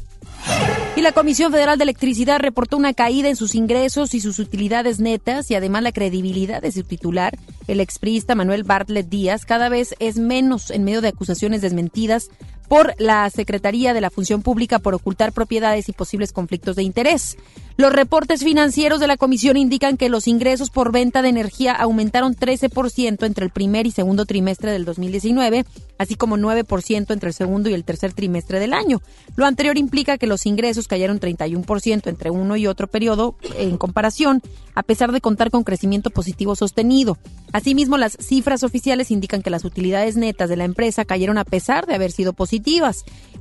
Y 0.96 1.02
la 1.02 1.12
Comisión 1.12 1.52
Federal 1.52 1.78
de 1.78 1.84
Electricidad 1.84 2.40
reportó 2.40 2.76
una 2.76 2.94
caída 2.94 3.30
en 3.30 3.36
sus 3.36 3.56
ingresos 3.56 4.14
y 4.14 4.20
sus 4.20 4.40
utilidades 4.40 5.00
netas 5.00 5.50
y 5.52 5.56
además 5.56 5.84
la 5.84 5.92
credibilidad 5.92 6.62
de 6.62 6.72
su 6.72 6.84
titular, 6.84 7.38
el 7.68 7.80
expriista 7.80 8.36
Manuel 8.36 8.64
Bartlett 8.64 9.08
Díaz, 9.08 9.46
cada 9.46 9.70
vez 9.70 9.96
es 10.00 10.18
menos 10.18 10.72
en 10.72 10.84
medio 10.84 11.02
de 11.02 11.10
acusaciones 11.10 11.62
desmentidas 11.62 12.30
por 12.70 12.94
la 13.00 13.30
Secretaría 13.32 13.94
de 13.94 14.00
la 14.00 14.12
Función 14.12 14.44
Pública 14.44 14.80
por 14.80 14.94
ocultar 14.94 15.34
propiedades 15.34 15.90
y 15.90 15.92
posibles 15.92 16.32
conflictos 16.32 16.76
de 16.78 16.84
interés. 16.84 17.36
Los 17.80 17.94
reportes 17.94 18.44
financieros 18.44 19.00
de 19.00 19.08
la 19.08 19.16
comisión 19.16 19.56
indican 19.56 19.96
que 19.96 20.10
los 20.10 20.28
ingresos 20.28 20.70
por 20.70 20.92
venta 20.92 21.22
de 21.22 21.30
energía 21.30 21.74
aumentaron 21.74 22.36
13% 22.36 23.26
entre 23.26 23.46
el 23.46 23.52
primer 23.52 23.88
y 23.88 23.92
segundo 23.92 24.26
trimestre 24.26 24.74
del 24.74 24.84
2019, 24.84 25.66
así 25.98 26.16
como 26.16 26.38
9% 26.38 27.14
entre 27.14 27.30
el 27.30 27.34
segundo 27.34 27.70
y 27.70 27.74
el 27.74 27.86
tercer 27.86 28.12
trimestre 28.12 28.60
del 28.60 28.74
año. 28.74 29.02
Lo 29.38 29.46
anterior 29.46 29.78
implica 29.78 30.18
que 30.18 30.28
los 30.28 30.46
ingresos 30.46 30.90
cayeron 30.90 31.22
31% 31.22 32.08
entre 32.08 32.30
uno 32.32 32.58
y 32.58 32.68
otro 32.68 32.88
periodo 32.88 33.36
en 33.58 33.78
comparación, 33.78 34.42
a 34.76 34.84
pesar 34.84 35.14
de 35.14 35.22
contar 35.22 35.50
con 35.50 35.64
crecimiento 35.64 36.10
positivo 36.10 36.58
sostenido. 36.58 37.18
Asimismo, 37.54 37.98
las 37.98 38.18
cifras 38.20 38.64
oficiales 38.64 39.10
indican 39.10 39.42
que 39.42 39.50
las 39.50 39.64
utilidades 39.64 40.18
netas 40.18 40.50
de 40.50 40.58
la 40.58 40.66
empresa 40.66 41.06
cayeron 41.06 41.38
a 41.38 41.46
pesar 41.46 41.86
de 41.88 41.96
haber 41.96 42.12
sido 42.12 42.34
positivas. 42.34 42.59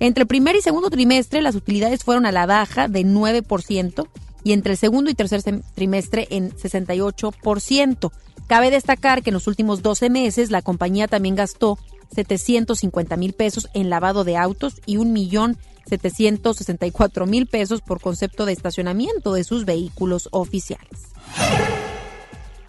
Entre 0.01 0.23
el 0.23 0.29
primer 0.29 0.57
y 0.57 0.63
segundo 0.63 0.91
trimestre, 0.91 1.43
las 1.43 1.55
utilidades 1.55 2.05
fueron 2.05 2.27
a 2.27 2.33
la 2.33 2.47
baja 2.47 2.89
de 2.89 3.05
9% 3.05 4.07
y 4.45 4.53
entre 4.53 4.73
el 4.73 4.79
segundo 4.79 5.11
y 5.11 5.15
tercer 5.15 5.43
trimestre 5.75 6.29
en 6.31 6.51
68%. 6.53 8.11
Cabe 8.47 8.71
destacar 8.71 9.23
que 9.23 9.31
en 9.31 9.35
los 9.35 9.47
últimos 9.47 9.83
12 9.83 10.09
meses 10.09 10.51
la 10.51 10.63
compañía 10.63 11.09
también 11.09 11.35
gastó 11.35 11.79
750 12.15 13.17
mil 13.17 13.35
pesos 13.35 13.69
en 13.75 13.91
lavado 13.91 14.25
de 14.25 14.37
autos 14.37 14.81
y 14.87 14.97
un 14.97 15.13
millón 15.13 15.59
764 15.87 17.27
mil 17.27 17.47
pesos 17.47 17.81
por 17.81 18.01
concepto 18.01 18.47
de 18.47 18.53
estacionamiento 18.53 19.33
de 19.33 19.45
sus 19.45 19.65
vehículos 19.65 20.29
oficiales. 20.33 21.09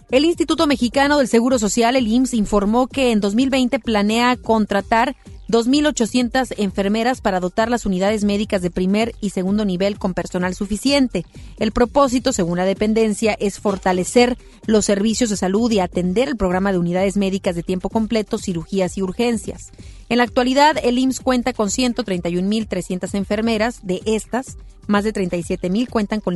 El 0.09 0.25
Instituto 0.25 0.65
Mexicano 0.65 1.19
del 1.19 1.27
Seguro 1.27 1.59
Social, 1.59 1.95
el 1.95 2.07
IMSS, 2.07 2.33
informó 2.33 2.87
que 2.87 3.11
en 3.11 3.19
2020 3.19 3.79
planea 3.79 4.37
contratar 4.37 5.15
2.800 5.49 6.53
enfermeras 6.57 7.21
para 7.21 7.39
dotar 7.39 7.69
las 7.69 7.85
unidades 7.87 8.23
médicas 8.23 8.61
de 8.61 8.69
primer 8.69 9.15
y 9.19 9.31
segundo 9.31 9.65
nivel 9.65 9.97
con 9.97 10.13
personal 10.13 10.53
suficiente. 10.53 11.25
El 11.57 11.71
propósito, 11.71 12.33
según 12.33 12.59
la 12.59 12.65
dependencia, 12.65 13.35
es 13.39 13.59
fortalecer 13.59 14.37
los 14.67 14.85
servicios 14.85 15.31
de 15.31 15.37
salud 15.37 15.71
y 15.71 15.79
atender 15.79 16.27
el 16.27 16.37
programa 16.37 16.71
de 16.71 16.77
unidades 16.77 17.17
médicas 17.17 17.55
de 17.55 17.63
tiempo 17.63 17.89
completo, 17.89 18.37
cirugías 18.37 18.97
y 18.97 19.01
urgencias. 19.01 19.71
En 20.07 20.17
la 20.17 20.23
actualidad, 20.23 20.77
el 20.83 20.99
IMSS 20.99 21.19
cuenta 21.19 21.53
con 21.53 21.69
131.300 21.69 23.15
enfermeras. 23.15 23.79
De 23.81 24.01
estas, 24.05 24.57
más 24.87 25.03
de 25.03 25.13
37.000 25.13 25.87
cuentan 25.87 26.19
con 26.19 26.35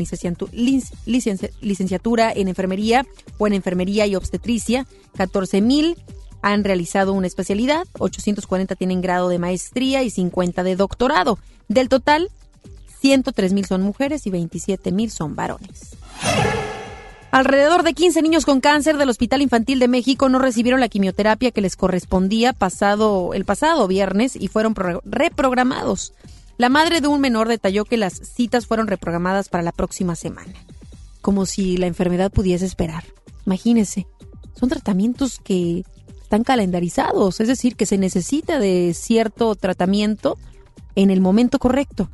licenciatura 1.62 2.32
en 2.32 2.48
enfermería 2.48 3.06
o 3.38 3.48
en 3.48 3.54
enfermería 3.54 4.08
y 4.08 4.16
obstetricia, 4.16 4.88
14.000 5.18 5.96
han 6.44 6.64
realizado 6.64 7.14
una 7.14 7.26
especialidad, 7.26 7.88
840 7.98 8.76
tienen 8.76 9.02
grado 9.02 9.30
de 9.30 9.40
maestría 9.40 10.04
y 10.04 10.10
50 10.10 10.62
de 10.64 10.76
doctorado. 10.76 11.40
Del 11.70 11.90
total, 11.90 12.30
103 13.00 13.54
mil 13.54 13.66
son 13.66 13.82
mujeres 13.82 14.28
y 14.28 14.30
27 14.30 14.92
mil 14.92 15.10
son 15.10 15.36
varones. 15.36 15.96
Alrededor 17.32 17.82
de 17.82 17.94
15 17.94 18.22
niños 18.22 18.46
con 18.46 18.60
cáncer 18.60 18.98
del 18.98 19.10
Hospital 19.10 19.42
Infantil 19.42 19.80
de 19.80 19.88
México 19.88 20.30
no 20.30 20.38
recibieron 20.38 20.82
la 20.82 20.90
quimioterapia 20.90 21.52
que 21.52 21.62
les 21.62 21.76
correspondía 21.76 22.54
pasado, 22.54 23.34
el 23.34 23.46
pasado 23.46 23.88
viernes 23.88 24.36
y 24.36 24.50
fueron 24.50 24.76
reprogramados. 25.06 26.14
La 26.58 26.70
madre 26.70 27.02
de 27.02 27.08
un 27.08 27.22
menor 27.22 27.48
detalló 27.48 27.86
que 27.86 27.98
las 27.98 28.14
citas 28.14 28.68
fueron 28.68 28.88
reprogramadas 28.88 29.50
para 29.50 29.64
la 29.64 29.72
próxima 29.72 30.16
semana, 30.16 30.54
como 31.22 31.46
si 31.46 31.78
la 31.78 31.88
enfermedad 31.88 32.32
pudiese 32.32 32.66
esperar. 32.66 33.06
Imagínese, 33.46 34.06
son 34.54 34.70
tratamientos 34.70 35.40
que 35.40 35.84
están 36.34 36.44
calendarizados, 36.44 37.40
es 37.42 37.48
decir, 37.48 37.76
que 37.76 37.86
se 37.86 38.00
necesita 38.00 38.58
de 38.58 38.96
cierto 38.96 39.54
tratamiento 39.54 40.40
en 40.96 41.12
el 41.12 41.22
momento 41.22 41.60
correcto. 41.60 42.10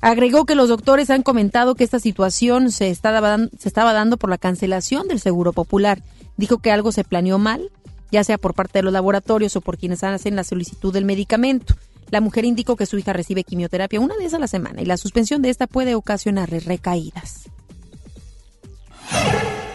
Agregó 0.00 0.46
que 0.46 0.54
los 0.54 0.70
doctores 0.70 1.10
han 1.10 1.22
comentado 1.22 1.74
que 1.74 1.84
esta 1.84 2.00
situación 2.00 2.72
se 2.72 2.88
estaba, 2.88 3.36
se 3.58 3.68
estaba 3.68 3.92
dando 3.92 4.16
por 4.16 4.30
la 4.30 4.38
cancelación 4.38 5.08
del 5.08 5.20
Seguro 5.20 5.52
Popular. 5.52 6.02
Dijo 6.38 6.56
que 6.56 6.72
algo 6.72 6.90
se 6.90 7.04
planeó 7.04 7.38
mal, 7.38 7.70
ya 8.10 8.24
sea 8.24 8.38
por 8.38 8.54
parte 8.54 8.78
de 8.78 8.82
los 8.82 8.94
laboratorios 8.94 9.54
o 9.56 9.60
por 9.60 9.76
quienes 9.76 10.04
hacen 10.04 10.36
la 10.36 10.44
solicitud 10.44 10.90
del 10.90 11.04
medicamento. 11.04 11.74
La 12.08 12.22
mujer 12.22 12.46
indicó 12.46 12.76
que 12.76 12.86
su 12.86 12.96
hija 12.96 13.12
recibe 13.12 13.44
quimioterapia 13.44 14.00
una 14.00 14.16
vez 14.16 14.32
a 14.32 14.38
la 14.38 14.46
semana 14.46 14.80
y 14.80 14.86
la 14.86 14.96
suspensión 14.96 15.42
de 15.42 15.50
esta 15.50 15.66
puede 15.66 15.94
ocasionarle 15.94 16.60
recaídas. 16.60 17.50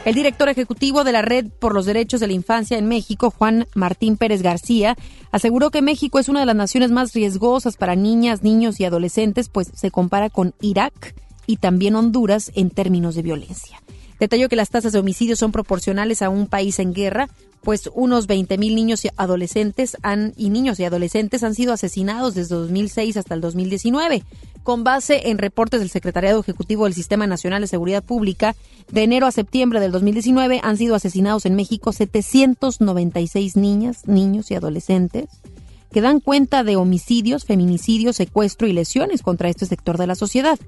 El 0.05 0.13
director 0.13 0.47
ejecutivo 0.49 1.03
de 1.03 1.11
la 1.11 1.23
Red 1.23 1.47
por 1.47 1.73
los 1.73 1.87
Derechos 1.87 2.19
de 2.19 2.27
la 2.27 2.33
Infancia 2.33 2.77
en 2.77 2.87
México, 2.87 3.31
Juan 3.31 3.67
Martín 3.73 4.17
Pérez 4.17 4.43
García, 4.43 4.95
aseguró 5.31 5.71
que 5.71 5.81
México 5.81 6.19
es 6.19 6.29
una 6.29 6.41
de 6.41 6.45
las 6.45 6.55
naciones 6.55 6.91
más 6.91 7.13
riesgosas 7.13 7.75
para 7.75 7.95
niñas, 7.95 8.43
niños 8.43 8.79
y 8.79 8.85
adolescentes, 8.85 9.49
pues 9.49 9.71
se 9.73 9.89
compara 9.89 10.29
con 10.29 10.53
Irak 10.61 11.15
y 11.47 11.57
también 11.57 11.95
Honduras 11.95 12.51
en 12.53 12.69
términos 12.69 13.15
de 13.15 13.23
violencia. 13.23 13.81
Detalló 14.19 14.47
que 14.47 14.55
las 14.55 14.69
tasas 14.69 14.93
de 14.93 14.99
homicidios 14.99 15.39
son 15.39 15.51
proporcionales 15.51 16.21
a 16.21 16.29
un 16.29 16.45
país 16.45 16.77
en 16.77 16.93
guerra, 16.93 17.27
pues 17.66 17.89
unos 17.93 18.30
20.000 18.30 18.57
niños 18.57 19.03
y 19.03 19.09
adolescentes 19.18 19.97
han, 20.03 20.34
y 20.38 20.51
niños 20.51 20.80
y 20.80 20.86
adolescentes 20.86 21.43
han 21.43 21.55
sido 21.55 21.74
asesinados 21.74 22.36
desde 22.36 22.55
2006 22.55 23.18
hasta 23.18 23.34
el 23.34 23.41
2019 23.41 24.24
con 24.63 24.84
base 24.84 25.30
en 25.30 25.38
reportes 25.38 25.80
del 25.80 25.89
Secretariado 25.89 26.39
Ejecutivo 26.39 26.86
del 26.86 26.93
Sistema 26.93 27.28
Nacional 27.28 27.61
de 27.61 27.68
Seguridad 27.68 28.03
Pública, 28.03 28.55
de 28.91 29.03
enero 29.03 29.28
a 29.28 29.32
septiembre 29.32 29.80
del 29.80 29.91
2019 29.91 30.59
han 30.63 30.78
sido 30.78 30.95
asesinados 30.95 31.45
en 31.45 31.55
México 31.55 31.91
796 31.91 33.57
niñas, 33.57 34.07
niños 34.07 34.49
y 34.49 34.55
adolescentes 34.55 35.30
que 35.91 36.01
dan 36.01 36.20
cuenta 36.20 36.63
de 36.63 36.76
homicidios, 36.76 37.45
feminicidios, 37.45 38.18
secuestro 38.18 38.68
y 38.68 38.74
lesiones 38.74 39.22
contra 39.22 39.49
este 39.49 39.66
sector 39.66 39.97
de 39.97 40.07
la 40.07 40.16
sociedad. 40.16 40.59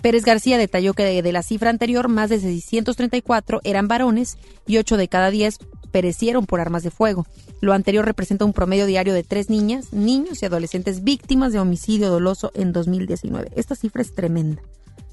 Pérez 0.00 0.24
García 0.24 0.58
detalló 0.58 0.94
que 0.94 1.22
de 1.22 1.32
la 1.32 1.42
cifra 1.42 1.70
anterior, 1.70 2.08
más 2.08 2.30
de 2.30 2.38
634 2.38 3.62
eran 3.64 3.88
varones 3.88 4.38
y 4.66 4.76
8 4.76 4.96
de 4.96 5.08
cada 5.08 5.30
10 5.30 5.58
perecieron 5.90 6.46
por 6.46 6.60
armas 6.60 6.82
de 6.82 6.90
fuego. 6.90 7.26
Lo 7.60 7.72
anterior 7.72 8.04
representa 8.04 8.44
un 8.44 8.52
promedio 8.52 8.86
diario 8.86 9.14
de 9.14 9.22
tres 9.22 9.50
niñas, 9.50 9.92
niños 9.92 10.42
y 10.42 10.46
adolescentes 10.46 11.04
víctimas 11.04 11.52
de 11.52 11.60
homicidio 11.60 12.10
doloso 12.10 12.52
en 12.54 12.72
2019. 12.72 13.50
Esta 13.56 13.74
cifra 13.74 14.02
es 14.02 14.14
tremenda. 14.14 14.62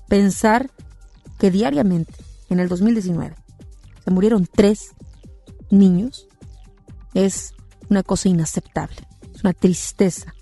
Pensar 0.07 0.69
que 1.39 1.51
diariamente, 1.51 2.13
en 2.49 2.59
el 2.59 2.69
2019, 2.69 3.36
se 4.03 4.11
murieron 4.11 4.47
tres 4.51 4.91
niños 5.69 6.28
es 7.13 7.53
una 7.89 8.03
cosa 8.03 8.30
inaceptable. 8.30 8.95
Es 9.34 9.43
una 9.43 9.53
tristeza. 9.53 10.34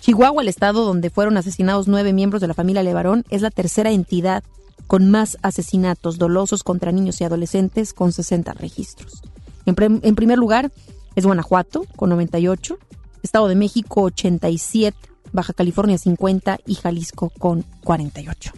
Chihuahua, 0.00 0.42
el 0.42 0.48
estado 0.48 0.84
donde 0.84 1.10
fueron 1.10 1.36
asesinados 1.36 1.88
nueve 1.88 2.12
miembros 2.12 2.40
de 2.40 2.48
la 2.48 2.54
familia 2.54 2.82
Levarón, 2.82 3.24
es 3.30 3.42
la 3.42 3.50
tercera 3.50 3.90
entidad 3.90 4.44
con 4.86 5.10
más 5.10 5.38
asesinatos 5.42 6.18
dolosos 6.18 6.62
contra 6.62 6.92
niños 6.92 7.20
y 7.20 7.24
adolescentes 7.24 7.92
con 7.92 8.12
60 8.12 8.52
registros. 8.54 9.22
En, 9.66 9.74
primer 9.74 10.38
lugar 10.38 10.70
es 11.16 11.26
Guanajuato 11.26 11.84
con 11.96 12.10
98, 12.10 12.78
Estado 13.22 13.48
de 13.48 13.56
México 13.56 14.02
87, 14.02 14.96
Baja 15.32 15.52
California 15.52 15.98
50 15.98 16.60
y 16.66 16.74
Jalisco 16.76 17.30
con 17.38 17.64
48. 17.82 18.52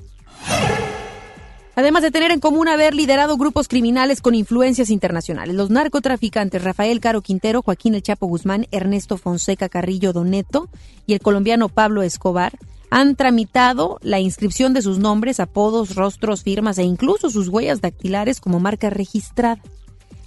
Además 1.79 2.03
de 2.03 2.11
tener 2.11 2.33
en 2.33 2.41
común 2.41 2.67
haber 2.67 2.93
liderado 2.93 3.37
grupos 3.37 3.69
criminales 3.69 4.21
con 4.21 4.35
influencias 4.35 4.91
internacionales, 4.91 5.55
los 5.55 5.71
narcotraficantes 5.71 6.65
Rafael 6.65 6.99
Caro 6.99 7.23
Quintero, 7.23 7.63
Joaquín 7.63 7.95
El 7.95 8.03
Chapo 8.03 8.27
Guzmán, 8.27 8.67
Ernesto 8.73 9.17
Fonseca 9.17 9.69
Carrillo 9.69 10.13
Doneto 10.13 10.69
y 11.07 11.15
el 11.15 11.21
colombiano 11.21 11.69
Pablo 11.69 12.03
Escobar 12.03 12.53
han 12.91 13.17
tramitado 13.17 13.99
la 14.03 14.21
inscripción 14.21 14.73
de 14.73 14.83
sus 14.83 14.99
nombres, 14.99 15.41
apodos, 15.41 15.95
rostros, 15.95 16.43
firmas 16.43 16.79
e 16.79 16.85
incluso 16.85 17.31
sus 17.31 17.49
huellas 17.49 17.81
dactilares 17.81 18.41
como 18.41 18.61
marca 18.61 18.91
registrada. 18.91 19.61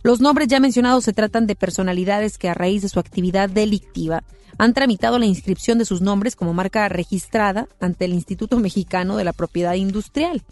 Los 0.03 0.19
nombres 0.19 0.47
ya 0.47 0.59
mencionados 0.59 1.03
se 1.03 1.13
tratan 1.13 1.47
de 1.47 1.55
personalidades 1.55 2.37
que 2.37 2.49
a 2.49 2.53
raíz 2.53 2.81
de 2.81 2.89
su 2.89 2.99
actividad 2.99 3.49
delictiva 3.49 4.23
han 4.57 4.73
tramitado 4.73 5.19
la 5.19 5.25
inscripción 5.25 5.77
de 5.77 5.85
sus 5.85 6.01
nombres 6.01 6.35
como 6.35 6.53
marca 6.53 6.87
registrada 6.89 7.67
ante 7.79 8.05
el 8.05 8.13
Instituto 8.13 8.57
Mexicano 8.59 9.17
de 9.17 9.23
la 9.23 9.33
Propiedad 9.33 9.73
Industrial. 9.73 10.43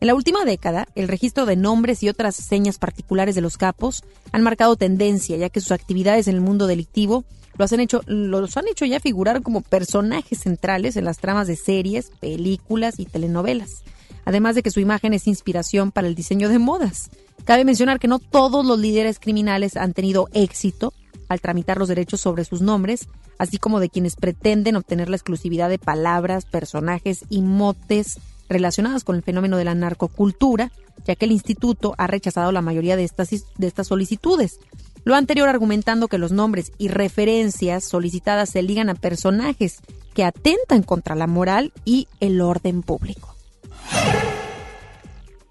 En 0.00 0.08
la 0.08 0.14
última 0.14 0.44
década, 0.44 0.86
el 0.94 1.08
registro 1.08 1.46
de 1.46 1.56
nombres 1.56 2.02
y 2.02 2.08
otras 2.08 2.36
señas 2.36 2.78
particulares 2.78 3.34
de 3.34 3.40
los 3.40 3.56
capos 3.56 4.04
han 4.32 4.42
marcado 4.42 4.76
tendencia, 4.76 5.36
ya 5.36 5.48
que 5.48 5.60
sus 5.60 5.72
actividades 5.72 6.28
en 6.28 6.34
el 6.34 6.42
mundo 6.42 6.66
delictivo 6.66 7.24
los 7.58 7.72
han 7.72 7.80
hecho, 7.80 8.02
los 8.06 8.56
han 8.56 8.68
hecho 8.68 8.84
ya 8.84 9.00
figurar 9.00 9.42
como 9.42 9.62
personajes 9.62 10.40
centrales 10.40 10.96
en 10.96 11.04
las 11.04 11.18
tramas 11.18 11.46
de 11.46 11.56
series, 11.56 12.10
películas 12.20 12.98
y 12.98 13.06
telenovelas. 13.06 13.82
Además 14.24 14.54
de 14.54 14.62
que 14.62 14.70
su 14.70 14.80
imagen 14.80 15.14
es 15.14 15.26
inspiración 15.26 15.92
para 15.92 16.08
el 16.08 16.14
diseño 16.14 16.48
de 16.48 16.58
modas. 16.58 17.10
Cabe 17.44 17.64
mencionar 17.64 18.00
que 18.00 18.08
no 18.08 18.18
todos 18.18 18.66
los 18.66 18.78
líderes 18.78 19.20
criminales 19.20 19.76
han 19.76 19.92
tenido 19.92 20.28
éxito 20.32 20.92
al 21.28 21.40
tramitar 21.40 21.78
los 21.78 21.88
derechos 21.88 22.20
sobre 22.20 22.44
sus 22.44 22.60
nombres, 22.60 23.08
así 23.38 23.58
como 23.58 23.80
de 23.80 23.88
quienes 23.88 24.16
pretenden 24.16 24.76
obtener 24.76 25.08
la 25.08 25.16
exclusividad 25.16 25.68
de 25.68 25.78
palabras, 25.78 26.44
personajes 26.44 27.24
y 27.28 27.42
motes 27.42 28.18
relacionadas 28.48 29.04
con 29.04 29.16
el 29.16 29.22
fenómeno 29.22 29.56
de 29.56 29.64
la 29.64 29.74
narcocultura, 29.74 30.72
ya 31.04 31.14
que 31.14 31.26
el 31.26 31.32
instituto 31.32 31.94
ha 31.98 32.06
rechazado 32.06 32.52
la 32.52 32.62
mayoría 32.62 32.96
de 32.96 33.04
estas, 33.04 33.30
de 33.30 33.66
estas 33.66 33.88
solicitudes. 33.88 34.58
Lo 35.06 35.14
anterior 35.14 35.48
argumentando 35.48 36.08
que 36.08 36.18
los 36.18 36.32
nombres 36.32 36.72
y 36.78 36.88
referencias 36.88 37.84
solicitadas 37.84 38.50
se 38.50 38.64
ligan 38.64 38.88
a 38.88 38.96
personajes 38.96 39.76
que 40.14 40.24
atentan 40.24 40.82
contra 40.82 41.14
la 41.14 41.28
moral 41.28 41.72
y 41.84 42.08
el 42.18 42.40
orden 42.40 42.82
público. 42.82 43.36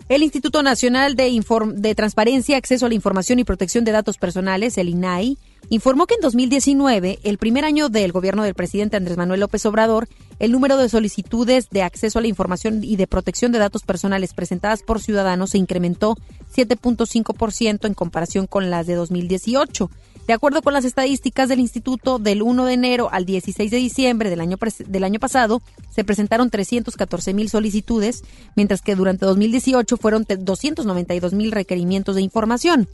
El 0.07 0.21
Instituto 0.21 0.61
Nacional 0.61 1.15
de, 1.15 1.43
de, 1.77 1.95
Transparencia, 1.95 2.57
Acceso 2.57 2.85
a 2.85 2.89
la 2.89 2.95
Información 2.95 3.39
y 3.39 3.43
Protección 3.43 3.85
de 3.85 3.91
Datos 3.91 4.19
Personales, 4.19 4.77
el 4.77 4.89
INAI, 4.89 5.39
informó 5.69 6.05
que 6.05 6.13
en 6.13 6.21
2019, 6.21 7.17
el 7.23 7.39
primer 7.39 7.65
año 7.65 7.89
del 7.89 8.11
gobierno 8.11 8.43
del 8.43 8.53
presidente 8.53 8.97
Andrés 8.97 9.17
Manuel 9.17 9.39
López 9.39 9.65
Obrador, 9.65 10.07
el 10.37 10.51
número 10.51 10.77
de 10.77 10.89
solicitudes 10.89 11.71
de 11.71 11.81
acceso 11.81 12.19
a 12.19 12.21
la 12.21 12.27
información 12.27 12.83
y 12.83 12.97
de 12.97 13.07
protección 13.07 13.51
de 13.51 13.57
datos 13.57 13.81
personales 13.81 14.35
presentadas 14.35 14.83
por 14.83 15.01
ciudadanos 15.01 15.49
se 15.49 15.57
incrementó 15.57 16.15
7.5% 16.55 17.87
en 17.87 17.93
comparación 17.95 18.45
con 18.45 18.69
las 18.69 18.85
de 18.85 18.93
2018. 18.93 19.89
De 20.27 20.33
acuerdo 20.33 20.63
con 20.63 20.73
las 20.73 20.85
estadísticas 20.85 21.49
del 21.49 21.59
instituto, 21.59 22.17
del 22.17 22.41
1 22.41 22.65
de 22.65 22.73
enero 22.73 23.09
al 23.11 23.25
16 23.25 23.69
de 23.69 23.77
diciembre 23.77 24.31
del 24.31 24.41
año, 24.41 24.57
del 24.87 25.03
año 25.03 25.19
pasado 25.19 25.61
se 25.91 26.03
presentaron 26.03 26.49
314 26.49 27.33
mil 27.35 27.47
solicitudes, 27.49 28.23
mientras 28.55 28.81
que 28.81 28.95
durante 28.95 29.27
2018 29.27 29.97
fueron 29.97 30.25
292 30.27 31.33
mil 31.33 31.51
requerimientos 31.51 32.15
de 32.15 32.23
información. 32.23 32.89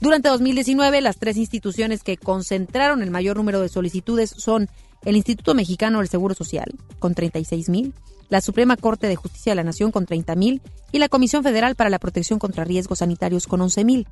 Durante 0.00 0.28
2019, 0.28 1.00
las 1.00 1.16
tres 1.16 1.38
instituciones 1.38 2.02
que 2.02 2.18
concentraron 2.18 3.02
el 3.02 3.10
mayor 3.10 3.38
número 3.38 3.60
de 3.60 3.70
solicitudes 3.70 4.34
son 4.36 4.68
el 5.06 5.16
Instituto 5.16 5.54
Mexicano 5.54 5.98
del 5.98 6.08
Seguro 6.08 6.34
Social, 6.34 6.74
con 6.98 7.14
36 7.14 7.68
mil, 7.70 7.94
la 8.28 8.40
Suprema 8.40 8.76
Corte 8.76 9.06
de 9.06 9.16
Justicia 9.16 9.52
de 9.52 9.56
la 9.56 9.64
Nación, 9.64 9.92
con 9.92 10.06
30 10.06 10.34
mil, 10.34 10.62
y 10.92 10.98
la 10.98 11.08
Comisión 11.08 11.42
Federal 11.42 11.74
para 11.74 11.90
la 11.90 11.98
Protección 11.98 12.38
contra 12.38 12.64
Riesgos 12.64 12.98
Sanitarios, 13.00 13.46
con 13.46 13.60
11 13.60 13.84
mil. 13.84 14.06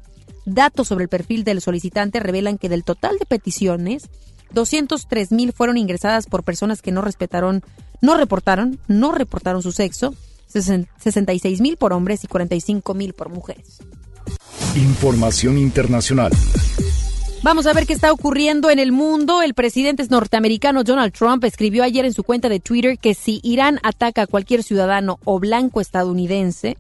Datos 0.44 0.88
sobre 0.88 1.04
el 1.04 1.08
perfil 1.08 1.44
del 1.44 1.60
solicitante 1.60 2.20
revelan 2.20 2.58
que 2.58 2.68
del 2.68 2.84
total 2.84 3.18
de 3.18 3.26
peticiones, 3.26 4.08
203 4.52 5.32
mil 5.32 5.52
fueron 5.52 5.76
ingresadas 5.76 6.26
por 6.26 6.42
personas 6.42 6.82
que 6.82 6.92
no 6.92 7.00
respetaron, 7.00 7.62
no 8.00 8.16
reportaron, 8.16 8.78
no 8.88 9.12
reportaron 9.12 9.62
su 9.62 9.72
sexo, 9.72 10.14
66 10.48 11.60
mil 11.60 11.76
por 11.76 11.92
hombres 11.92 12.24
y 12.24 12.26
45 12.26 12.94
mil 12.94 13.14
por 13.14 13.30
mujeres. 13.30 13.78
Información 14.74 15.58
internacional. 15.58 16.32
Vamos 17.44 17.66
a 17.66 17.72
ver 17.72 17.86
qué 17.88 17.92
está 17.92 18.12
ocurriendo 18.12 18.70
en 18.70 18.78
el 18.78 18.92
mundo. 18.92 19.42
El 19.42 19.54
presidente 19.54 20.06
norteamericano 20.08 20.84
Donald 20.84 21.12
Trump 21.12 21.42
escribió 21.42 21.82
ayer 21.82 22.04
en 22.04 22.12
su 22.12 22.22
cuenta 22.22 22.48
de 22.48 22.60
Twitter 22.60 22.98
que 22.98 23.14
si 23.14 23.40
Irán 23.42 23.80
ataca 23.82 24.22
a 24.22 24.26
cualquier 24.28 24.62
ciudadano 24.62 25.18
o 25.24 25.40
blanco 25.40 25.80
estadounidense, 25.80 26.78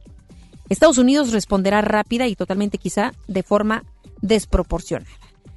Estados 0.68 0.98
Unidos 0.98 1.32
responderá 1.32 1.80
rápida 1.80 2.28
y 2.28 2.36
totalmente 2.36 2.78
quizá 2.78 3.12
de 3.26 3.42
forma 3.42 3.82
desproporcionada. 4.20 5.10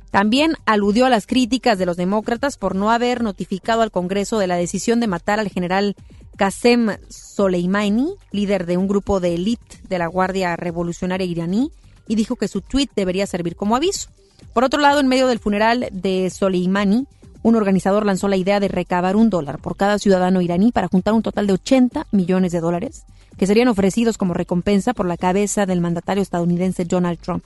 También 0.09 0.55
aludió 0.65 1.05
a 1.05 1.11
las 1.11 1.27
críticas 1.27 1.77
de 1.77 1.85
los 1.85 1.97
demócratas 1.97 2.57
por 2.57 2.73
no 2.73 2.89
haber 2.89 3.21
notificado 3.21 3.83
al 3.83 3.91
Congreso 3.91 4.39
de 4.39 4.47
la 4.47 4.55
decisión 4.55 4.99
de 4.99 5.07
matar 5.07 5.39
al 5.39 5.49
general 5.49 5.95
Qasem 6.35 6.97
Soleimani, 7.09 8.15
líder 8.31 8.65
de 8.65 8.77
un 8.77 8.87
grupo 8.87 9.19
de 9.19 9.35
élite 9.35 9.77
de 9.87 9.99
la 9.99 10.07
Guardia 10.07 10.55
Revolucionaria 10.55 11.27
iraní, 11.27 11.71
y 12.07 12.15
dijo 12.15 12.37
que 12.37 12.47
su 12.47 12.61
tuit 12.61 12.89
debería 12.95 13.27
servir 13.27 13.55
como 13.55 13.75
aviso. 13.75 14.09
Por 14.53 14.63
otro 14.63 14.79
lado, 14.79 14.99
en 14.99 15.07
medio 15.07 15.27
del 15.27 15.39
funeral 15.39 15.88
de 15.91 16.29
Soleimani, 16.29 17.07
un 17.43 17.55
organizador 17.55 18.05
lanzó 18.05 18.27
la 18.27 18.38
idea 18.38 18.59
de 18.59 18.67
recabar 18.67 19.15
un 19.15 19.29
dólar 19.29 19.59
por 19.59 19.77
cada 19.77 19.99
ciudadano 19.99 20.41
iraní 20.41 20.71
para 20.71 20.88
juntar 20.88 21.13
un 21.13 21.21
total 21.21 21.45
de 21.45 21.53
80 21.53 22.07
millones 22.11 22.51
de 22.51 22.59
dólares 22.59 23.05
que 23.38 23.47
serían 23.47 23.67
ofrecidos 23.67 24.17
como 24.17 24.33
recompensa 24.33 24.93
por 24.93 25.05
la 25.05 25.17
cabeza 25.17 25.65
del 25.65 25.81
mandatario 25.81 26.23
estadounidense 26.23 26.86
Donald 26.86 27.19
Trump. 27.19 27.43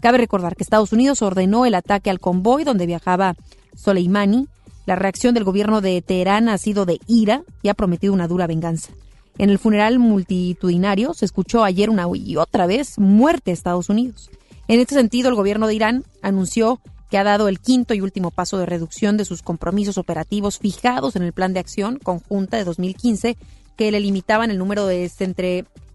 Cabe 0.00 0.18
recordar 0.18 0.56
que 0.56 0.62
Estados 0.62 0.92
Unidos 0.92 1.22
ordenó 1.22 1.64
el 1.64 1.74
ataque 1.74 2.10
al 2.10 2.20
convoy 2.20 2.64
donde 2.64 2.86
viajaba 2.86 3.34
Soleimani. 3.74 4.48
La 4.84 4.96
reacción 4.96 5.32
del 5.32 5.44
gobierno 5.44 5.80
de 5.80 6.02
Teherán 6.02 6.48
ha 6.48 6.58
sido 6.58 6.86
de 6.86 6.98
ira 7.06 7.42
y 7.62 7.68
ha 7.68 7.74
prometido 7.74 8.12
una 8.12 8.28
dura 8.28 8.46
venganza. 8.46 8.92
En 9.38 9.48
el 9.48 9.58
funeral 9.58 9.98
multitudinario 9.98 11.14
se 11.14 11.24
escuchó 11.24 11.64
ayer 11.64 11.88
una 11.88 12.06
y 12.14 12.36
otra 12.36 12.66
vez 12.66 12.98
muerte 12.98 13.50
a 13.50 13.54
Estados 13.54 13.88
Unidos. 13.88 14.28
En 14.68 14.80
este 14.80 14.94
sentido, 14.94 15.28
el 15.28 15.34
gobierno 15.34 15.66
de 15.66 15.74
Irán 15.74 16.04
anunció 16.22 16.80
que 17.10 17.18
ha 17.18 17.24
dado 17.24 17.48
el 17.48 17.60
quinto 17.60 17.92
y 17.92 18.00
último 18.00 18.30
paso 18.30 18.56
de 18.56 18.64
reducción 18.64 19.18
de 19.18 19.26
sus 19.26 19.42
compromisos 19.42 19.98
operativos 19.98 20.58
fijados 20.58 21.14
en 21.14 21.22
el 21.22 21.34
Plan 21.34 21.52
de 21.52 21.60
Acción 21.60 21.98
Conjunta 21.98 22.56
de 22.56 22.64
2015, 22.64 23.36
que 23.76 23.92
le 23.92 24.00
limitaban 24.00 24.50
el 24.50 24.56
número 24.56 24.86
de 24.86 25.10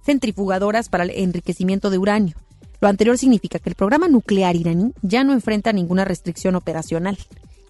centrifugadoras 0.05 0.89
para 0.89 1.05
el 1.05 1.09
enriquecimiento 1.11 1.89
de 1.89 1.97
uranio. 1.97 2.36
Lo 2.80 2.88
anterior 2.88 3.18
significa 3.18 3.57
que 3.57 3.70
el 3.70 3.76
programa 3.76 4.07
nuclear 4.07 4.55
iraní 4.55 4.93
ya 5.01 5.24
no 5.24 5.34
enfrenta 5.34 5.74
ninguna 5.74 6.05
restricción 6.05 6.55
operacional, 6.55 7.18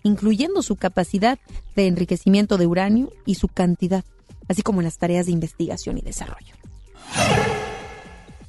incluyendo 0.03 0.61
su 0.61 0.75
capacidad 0.75 1.39
de 1.75 1.87
enriquecimiento 1.87 2.57
de 2.57 2.67
uranio 2.67 3.13
y 3.25 3.35
su 3.35 3.47
cantidad, 3.47 4.03
así 4.49 4.61
como 4.61 4.81
en 4.81 4.85
las 4.85 4.97
tareas 4.97 5.27
de 5.27 5.31
investigación 5.31 5.97
y 5.97 6.01
desarrollo. 6.01 6.53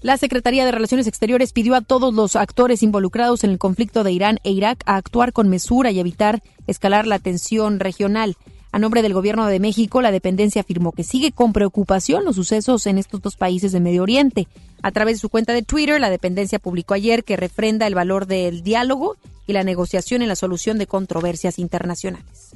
La 0.00 0.16
Secretaría 0.16 0.64
de 0.64 0.70
Relaciones 0.70 1.08
Exteriores 1.08 1.52
pidió 1.52 1.74
a 1.74 1.80
todos 1.80 2.14
los 2.14 2.36
actores 2.36 2.84
involucrados 2.84 3.42
en 3.42 3.50
el 3.50 3.58
conflicto 3.58 4.04
de 4.04 4.12
Irán 4.12 4.38
e 4.44 4.52
Irak 4.52 4.84
a 4.86 4.94
actuar 4.94 5.32
con 5.32 5.48
mesura 5.48 5.90
y 5.90 5.98
evitar 5.98 6.40
escalar 6.68 7.08
la 7.08 7.18
tensión 7.18 7.80
regional. 7.80 8.36
A 8.70 8.78
nombre 8.78 9.02
del 9.02 9.12
Gobierno 9.12 9.46
de 9.46 9.58
México, 9.58 10.00
la 10.00 10.12
dependencia 10.12 10.60
afirmó 10.60 10.92
que 10.92 11.02
sigue 11.02 11.32
con 11.32 11.52
preocupación 11.52 12.24
los 12.24 12.36
sucesos 12.36 12.86
en 12.86 12.98
estos 12.98 13.22
dos 13.22 13.34
países 13.34 13.72
de 13.72 13.80
Medio 13.80 14.04
Oriente. 14.04 14.46
A 14.82 14.92
través 14.92 15.16
de 15.16 15.20
su 15.20 15.30
cuenta 15.30 15.52
de 15.52 15.62
Twitter, 15.62 16.00
la 16.00 16.10
dependencia 16.10 16.60
publicó 16.60 16.94
ayer 16.94 17.24
que 17.24 17.36
refrenda 17.36 17.88
el 17.88 17.96
valor 17.96 18.26
del 18.26 18.62
diálogo 18.62 19.16
y 19.48 19.52
la 19.52 19.64
negociación 19.64 20.22
en 20.22 20.28
la 20.28 20.36
solución 20.36 20.78
de 20.78 20.86
controversias 20.86 21.58
internacionales. 21.58 22.54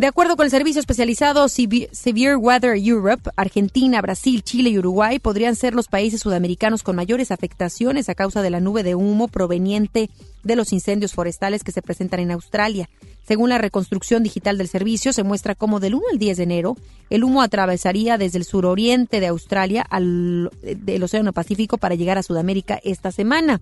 De 0.00 0.06
acuerdo 0.06 0.34
con 0.34 0.46
el 0.46 0.50
servicio 0.50 0.80
especializado 0.80 1.46
Severe 1.50 2.34
Weather 2.34 2.74
Europe, 2.74 3.30
Argentina, 3.36 4.00
Brasil, 4.00 4.42
Chile 4.42 4.70
y 4.70 4.78
Uruguay 4.78 5.18
podrían 5.18 5.56
ser 5.56 5.74
los 5.74 5.88
países 5.88 6.22
sudamericanos 6.22 6.82
con 6.82 6.96
mayores 6.96 7.30
afectaciones 7.30 8.08
a 8.08 8.14
causa 8.14 8.40
de 8.40 8.48
la 8.48 8.60
nube 8.60 8.82
de 8.82 8.94
humo 8.94 9.28
proveniente 9.28 10.08
de 10.42 10.56
los 10.56 10.72
incendios 10.72 11.12
forestales 11.12 11.62
que 11.64 11.72
se 11.72 11.82
presentan 11.82 12.20
en 12.20 12.30
Australia. 12.30 12.88
Según 13.28 13.50
la 13.50 13.58
reconstrucción 13.58 14.22
digital 14.22 14.56
del 14.56 14.68
servicio, 14.68 15.12
se 15.12 15.22
muestra 15.22 15.54
cómo 15.54 15.80
del 15.80 15.96
1 15.96 16.04
al 16.12 16.18
10 16.18 16.38
de 16.38 16.42
enero 16.44 16.76
el 17.10 17.22
humo 17.22 17.42
atravesaría 17.42 18.16
desde 18.16 18.38
el 18.38 18.46
suroriente 18.46 19.20
de 19.20 19.26
Australia 19.26 19.82
al 19.82 20.50
del 20.62 21.02
Océano 21.02 21.34
Pacífico 21.34 21.76
para 21.76 21.94
llegar 21.94 22.16
a 22.16 22.22
Sudamérica 22.22 22.80
esta 22.84 23.12
semana. 23.12 23.60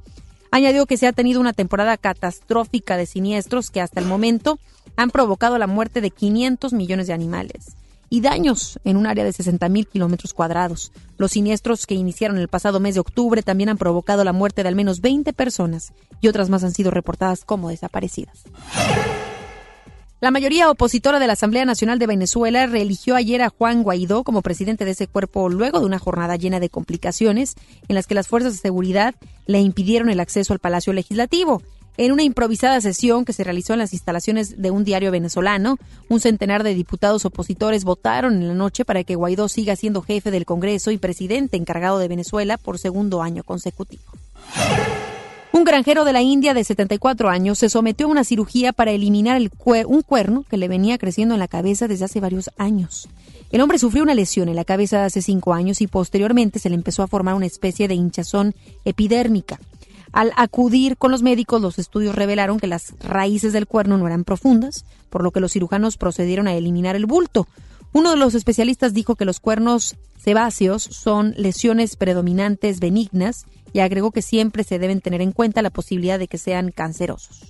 Añadió 0.50 0.86
que 0.86 0.96
se 0.96 1.06
ha 1.06 1.12
tenido 1.12 1.40
una 1.40 1.52
temporada 1.52 1.96
catastrófica 1.96 2.96
de 2.96 3.06
siniestros 3.06 3.70
que 3.70 3.80
hasta 3.80 4.00
el 4.00 4.06
momento 4.06 4.58
han 4.98 5.12
provocado 5.12 5.58
la 5.58 5.68
muerte 5.68 6.00
de 6.00 6.10
500 6.10 6.72
millones 6.72 7.06
de 7.06 7.12
animales 7.12 7.76
y 8.10 8.20
daños 8.20 8.80
en 8.82 8.96
un 8.96 9.06
área 9.06 9.22
de 9.22 9.32
60 9.32 9.68
mil 9.68 9.86
kilómetros 9.86 10.34
cuadrados. 10.34 10.90
Los 11.18 11.32
siniestros 11.32 11.86
que 11.86 11.94
iniciaron 11.94 12.36
el 12.36 12.48
pasado 12.48 12.80
mes 12.80 12.94
de 12.94 13.00
octubre 13.00 13.44
también 13.44 13.68
han 13.68 13.78
provocado 13.78 14.24
la 14.24 14.32
muerte 14.32 14.64
de 14.64 14.70
al 14.70 14.74
menos 14.74 15.00
20 15.00 15.32
personas 15.34 15.92
y 16.20 16.26
otras 16.26 16.50
más 16.50 16.64
han 16.64 16.72
sido 16.72 16.90
reportadas 16.90 17.44
como 17.44 17.68
desaparecidas. 17.68 18.42
La 20.20 20.32
mayoría 20.32 20.68
opositora 20.68 21.20
de 21.20 21.28
la 21.28 21.34
Asamblea 21.34 21.64
Nacional 21.64 22.00
de 22.00 22.08
Venezuela 22.08 22.66
reeligió 22.66 23.14
ayer 23.14 23.40
a 23.40 23.50
Juan 23.50 23.84
Guaidó 23.84 24.24
como 24.24 24.42
presidente 24.42 24.84
de 24.84 24.90
ese 24.90 25.06
cuerpo 25.06 25.48
luego 25.48 25.78
de 25.78 25.86
una 25.86 26.00
jornada 26.00 26.34
llena 26.34 26.58
de 26.58 26.70
complicaciones 26.70 27.54
en 27.86 27.94
las 27.94 28.08
que 28.08 28.16
las 28.16 28.26
fuerzas 28.26 28.54
de 28.54 28.58
seguridad 28.58 29.14
le 29.46 29.60
impidieron 29.60 30.10
el 30.10 30.18
acceso 30.18 30.52
al 30.52 30.58
Palacio 30.58 30.92
Legislativo. 30.92 31.62
En 31.98 32.12
una 32.12 32.22
improvisada 32.22 32.80
sesión 32.80 33.24
que 33.24 33.32
se 33.32 33.42
realizó 33.42 33.72
en 33.72 33.80
las 33.80 33.92
instalaciones 33.92 34.62
de 34.62 34.70
un 34.70 34.84
diario 34.84 35.10
venezolano, 35.10 35.78
un 36.08 36.20
centenar 36.20 36.62
de 36.62 36.72
diputados 36.72 37.24
opositores 37.24 37.82
votaron 37.82 38.34
en 38.34 38.46
la 38.46 38.54
noche 38.54 38.84
para 38.84 39.02
que 39.02 39.16
Guaidó 39.16 39.48
siga 39.48 39.74
siendo 39.74 40.00
jefe 40.00 40.30
del 40.30 40.46
Congreso 40.46 40.92
y 40.92 40.98
presidente 40.98 41.56
encargado 41.56 41.98
de 41.98 42.06
Venezuela 42.06 42.56
por 42.56 42.78
segundo 42.78 43.20
año 43.20 43.42
consecutivo. 43.42 44.04
Un 45.50 45.64
granjero 45.64 46.04
de 46.04 46.12
la 46.12 46.22
India 46.22 46.54
de 46.54 46.62
74 46.62 47.30
años 47.30 47.58
se 47.58 47.68
sometió 47.68 48.06
a 48.06 48.10
una 48.10 48.22
cirugía 48.22 48.72
para 48.72 48.92
eliminar 48.92 49.36
el 49.36 49.50
un 49.86 50.02
cuerno 50.02 50.44
que 50.48 50.56
le 50.56 50.68
venía 50.68 50.98
creciendo 50.98 51.34
en 51.34 51.40
la 51.40 51.48
cabeza 51.48 51.88
desde 51.88 52.04
hace 52.04 52.20
varios 52.20 52.50
años. 52.58 53.08
El 53.50 53.60
hombre 53.60 53.80
sufrió 53.80 54.04
una 54.04 54.14
lesión 54.14 54.48
en 54.48 54.54
la 54.54 54.64
cabeza 54.64 55.04
hace 55.04 55.20
cinco 55.20 55.52
años 55.52 55.80
y 55.80 55.88
posteriormente 55.88 56.60
se 56.60 56.68
le 56.68 56.76
empezó 56.76 57.02
a 57.02 57.08
formar 57.08 57.34
una 57.34 57.46
especie 57.46 57.88
de 57.88 57.94
hinchazón 57.94 58.54
epidérmica. 58.84 59.58
Al 60.12 60.32
acudir 60.36 60.96
con 60.96 61.10
los 61.10 61.22
médicos, 61.22 61.60
los 61.60 61.78
estudios 61.78 62.14
revelaron 62.14 62.58
que 62.58 62.66
las 62.66 62.94
raíces 63.00 63.52
del 63.52 63.66
cuerno 63.66 63.98
no 63.98 64.06
eran 64.06 64.24
profundas, 64.24 64.84
por 65.10 65.22
lo 65.22 65.30
que 65.30 65.40
los 65.40 65.52
cirujanos 65.52 65.96
procedieron 65.96 66.48
a 66.48 66.54
eliminar 66.54 66.96
el 66.96 67.06
bulto. 67.06 67.46
Uno 67.92 68.10
de 68.10 68.16
los 68.16 68.34
especialistas 68.34 68.94
dijo 68.94 69.16
que 69.16 69.24
los 69.24 69.40
cuernos 69.40 69.96
sebáceos 70.18 70.82
son 70.82 71.34
lesiones 71.36 71.96
predominantes 71.96 72.80
benignas 72.80 73.46
y 73.72 73.80
agregó 73.80 74.10
que 74.10 74.22
siempre 74.22 74.64
se 74.64 74.78
deben 74.78 75.00
tener 75.00 75.22
en 75.22 75.32
cuenta 75.32 75.62
la 75.62 75.70
posibilidad 75.70 76.18
de 76.18 76.28
que 76.28 76.38
sean 76.38 76.70
cancerosos. 76.70 77.42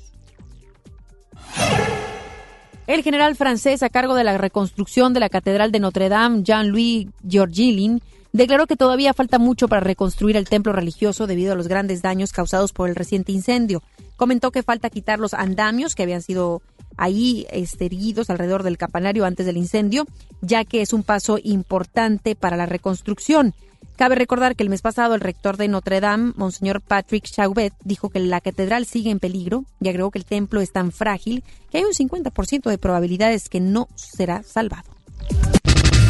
El 2.86 3.02
general 3.02 3.36
francés 3.36 3.82
a 3.82 3.90
cargo 3.90 4.14
de 4.14 4.24
la 4.24 4.38
reconstrucción 4.38 5.12
de 5.12 5.20
la 5.20 5.28
Catedral 5.28 5.72
de 5.72 5.80
Notre 5.80 6.08
Dame, 6.08 6.42
Jean-Louis 6.42 7.08
Georgilin, 7.28 8.00
declaró 8.38 8.66
que 8.68 8.76
todavía 8.76 9.14
falta 9.14 9.38
mucho 9.38 9.66
para 9.66 9.80
reconstruir 9.80 10.36
el 10.36 10.48
templo 10.48 10.72
religioso 10.72 11.26
debido 11.26 11.52
a 11.52 11.56
los 11.56 11.66
grandes 11.66 12.02
daños 12.02 12.32
causados 12.32 12.72
por 12.72 12.88
el 12.88 12.94
reciente 12.94 13.32
incendio. 13.32 13.82
Comentó 14.16 14.52
que 14.52 14.62
falta 14.62 14.90
quitar 14.90 15.18
los 15.18 15.34
andamios 15.34 15.94
que 15.94 16.04
habían 16.04 16.22
sido 16.22 16.62
ahí 16.96 17.46
erguidos 17.50 18.30
alrededor 18.30 18.62
del 18.62 18.78
campanario 18.78 19.24
antes 19.24 19.44
del 19.44 19.56
incendio, 19.56 20.06
ya 20.40 20.64
que 20.64 20.82
es 20.82 20.92
un 20.92 21.02
paso 21.02 21.38
importante 21.42 22.36
para 22.36 22.56
la 22.56 22.66
reconstrucción. 22.66 23.54
Cabe 23.96 24.14
recordar 24.14 24.54
que 24.54 24.62
el 24.62 24.70
mes 24.70 24.82
pasado 24.82 25.16
el 25.16 25.20
rector 25.20 25.56
de 25.56 25.66
Notre 25.66 26.00
Dame, 26.00 26.32
Monseñor 26.36 26.80
Patrick 26.80 27.24
Chauvet, 27.24 27.74
dijo 27.82 28.08
que 28.08 28.20
la 28.20 28.40
catedral 28.40 28.86
sigue 28.86 29.10
en 29.10 29.18
peligro 29.18 29.64
y 29.80 29.88
agregó 29.88 30.12
que 30.12 30.20
el 30.20 30.24
templo 30.24 30.60
es 30.60 30.70
tan 30.70 30.92
frágil 30.92 31.42
que 31.70 31.78
hay 31.78 31.84
un 31.84 31.92
50% 31.92 32.70
de 32.70 32.78
probabilidades 32.78 33.48
que 33.48 33.58
no 33.58 33.88
será 33.96 34.44
salvado. 34.44 34.88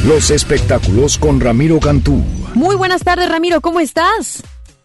Los 0.07 0.31
espectáculos 0.31 1.19
con 1.19 1.41
Ramiro 1.41 1.81
Cantú. 1.81 2.25
Muy 2.55 2.77
buenas 2.77 3.03
tardes, 3.03 3.29
Ramiro, 3.29 3.61
¿cómo 3.61 3.81
estás? 3.81 4.45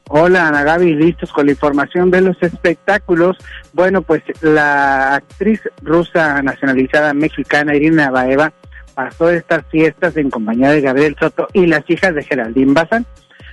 Hola, 0.10 0.48
Ana 0.48 0.64
Gaby, 0.64 0.96
listos 0.96 1.32
con 1.32 1.46
la 1.46 1.52
información 1.52 2.10
de 2.10 2.22
los 2.22 2.36
espectáculos. 2.42 3.38
Bueno, 3.74 4.02
pues 4.02 4.24
la 4.42 5.16
actriz 5.16 5.62
rusa 5.84 6.42
nacionalizada 6.42 7.14
mexicana 7.14 7.76
Irina 7.76 8.10
Baeva 8.10 8.52
pasó 8.96 9.30
estas 9.30 9.64
fiestas 9.68 10.18
en 10.18 10.32
compañía 10.32 10.72
de 10.72 10.82
Gabriel 10.82 11.16
Soto 11.20 11.48
y 11.54 11.68
las 11.68 11.88
hijas 11.90 12.16
de 12.16 12.24
Geraldine 12.24 12.74
Bazán. 12.74 13.06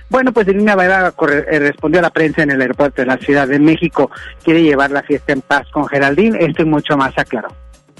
Bueno, 0.09 0.33
pues 0.33 0.47
Irina 0.47 0.75
Baeva 0.75 1.13
eh, 1.29 1.59
respondió 1.59 1.99
a 1.99 2.03
la 2.03 2.09
prensa 2.09 2.41
en 2.41 2.51
el 2.51 2.61
aeropuerto 2.61 3.03
de 3.03 3.05
la 3.05 3.17
Ciudad 3.17 3.47
de 3.47 3.59
México. 3.59 4.09
Quiere 4.43 4.63
llevar 4.63 4.89
la 4.89 5.03
fiesta 5.03 5.31
en 5.31 5.41
paz 5.41 5.67
con 5.71 5.87
Geraldine. 5.87 6.43
Esto 6.43 6.63
y 6.63 6.65
mucho 6.65 6.97
más 6.97 7.15
aclaró. 7.17 7.49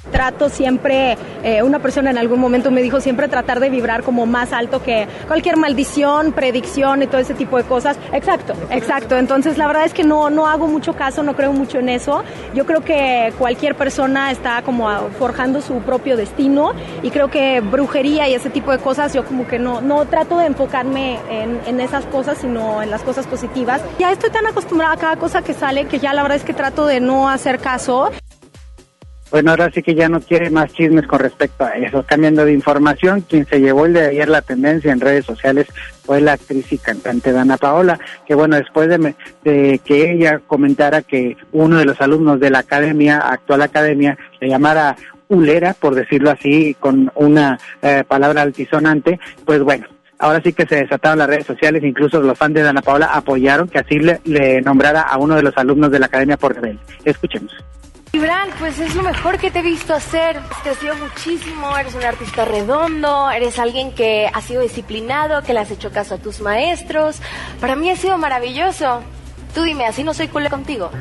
Trato 0.09 0.49
siempre, 0.49 1.15
eh, 1.43 1.61
una 1.61 1.77
persona 1.79 2.09
en 2.09 2.17
algún 2.17 2.39
momento 2.39 2.71
me 2.71 2.81
dijo 2.81 2.99
siempre 2.99 3.27
tratar 3.27 3.59
de 3.59 3.69
vibrar 3.69 4.01
como 4.01 4.25
más 4.25 4.51
alto 4.51 4.81
que 4.81 5.07
cualquier 5.27 5.57
maldición, 5.57 6.31
predicción 6.31 7.03
y 7.03 7.07
todo 7.07 7.21
ese 7.21 7.35
tipo 7.35 7.57
de 7.57 7.63
cosas. 7.63 7.97
Exacto, 8.11 8.53
exacto. 8.71 9.17
Entonces 9.17 9.59
la 9.59 9.67
verdad 9.67 9.85
es 9.85 9.93
que 9.93 10.03
no, 10.03 10.31
no 10.31 10.47
hago 10.47 10.67
mucho 10.67 10.93
caso, 10.93 11.21
no 11.21 11.35
creo 11.35 11.53
mucho 11.53 11.77
en 11.77 11.89
eso. 11.89 12.23
Yo 12.55 12.65
creo 12.65 12.81
que 12.81 13.31
cualquier 13.37 13.75
persona 13.75 14.31
está 14.31 14.63
como 14.63 14.89
forjando 15.19 15.61
su 15.61 15.75
propio 15.81 16.17
destino 16.17 16.73
y 17.03 17.11
creo 17.11 17.29
que 17.29 17.61
brujería 17.61 18.27
y 18.27 18.33
ese 18.33 18.49
tipo 18.49 18.71
de 18.71 18.79
cosas 18.79 19.13
yo 19.13 19.23
como 19.23 19.45
que 19.45 19.59
no, 19.59 19.81
no 19.81 20.05
trato 20.05 20.39
de 20.39 20.47
enfocarme 20.47 21.19
en, 21.29 21.59
en 21.67 21.79
esas 21.79 22.05
cosas, 22.07 22.39
sino 22.39 22.81
en 22.81 22.89
las 22.89 23.03
cosas 23.03 23.27
positivas. 23.27 23.81
Ya 23.99 24.11
estoy 24.11 24.31
tan 24.31 24.47
acostumbrada 24.47 24.93
a 24.93 24.97
cada 24.97 25.15
cosa 25.17 25.43
que 25.43 25.53
sale 25.53 25.85
que 25.85 25.99
ya 25.99 26.11
la 26.13 26.23
verdad 26.23 26.37
es 26.37 26.43
que 26.43 26.53
trato 26.53 26.87
de 26.87 26.99
no 26.99 27.29
hacer 27.29 27.59
caso. 27.59 28.09
Bueno, 29.31 29.51
ahora 29.51 29.71
sí 29.73 29.81
que 29.81 29.95
ya 29.95 30.09
no 30.09 30.19
quiere 30.19 30.49
más 30.49 30.73
chismes 30.73 31.07
con 31.07 31.19
respecto 31.19 31.63
a 31.63 31.69
eso. 31.71 32.03
Cambiando 32.05 32.43
de 32.43 32.51
información, 32.51 33.21
quien 33.21 33.45
se 33.45 33.61
llevó 33.61 33.85
el 33.85 33.93
de 33.93 34.07
ayer 34.07 34.27
la 34.27 34.41
tendencia 34.41 34.91
en 34.91 34.99
redes 34.99 35.25
sociales 35.25 35.67
fue 36.03 36.19
la 36.19 36.33
actriz 36.33 36.69
y 36.73 36.77
cantante 36.77 37.31
Dana 37.31 37.55
Paola, 37.55 37.97
que 38.27 38.35
bueno, 38.35 38.57
después 38.57 38.89
de, 38.89 39.79
que 39.85 40.11
ella 40.11 40.41
comentara 40.45 41.01
que 41.01 41.37
uno 41.53 41.77
de 41.77 41.85
los 41.85 42.01
alumnos 42.01 42.41
de 42.41 42.49
la 42.49 42.59
academia, 42.59 43.19
actual 43.19 43.61
academia, 43.61 44.17
le 44.41 44.49
llamara 44.49 44.97
ulera, 45.29 45.73
por 45.75 45.95
decirlo 45.95 46.29
así, 46.29 46.75
con 46.77 47.09
una 47.15 47.57
eh, 47.81 48.03
palabra 48.05 48.41
altisonante, 48.41 49.17
pues 49.45 49.63
bueno, 49.63 49.87
ahora 50.19 50.41
sí 50.43 50.51
que 50.51 50.65
se 50.65 50.75
desataron 50.75 51.19
las 51.19 51.29
redes 51.29 51.45
sociales, 51.45 51.85
incluso 51.85 52.19
los 52.19 52.37
fans 52.37 52.55
de 52.55 52.63
Dana 52.63 52.81
Paola 52.81 53.05
apoyaron 53.13 53.69
que 53.69 53.79
así 53.79 53.97
le, 53.97 54.19
le 54.25 54.61
nombrara 54.61 55.03
a 55.03 55.17
uno 55.17 55.35
de 55.35 55.43
los 55.43 55.57
alumnos 55.57 55.89
de 55.89 55.99
la 55.99 56.07
academia 56.07 56.35
por 56.35 56.53
rebelde. 56.53 56.81
Escuchemos. 57.05 57.55
Gibran, 58.11 58.49
pues 58.59 58.77
es 58.77 58.93
lo 58.93 59.03
mejor 59.03 59.37
que 59.37 59.51
te 59.51 59.59
he 59.59 59.61
visto 59.61 59.93
hacer. 59.93 60.37
Te 60.65 60.75
sido 60.75 60.95
muchísimo, 60.95 61.77
eres 61.77 61.95
un 61.95 62.03
artista 62.03 62.43
redondo, 62.43 63.31
eres 63.31 63.57
alguien 63.57 63.93
que 63.93 64.29
ha 64.33 64.41
sido 64.41 64.61
disciplinado, 64.61 65.43
que 65.43 65.53
le 65.53 65.61
has 65.61 65.71
hecho 65.71 65.91
caso 65.91 66.15
a 66.15 66.17
tus 66.17 66.41
maestros. 66.41 67.21
Para 67.61 67.77
mí 67.77 67.89
ha 67.89 67.95
sido 67.95 68.17
maravilloso. 68.17 69.01
Tú 69.55 69.63
dime, 69.63 69.85
así 69.85 70.03
no 70.03 70.13
soy 70.13 70.27
cool 70.27 70.49
contigo. 70.49 70.91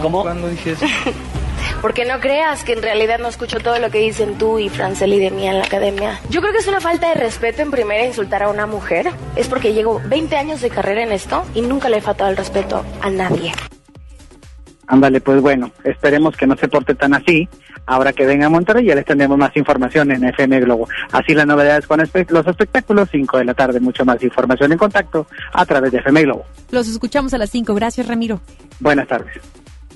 ¿Cómo? 0.00 0.22
¿Cuándo 0.22 0.48
dije 0.48 0.72
eso? 0.72 0.86
Porque 1.82 2.04
no 2.04 2.20
creas 2.20 2.62
que 2.62 2.74
en 2.74 2.82
realidad 2.82 3.18
no 3.18 3.26
escucho 3.26 3.58
todo 3.58 3.78
lo 3.80 3.90
que 3.90 3.98
dicen 3.98 4.38
tú 4.38 4.60
y 4.60 4.68
Franceli 4.68 5.18
de 5.18 5.30
mí 5.32 5.48
en 5.48 5.58
la 5.58 5.64
academia. 5.64 6.20
Yo 6.28 6.40
creo 6.40 6.52
que 6.52 6.58
es 6.58 6.68
una 6.68 6.80
falta 6.80 7.08
de 7.08 7.14
respeto 7.14 7.62
en 7.62 7.72
primera 7.72 8.04
insultar 8.04 8.44
a 8.44 8.48
una 8.48 8.66
mujer. 8.66 9.10
Es 9.34 9.48
porque 9.48 9.72
llevo 9.72 10.00
20 10.04 10.36
años 10.36 10.60
de 10.60 10.70
carrera 10.70 11.02
en 11.02 11.10
esto 11.10 11.44
y 11.52 11.62
nunca 11.62 11.88
le 11.88 11.98
he 11.98 12.00
faltado 12.00 12.30
el 12.30 12.36
respeto 12.36 12.84
a 13.00 13.10
nadie. 13.10 13.52
Ándale, 14.90 15.20
pues 15.20 15.40
bueno, 15.40 15.70
esperemos 15.84 16.36
que 16.36 16.48
no 16.48 16.56
se 16.56 16.66
porte 16.66 16.96
tan 16.96 17.14
así. 17.14 17.48
Ahora 17.86 18.12
que 18.12 18.26
venga 18.26 18.46
a 18.46 18.48
Monterrey 18.48 18.84
ya 18.84 18.96
les 18.96 19.04
tendremos 19.04 19.38
más 19.38 19.56
información 19.56 20.10
en 20.10 20.24
FM 20.24 20.60
Globo. 20.60 20.88
Así 21.12 21.32
las 21.32 21.46
novedades 21.46 21.86
con 21.86 22.00
los 22.00 22.46
espectáculos, 22.46 23.08
5 23.12 23.38
de 23.38 23.44
la 23.44 23.54
tarde, 23.54 23.78
mucho 23.78 24.04
más 24.04 24.20
información 24.20 24.72
en 24.72 24.78
contacto 24.78 25.28
a 25.52 25.64
través 25.64 25.92
de 25.92 25.98
FM 25.98 26.22
Globo. 26.22 26.44
Los 26.72 26.88
escuchamos 26.88 27.32
a 27.34 27.38
las 27.38 27.50
5. 27.50 27.72
Gracias, 27.72 28.08
Ramiro. 28.08 28.40
Buenas 28.80 29.06
tardes. 29.06 29.32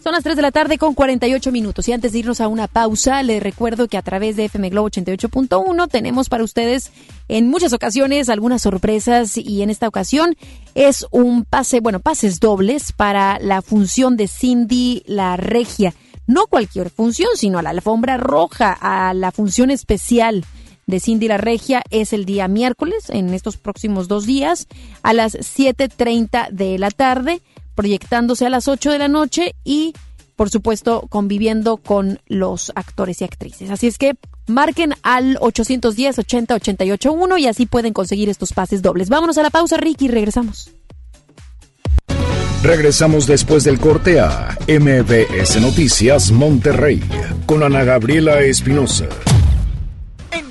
Son 0.05 0.13
las 0.13 0.23
3 0.23 0.37
de 0.37 0.43
la 0.43 0.53
tarde 0.53 0.77
con 0.77 0.93
48 0.93 1.51
minutos 1.51 1.89
y 1.89 1.93
antes 1.93 2.13
de 2.13 2.19
irnos 2.19 2.43
a 2.43 2.49
una 2.49 2.69
pausa, 2.69 3.23
les 3.23 3.43
recuerdo 3.43 3.89
que 3.89 3.97
a 3.97 4.03
través 4.03 4.37
de 4.37 4.45
FM 4.45 4.69
Globo 4.69 4.91
88.1 4.91 5.89
tenemos 5.89 6.29
para 6.29 6.45
ustedes 6.45 6.93
en 7.29 7.49
muchas 7.49 7.73
ocasiones 7.73 8.29
algunas 8.29 8.61
sorpresas 8.61 9.39
y 9.39 9.63
en 9.63 9.71
esta 9.71 9.89
ocasión 9.89 10.37
es 10.75 11.07
un 11.11 11.47
pase, 11.47 11.81
bueno, 11.81 12.01
pases 12.01 12.39
dobles 12.39 12.93
para 12.93 13.39
la 13.39 13.63
función 13.63 14.19
de 14.19 14.29
Cindy 14.29 15.05
La 15.07 15.39
Regia. 15.39 15.95
No 16.27 16.49
cualquier 16.49 16.91
función, 16.91 17.31
sino 17.35 17.59
a 17.59 17.63
la 17.63 17.71
alfombra 17.71 18.19
roja, 18.19 18.77
a 18.79 19.15
la 19.15 19.33
función 19.33 19.71
especial 19.71 20.45
de 20.87 21.01
Cindy 21.01 21.29
La 21.29 21.39
Regia 21.39 21.83
es 21.89 22.13
el 22.13 22.27
día 22.27 22.47
miércoles, 22.47 23.09
en 23.09 23.33
estos 23.33 23.57
próximos 23.57 24.07
dos 24.07 24.27
días, 24.27 24.69
a 25.03 25.15
las 25.15 25.35
7.30 25.35 26.51
de 26.51 26.79
la 26.79 26.91
tarde 26.91 27.41
proyectándose 27.75 28.47
a 28.47 28.51
las 28.51 28.69
8 28.69 28.91
de 28.91 28.99
la 28.99 29.09
noche 29.09 29.55
y, 29.65 29.95
por 30.37 30.51
supuesto, 30.51 31.07
conviviendo 31.09 31.77
con 31.77 32.21
los 32.27 32.73
actores 32.75 33.21
y 33.21 33.25
actrices. 33.25 33.71
Así 33.71 33.87
es 33.87 33.99
que 33.99 34.15
marquen 34.47 34.95
al 35.03 35.39
810 35.41 36.19
80 36.19 36.55
88 36.55 37.13
1 37.13 37.39
y 37.39 37.47
así 37.47 37.67
pueden 37.67 37.93
conseguir 37.93 38.29
estos 38.29 38.53
pases 38.53 38.83
dobles. 38.83 39.09
Vámonos 39.09 39.39
a 39.39 39.43
la 39.43 39.51
pausa, 39.51 39.77
Ricky, 39.77 40.09
regresamos. 40.09 40.71
Regresamos 42.63 43.27
después 43.27 43.63
del 43.65 43.79
corte 43.79 44.21
a 44.21 44.57
MBS 44.67 45.61
Noticias 45.61 46.33
Monterrey 46.33 47.03
con 47.45 47.63
Ana 47.63 47.85
Gabriela 47.85 48.41
Espinosa. 48.41 49.07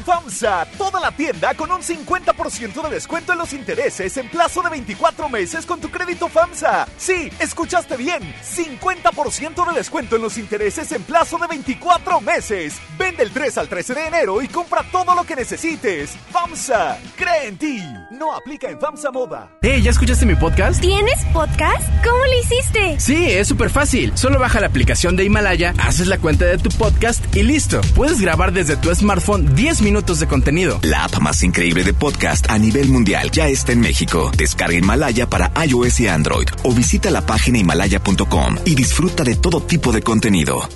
FAMSA, 0.04 0.68
toda 0.78 1.00
la 1.00 1.12
tienda 1.12 1.54
con 1.54 1.72
un 1.72 1.82
50% 1.82 2.84
de 2.84 2.90
descuento 2.90 3.32
en 3.32 3.40
los 3.40 3.54
intereses 3.54 4.18
en 4.18 4.28
plazo 4.28 4.62
de 4.62 4.70
24 4.70 5.30
meses 5.30 5.66
con 5.66 5.80
tu 5.80 5.90
crédito 5.90 6.28
FAMSA. 6.28 6.88
Sí, 6.98 7.32
escuchaste 7.40 7.96
bien, 7.96 8.22
50% 8.44 9.68
de 9.70 9.74
descuento 9.74 10.18
en 10.18 10.22
los 10.22 10.38
intereses 10.38 10.92
en 10.92 11.04
plazo 11.04 11.38
de 11.38 11.48
24 11.48 12.20
meses. 12.20 12.80
Vende 12.98 13.24
el 13.24 13.32
3 13.32 13.58
al 13.60 13.70
13 13.70 13.94
de 13.94 14.08
enero 14.08 14.42
y 14.42 14.50
compra 14.50 14.84
todo 14.92 15.16
lo 15.16 15.24
que 15.24 15.38
necesites. 15.38 16.12
FAMSA, 16.32 16.98
cree 17.16 17.48
en 17.48 17.58
ti. 17.58 17.82
No 18.12 18.36
aplica 18.36 18.70
en 18.70 18.80
FAMSA 18.80 19.12
Moda. 19.12 19.58
Hey, 19.62 19.82
¿ya 19.82 19.92
escuchaste 19.92 20.26
mi 20.26 20.36
podcast? 20.36 20.82
¿Tienes 20.82 21.24
podcast? 21.32 21.88
¿Cómo 22.04 22.26
lo 22.26 22.40
hiciste? 22.42 23.00
Sí, 23.00 23.32
es 23.32 23.48
súper 23.48 23.70
fácil. 23.70 24.12
Solo 24.18 24.38
baja 24.38 24.60
la 24.60 24.68
aplicación 24.68 25.16
de 25.16 25.24
Himalaya, 25.24 25.74
haces 25.80 26.08
la 26.08 26.18
cuenta 26.18 26.44
de 26.46 26.58
tu 26.58 26.70
podcast 26.72 27.24
y 27.36 27.44
listo. 27.44 27.80
Puedes 27.96 28.20
grabar 28.20 28.52
desde 28.52 28.76
tu 28.76 28.94
smartphone 28.94 29.56
10 29.56 29.82
minutos 29.82 29.93
minutos 29.94 30.20
de 30.20 30.28
contenido. 30.28 30.80
La 30.82 31.04
app 31.04 31.20
más 31.20 31.44
increíble 31.44 31.84
de 31.84 31.94
podcast 31.94 32.50
a 32.50 32.58
nivel 32.58 32.90
mundial 32.90 33.30
ya 33.30 33.48
está 33.48 33.74
en 33.74 33.82
México. 33.82 34.32
Descarga 34.36 34.76
Himalaya 34.76 35.30
para 35.30 35.52
iOS 35.68 36.00
y 36.00 36.08
Android 36.08 36.48
o 36.64 36.74
visita 36.74 37.12
la 37.12 37.24
página 37.24 37.60
himalaya.com 37.60 38.56
y 38.66 38.74
disfruta 38.74 39.24
de 39.24 39.36
todo 39.36 39.62
tipo 39.62 39.92
de 39.92 40.02
contenido. 40.02 40.68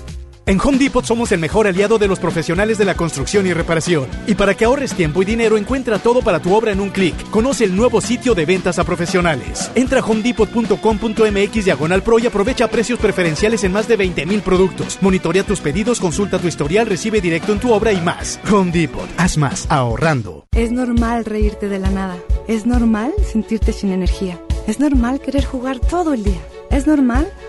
En 0.48 0.58
Home 0.62 0.78
Depot 0.78 1.04
somos 1.04 1.30
el 1.32 1.40
mejor 1.40 1.66
aliado 1.66 1.98
de 1.98 2.08
los 2.08 2.18
profesionales 2.18 2.78
de 2.78 2.86
la 2.86 2.94
construcción 2.94 3.46
y 3.46 3.52
reparación. 3.52 4.08
Y 4.26 4.34
para 4.34 4.54
que 4.54 4.64
ahorres 4.64 4.94
tiempo 4.94 5.20
y 5.20 5.26
dinero, 5.26 5.58
encuentra 5.58 5.98
todo 5.98 6.22
para 6.22 6.40
tu 6.40 6.54
obra 6.54 6.72
en 6.72 6.80
un 6.80 6.88
clic. 6.88 7.14
Conoce 7.28 7.64
el 7.64 7.76
nuevo 7.76 8.00
sitio 8.00 8.34
de 8.34 8.46
ventas 8.46 8.78
a 8.78 8.84
profesionales. 8.84 9.70
Entra 9.74 10.00
a 10.00 10.02
homedepot.com.mx 10.02 11.64
diagonal 11.66 12.02
pro 12.02 12.18
y 12.18 12.28
aprovecha 12.28 12.66
precios 12.68 12.98
preferenciales 12.98 13.62
en 13.62 13.72
más 13.72 13.88
de 13.88 13.98
20.000 13.98 14.40
productos. 14.40 14.96
Monitorea 15.02 15.42
tus 15.42 15.60
pedidos, 15.60 16.00
consulta 16.00 16.38
tu 16.38 16.48
historial, 16.48 16.86
recibe 16.86 17.20
directo 17.20 17.52
en 17.52 17.60
tu 17.60 17.70
obra 17.70 17.92
y 17.92 18.00
más. 18.00 18.40
Home 18.50 18.72
Depot. 18.72 19.06
Haz 19.18 19.36
más 19.36 19.66
ahorrando. 19.68 20.46
Es 20.52 20.72
normal 20.72 21.26
reírte 21.26 21.68
de 21.68 21.78
la 21.78 21.90
nada. 21.90 22.16
Es 22.46 22.64
normal 22.64 23.12
sentirte 23.30 23.74
sin 23.74 23.92
energía. 23.92 24.40
Es 24.66 24.80
normal 24.80 25.20
querer 25.20 25.44
jugar 25.44 25.78
todo 25.78 26.14
el 26.14 26.24
día. 26.24 26.40
Es 26.70 26.86
normal 26.86 27.30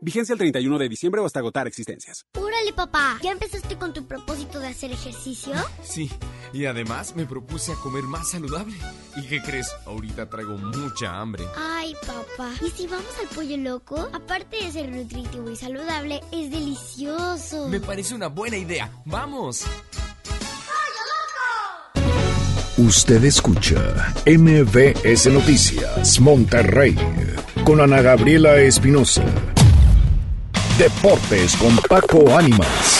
Vigencia 0.00 0.32
el 0.32 0.38
31 0.38 0.78
de 0.78 0.88
diciembre 0.88 1.20
o 1.20 1.26
hasta 1.26 1.40
agotar 1.40 1.66
existencias. 1.66 2.24
Órale, 2.38 2.72
papá, 2.72 3.18
¿ya 3.20 3.32
empezaste 3.32 3.76
con 3.76 3.92
tu 3.92 4.06
propósito 4.06 4.60
de 4.60 4.68
hacer 4.68 4.92
ejercicio? 4.92 5.52
Sí, 5.82 6.08
y 6.52 6.66
además 6.66 7.16
me 7.16 7.26
propuse 7.26 7.72
a 7.72 7.74
comer 7.76 8.04
más 8.04 8.30
saludable. 8.30 8.76
¿Y 9.16 9.26
qué 9.26 9.42
crees? 9.42 9.68
Ahorita 9.86 10.30
traigo 10.30 10.56
mucha 10.56 11.18
hambre. 11.18 11.44
Ay, 11.56 11.94
papá, 12.06 12.52
¿y 12.64 12.70
si 12.70 12.86
vamos 12.86 13.12
al 13.20 13.26
pollo 13.34 13.56
loco? 13.56 14.08
Aparte 14.12 14.64
de 14.64 14.70
ser 14.70 14.88
nutritivo 14.88 15.50
y 15.50 15.56
saludable, 15.56 16.20
es 16.30 16.50
delicioso. 16.52 17.68
Me 17.68 17.80
parece 17.80 18.14
una 18.14 18.28
buena 18.28 18.56
idea. 18.56 18.90
¡Vamos! 19.04 19.64
Usted 22.76 23.24
escucha 23.24 24.14
MBS 24.24 25.26
Noticias 25.32 26.20
Monterrey 26.20 26.94
con 27.64 27.80
Ana 27.80 28.00
Gabriela 28.00 28.60
Espinosa. 28.60 29.24
Deportes 30.78 31.56
con 31.56 31.76
Paco 31.88 32.36
Ánimas. 32.36 32.97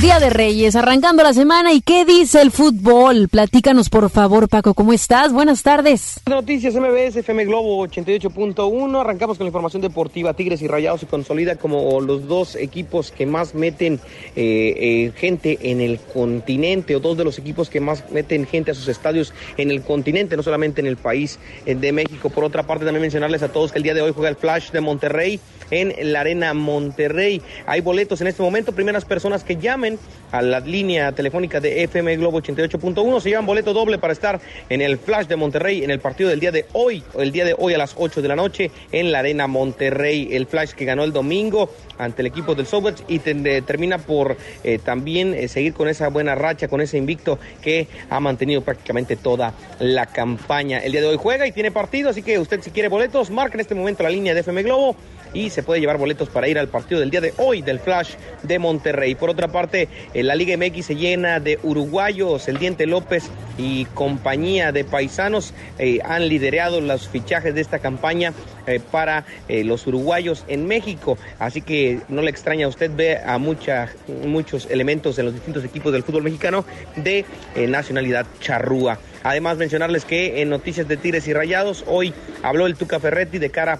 Día 0.00 0.20
de 0.20 0.30
Reyes, 0.30 0.76
arrancando 0.76 1.24
la 1.24 1.32
semana. 1.32 1.72
¿Y 1.72 1.80
qué 1.80 2.04
dice 2.04 2.40
el 2.40 2.52
fútbol? 2.52 3.28
Platícanos, 3.28 3.88
por 3.88 4.08
favor, 4.10 4.48
Paco. 4.48 4.72
¿Cómo 4.72 4.92
estás? 4.92 5.32
Buenas 5.32 5.64
tardes. 5.64 6.20
Noticias 6.28 6.76
MBS 6.76 7.16
FM 7.16 7.46
Globo 7.46 7.84
88.1. 7.84 9.00
Arrancamos 9.00 9.38
con 9.38 9.46
la 9.46 9.48
información 9.48 9.82
deportiva. 9.82 10.34
Tigres 10.34 10.62
y 10.62 10.68
Rayados 10.68 11.00
se 11.00 11.08
consolida 11.08 11.56
como 11.56 12.00
los 12.00 12.28
dos 12.28 12.54
equipos 12.54 13.10
que 13.10 13.26
más 13.26 13.56
meten 13.56 13.94
eh, 14.36 14.74
eh, 14.76 15.12
gente 15.16 15.58
en 15.62 15.80
el 15.80 15.98
continente, 15.98 16.94
o 16.94 17.00
dos 17.00 17.16
de 17.16 17.24
los 17.24 17.36
equipos 17.40 17.68
que 17.68 17.80
más 17.80 18.08
meten 18.12 18.46
gente 18.46 18.70
a 18.70 18.74
sus 18.74 18.86
estadios 18.86 19.34
en 19.56 19.72
el 19.72 19.82
continente, 19.82 20.36
no 20.36 20.44
solamente 20.44 20.80
en 20.80 20.86
el 20.86 20.96
país 20.96 21.40
eh, 21.66 21.74
de 21.74 21.90
México. 21.90 22.30
Por 22.30 22.44
otra 22.44 22.62
parte, 22.62 22.84
también 22.84 23.02
mencionarles 23.02 23.42
a 23.42 23.48
todos 23.48 23.72
que 23.72 23.78
el 23.78 23.82
día 23.82 23.94
de 23.94 24.02
hoy 24.02 24.12
juega 24.14 24.28
el 24.28 24.36
Flash 24.36 24.70
de 24.70 24.80
Monterrey 24.80 25.40
en 25.72 26.12
la 26.12 26.20
Arena 26.20 26.54
Monterrey. 26.54 27.42
Hay 27.66 27.80
boletos 27.80 28.20
en 28.20 28.28
este 28.28 28.42
momento. 28.42 28.70
Primeras 28.72 29.04
personas 29.04 29.42
que 29.42 29.56
llamen 29.56 29.87
a 30.32 30.42
la 30.42 30.60
línea 30.60 31.12
telefónica 31.12 31.60
de 31.60 31.84
FM 31.84 32.16
Globo 32.16 32.40
88.1 32.40 33.20
se 33.20 33.30
llevan 33.30 33.46
boleto 33.46 33.72
doble 33.72 33.98
para 33.98 34.12
estar 34.12 34.40
en 34.68 34.82
el 34.82 34.98
Flash 34.98 35.26
de 35.26 35.36
Monterrey 35.36 35.84
en 35.84 35.90
el 35.90 36.00
partido 36.00 36.30
del 36.30 36.40
día 36.40 36.52
de 36.52 36.66
hoy, 36.72 37.02
el 37.18 37.32
día 37.32 37.44
de 37.44 37.54
hoy 37.56 37.74
a 37.74 37.78
las 37.78 37.94
8 37.96 38.20
de 38.20 38.28
la 38.28 38.36
noche 38.36 38.70
en 38.92 39.12
la 39.12 39.20
Arena 39.20 39.46
Monterrey. 39.46 40.28
El 40.32 40.46
Flash 40.46 40.72
que 40.72 40.84
ganó 40.84 41.04
el 41.04 41.12
domingo 41.12 41.70
ante 41.98 42.22
el 42.22 42.26
equipo 42.26 42.54
del 42.54 42.66
Soviets 42.66 43.02
y 43.08 43.18
te, 43.18 43.62
termina 43.62 43.98
por 43.98 44.36
eh, 44.64 44.78
también 44.78 45.34
eh, 45.34 45.48
seguir 45.48 45.72
con 45.72 45.88
esa 45.88 46.08
buena 46.08 46.34
racha, 46.34 46.68
con 46.68 46.80
ese 46.80 46.98
invicto 46.98 47.38
que 47.62 47.88
ha 48.10 48.20
mantenido 48.20 48.62
prácticamente 48.62 49.16
toda 49.16 49.54
la 49.78 50.06
campaña. 50.06 50.78
El 50.78 50.92
día 50.92 51.00
de 51.00 51.08
hoy 51.08 51.18
juega 51.18 51.46
y 51.46 51.52
tiene 51.52 51.70
partido, 51.70 52.10
así 52.10 52.22
que 52.22 52.38
usted 52.38 52.60
si 52.62 52.70
quiere 52.70 52.88
boletos, 52.88 53.30
marca 53.30 53.54
en 53.54 53.60
este 53.60 53.74
momento 53.74 54.02
la 54.02 54.10
línea 54.10 54.34
de 54.34 54.40
FM 54.40 54.62
Globo 54.62 54.96
y 55.32 55.50
se 55.50 55.62
puede 55.62 55.80
llevar 55.80 55.98
boletos 55.98 56.28
para 56.28 56.48
ir 56.48 56.58
al 56.58 56.68
partido 56.68 57.00
del 57.00 57.10
día 57.10 57.20
de 57.20 57.34
hoy 57.36 57.62
del 57.62 57.78
Flash 57.78 58.14
de 58.42 58.58
Monterrey. 58.58 59.14
Por 59.14 59.30
otra 59.30 59.48
parte, 59.48 59.88
eh, 60.14 60.22
la 60.22 60.34
Liga 60.34 60.56
MX 60.56 60.86
se 60.86 60.96
llena 60.96 61.40
de 61.40 61.58
uruguayos, 61.62 62.48
el 62.48 62.58
Diente 62.58 62.86
López 62.86 63.30
y 63.56 63.86
compañía 63.86 64.72
de 64.72 64.84
paisanos 64.84 65.52
eh, 65.78 65.98
han 66.04 66.28
liderado 66.28 66.80
los 66.80 67.08
fichajes 67.08 67.54
de 67.54 67.60
esta 67.60 67.78
campaña 67.78 68.32
eh, 68.66 68.80
para 68.80 69.24
los 69.48 69.86
uruguayos 69.86 70.44
en 70.48 70.66
México. 70.66 71.18
Así 71.38 71.62
que 71.62 72.00
no 72.08 72.22
le 72.22 72.30
extraña 72.30 72.66
a 72.66 72.68
usted 72.68 72.90
ver 72.94 73.18
a 73.26 73.38
muchos 73.38 74.66
elementos 74.70 75.18
en 75.18 75.24
los 75.24 75.34
distintos 75.34 75.64
equipos 75.64 75.92
del 75.92 76.02
fútbol 76.02 76.22
mexicano 76.22 76.64
de 76.96 77.24
nacionalidad 77.56 78.26
charrúa. 78.40 78.98
Además, 79.22 79.58
mencionarles 79.58 80.04
que 80.04 80.42
en 80.42 80.50
Noticias 80.50 80.86
de 80.86 80.96
Tigres 80.96 81.26
y 81.28 81.32
Rayados, 81.32 81.84
hoy 81.86 82.14
habló 82.42 82.66
el 82.66 82.76
Tuca 82.76 83.00
Ferretti 83.00 83.38
de 83.38 83.50
cara 83.50 83.78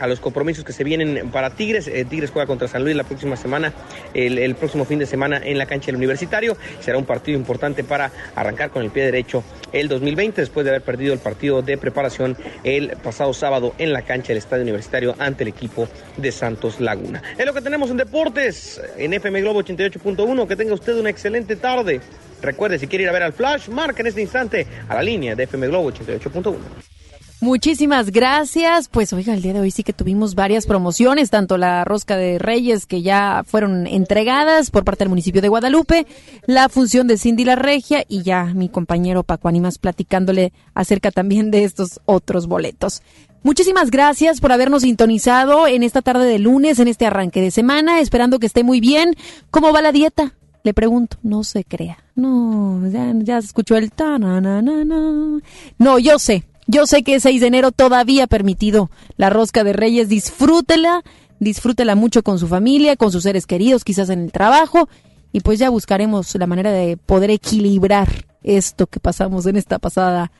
a 0.00 0.06
los 0.06 0.20
compromisos 0.20 0.64
que 0.64 0.72
se 0.72 0.84
vienen 0.84 1.30
para 1.30 1.50
Tigres. 1.50 1.86
Eh, 1.86 2.04
Tigres 2.04 2.30
juega 2.30 2.46
contra 2.46 2.66
San 2.68 2.82
Luis 2.82 2.96
la 2.96 3.04
próxima 3.04 3.36
semana, 3.36 3.72
el, 4.14 4.54
próximo 4.56 4.84
fin 4.84 4.98
de 4.98 5.06
semana 5.06 5.40
en 5.42 5.58
la 5.58 5.66
cancha 5.66 5.86
del 5.86 5.96
Universitario. 5.96 6.56
Será 6.80 6.98
un 6.98 7.04
partido 7.04 7.38
importante 7.38 7.84
para 7.84 8.10
arrancar 8.34 8.70
con 8.70 8.82
el 8.82 8.90
pie 8.90 9.04
derecho 9.04 9.44
el 9.72 9.88
2020 9.88 10.40
después 10.40 10.64
de 10.64 10.70
haber 10.70 10.82
perdido 10.82 11.12
el 11.12 11.20
partido 11.20 11.62
de 11.62 11.78
preparación 11.78 12.36
el 12.64 12.96
pasado 13.02 13.32
sábado 13.32 13.74
en 13.78 13.92
la 13.92 14.02
cancha 14.02 14.28
del 14.28 14.38
Estadio 14.38 14.62
Universitario 14.62 15.14
ante 15.18 15.44
el 15.44 15.48
equipo 15.48 15.88
de 16.16 16.32
Santos 16.32 16.80
Laguna. 16.80 17.22
Es 17.38 17.46
lo 17.46 17.54
que 17.54 17.60
tenemos 17.60 17.90
en 17.90 17.96
deportes 17.98 18.80
en 18.96 19.12
FM 19.12 19.40
Globo 19.42 19.62
88.1. 19.62 20.46
Que 20.46 20.56
tenga 20.56 20.74
usted 20.74 20.96
una 20.98 21.10
excelente 21.10 21.56
tarde. 21.56 22.00
Recuerde, 22.42 22.78
si 22.78 22.86
quiere 22.86 23.04
ir 23.04 23.10
a 23.10 23.12
ver 23.12 23.22
al 23.22 23.32
Flash, 23.32 23.68
marca 23.68 24.00
en 24.00 24.06
este 24.06 24.22
instante 24.22 24.66
a 24.88 24.94
la 24.94 25.02
línea 25.02 25.34
de 25.34 25.44
FM 25.44 25.68
Globo 25.68 25.92
88.1. 25.92 26.99
Muchísimas 27.42 28.10
gracias. 28.10 28.88
Pues 28.88 29.14
oiga, 29.14 29.32
el 29.32 29.40
día 29.40 29.54
de 29.54 29.60
hoy 29.60 29.70
sí 29.70 29.82
que 29.82 29.94
tuvimos 29.94 30.34
varias 30.34 30.66
promociones, 30.66 31.30
tanto 31.30 31.56
la 31.56 31.84
rosca 31.84 32.18
de 32.18 32.38
Reyes 32.38 32.84
que 32.84 33.00
ya 33.00 33.44
fueron 33.46 33.86
entregadas 33.86 34.70
por 34.70 34.84
parte 34.84 35.04
del 35.04 35.08
municipio 35.08 35.40
de 35.40 35.48
Guadalupe, 35.48 36.06
la 36.44 36.68
función 36.68 37.06
de 37.06 37.16
Cindy 37.16 37.44
La 37.44 37.56
Regia 37.56 38.04
y 38.06 38.22
ya 38.22 38.44
mi 38.44 38.68
compañero 38.68 39.22
Paco 39.22 39.48
Animas 39.48 39.78
platicándole 39.78 40.52
acerca 40.74 41.10
también 41.10 41.50
de 41.50 41.64
estos 41.64 42.00
otros 42.04 42.46
boletos. 42.46 43.00
Muchísimas 43.42 43.90
gracias 43.90 44.38
por 44.38 44.52
habernos 44.52 44.82
sintonizado 44.82 45.66
en 45.66 45.82
esta 45.82 46.02
tarde 46.02 46.26
de 46.26 46.38
lunes, 46.38 46.78
en 46.78 46.88
este 46.88 47.06
arranque 47.06 47.40
de 47.40 47.50
semana, 47.50 48.00
esperando 48.00 48.38
que 48.38 48.44
esté 48.44 48.64
muy 48.64 48.80
bien. 48.80 49.16
¿Cómo 49.50 49.72
va 49.72 49.80
la 49.80 49.92
dieta? 49.92 50.34
Le 50.62 50.74
pregunto, 50.74 51.16
no 51.22 51.42
se 51.42 51.64
crea. 51.64 52.04
No, 52.14 52.86
ya, 52.90 53.14
ya 53.16 53.38
escuchó 53.38 53.76
el 53.76 53.92
ta 53.92 54.18
No, 54.18 55.98
yo 55.98 56.18
sé, 56.18 56.44
yo 56.70 56.86
sé 56.86 57.02
que 57.02 57.16
es 57.16 57.24
6 57.24 57.40
de 57.40 57.46
enero 57.48 57.72
todavía 57.72 58.26
permitido 58.26 58.90
la 59.16 59.28
rosca 59.28 59.64
de 59.64 59.72
Reyes. 59.72 60.08
Disfrútela, 60.08 61.02
disfrútela 61.40 61.96
mucho 61.96 62.22
con 62.22 62.38
su 62.38 62.46
familia, 62.46 62.96
con 62.96 63.10
sus 63.10 63.24
seres 63.24 63.46
queridos, 63.46 63.84
quizás 63.84 64.08
en 64.08 64.20
el 64.22 64.32
trabajo. 64.32 64.88
Y 65.32 65.40
pues 65.40 65.58
ya 65.58 65.68
buscaremos 65.70 66.34
la 66.36 66.46
manera 66.46 66.70
de 66.70 66.96
poder 66.96 67.30
equilibrar 67.30 68.26
esto 68.42 68.86
que 68.86 69.00
pasamos 69.00 69.46
en 69.46 69.56
esta 69.56 69.78
pasada 69.78 70.30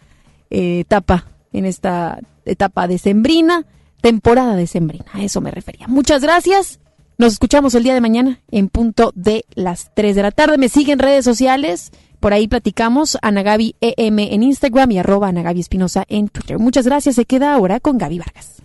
eh, 0.50 0.80
etapa, 0.80 1.26
en 1.52 1.66
esta 1.66 2.20
etapa 2.44 2.86
decembrina, 2.86 3.66
temporada 4.00 4.56
decembrina, 4.56 5.06
a 5.12 5.22
eso 5.22 5.40
me 5.40 5.50
refería. 5.50 5.86
Muchas 5.88 6.22
gracias. 6.22 6.80
Nos 7.18 7.34
escuchamos 7.34 7.74
el 7.74 7.82
día 7.82 7.94
de 7.94 8.00
mañana 8.00 8.40
en 8.50 8.68
punto 8.68 9.12
de 9.14 9.44
las 9.54 9.90
3 9.94 10.16
de 10.16 10.22
la 10.22 10.30
tarde. 10.30 10.58
Me 10.58 10.68
siguen 10.68 10.94
en 10.94 10.98
redes 11.00 11.24
sociales. 11.24 11.92
Por 12.20 12.32
ahí 12.32 12.46
platicamos. 12.46 13.18
Anagabi 13.22 13.74
EM 13.80 14.18
en 14.18 14.42
Instagram 14.42 14.90
y 14.92 14.98
arroba 14.98 15.28
Anagabi 15.28 15.60
Espinosa 15.60 16.04
en 16.08 16.28
Twitter. 16.28 16.58
Muchas 16.58 16.86
gracias. 16.86 17.16
Se 17.16 17.24
queda 17.24 17.54
ahora 17.54 17.80
con 17.80 17.98
Gaby 17.98 18.18
Vargas. 18.18 18.62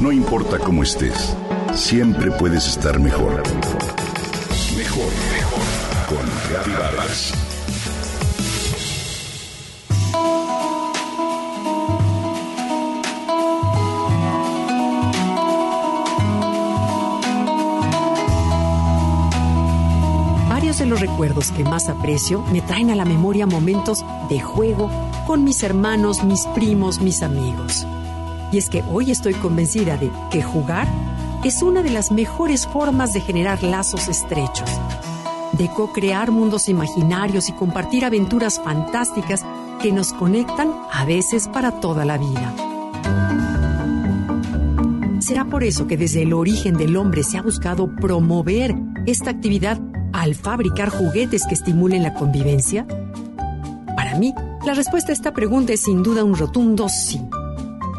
No 0.00 0.10
importa 0.10 0.58
cómo 0.58 0.82
estés, 0.82 1.36
siempre 1.74 2.30
puedes 2.30 2.66
estar 2.66 2.98
mejor. 2.98 3.42
Mejor, 4.74 5.12
mejor. 5.34 6.08
Con 6.08 6.26
Gaby 6.50 6.72
Vargas. 6.72 7.39
Los 20.86 21.00
recuerdos 21.00 21.50
que 21.52 21.64
más 21.64 21.88
aprecio 21.88 22.42
me 22.52 22.60
traen 22.60 22.90
a 22.90 22.94
la 22.94 23.04
memoria 23.04 23.46
momentos 23.46 24.04
de 24.28 24.40
juego 24.40 24.90
con 25.26 25.44
mis 25.44 25.62
hermanos, 25.62 26.24
mis 26.24 26.46
primos, 26.54 27.00
mis 27.00 27.22
amigos. 27.22 27.86
Y 28.52 28.58
es 28.58 28.68
que 28.68 28.82
hoy 28.90 29.10
estoy 29.10 29.34
convencida 29.34 29.96
de 29.96 30.10
que 30.30 30.42
jugar 30.42 30.88
es 31.44 31.62
una 31.62 31.82
de 31.82 31.90
las 31.90 32.10
mejores 32.10 32.66
formas 32.66 33.12
de 33.12 33.20
generar 33.20 33.62
lazos 33.62 34.08
estrechos, 34.08 34.68
de 35.52 35.68
co-crear 35.68 36.30
mundos 36.30 36.68
imaginarios 36.68 37.48
y 37.48 37.52
compartir 37.52 38.04
aventuras 38.04 38.60
fantásticas 38.62 39.44
que 39.80 39.92
nos 39.92 40.12
conectan 40.12 40.72
a 40.92 41.04
veces 41.04 41.48
para 41.48 41.80
toda 41.80 42.04
la 42.04 42.18
vida. 42.18 42.54
¿Será 45.20 45.44
por 45.44 45.64
eso 45.64 45.86
que 45.86 45.96
desde 45.96 46.22
el 46.22 46.32
origen 46.32 46.76
del 46.76 46.96
hombre 46.96 47.22
se 47.22 47.38
ha 47.38 47.42
buscado 47.42 47.94
promover 47.94 48.74
esta 49.06 49.30
actividad 49.30 49.80
al 50.12 50.34
fabricar 50.34 50.88
juguetes 50.88 51.46
que 51.46 51.54
estimulen 51.54 52.02
la 52.02 52.14
convivencia? 52.14 52.86
Para 53.96 54.18
mí, 54.18 54.34
la 54.64 54.74
respuesta 54.74 55.12
a 55.12 55.14
esta 55.14 55.32
pregunta 55.32 55.72
es 55.72 55.80
sin 55.80 56.02
duda 56.02 56.24
un 56.24 56.36
rotundo 56.36 56.88
sí. 56.88 57.20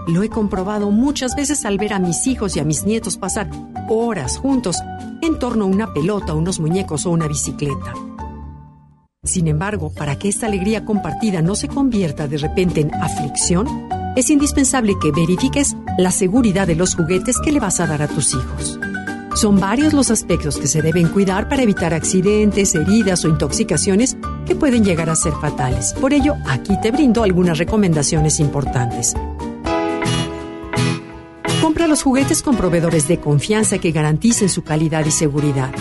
Lo 0.07 0.23
he 0.23 0.29
comprobado 0.29 0.91
muchas 0.91 1.35
veces 1.35 1.65
al 1.65 1.77
ver 1.77 1.93
a 1.93 1.99
mis 1.99 2.27
hijos 2.27 2.55
y 2.55 2.59
a 2.59 2.63
mis 2.63 2.85
nietos 2.85 3.17
pasar 3.17 3.49
horas 3.89 4.37
juntos 4.37 4.77
en 5.21 5.37
torno 5.39 5.65
a 5.65 5.67
una 5.67 5.93
pelota, 5.93 6.33
unos 6.33 6.59
muñecos 6.59 7.05
o 7.05 7.11
una 7.11 7.27
bicicleta. 7.27 7.93
Sin 9.23 9.47
embargo, 9.47 9.93
para 9.93 10.17
que 10.17 10.29
esta 10.29 10.47
alegría 10.47 10.83
compartida 10.83 11.43
no 11.43 11.53
se 11.53 11.67
convierta 11.67 12.27
de 12.27 12.37
repente 12.37 12.81
en 12.81 12.93
aflicción, 12.95 13.67
es 14.15 14.29
indispensable 14.29 14.95
que 14.99 15.11
verifiques 15.11 15.75
la 15.97 16.11
seguridad 16.11 16.67
de 16.67 16.75
los 16.75 16.95
juguetes 16.95 17.39
que 17.39 17.51
le 17.51 17.59
vas 17.59 17.79
a 17.79 17.87
dar 17.87 18.01
a 18.01 18.07
tus 18.07 18.33
hijos. 18.33 18.79
Son 19.35 19.59
varios 19.59 19.93
los 19.93 20.11
aspectos 20.11 20.57
que 20.57 20.67
se 20.67 20.81
deben 20.81 21.07
cuidar 21.07 21.47
para 21.47 21.63
evitar 21.63 21.93
accidentes, 21.93 22.75
heridas 22.75 23.23
o 23.23 23.29
intoxicaciones 23.29 24.17
que 24.45 24.55
pueden 24.55 24.83
llegar 24.83 25.09
a 25.09 25.15
ser 25.15 25.33
fatales. 25.33 25.93
Por 25.99 26.13
ello, 26.13 26.35
aquí 26.47 26.79
te 26.81 26.91
brindo 26.91 27.23
algunas 27.23 27.57
recomendaciones 27.57 28.39
importantes. 28.39 29.13
Compra 31.61 31.87
los 31.87 32.03
juguetes 32.03 32.41
con 32.43 32.57
proveedores 32.57 33.07
de 33.07 33.19
confianza 33.19 33.77
que 33.77 33.91
garanticen 33.91 34.49
su 34.49 34.63
calidad 34.63 35.05
y 35.05 35.11
seguridad. 35.11 35.71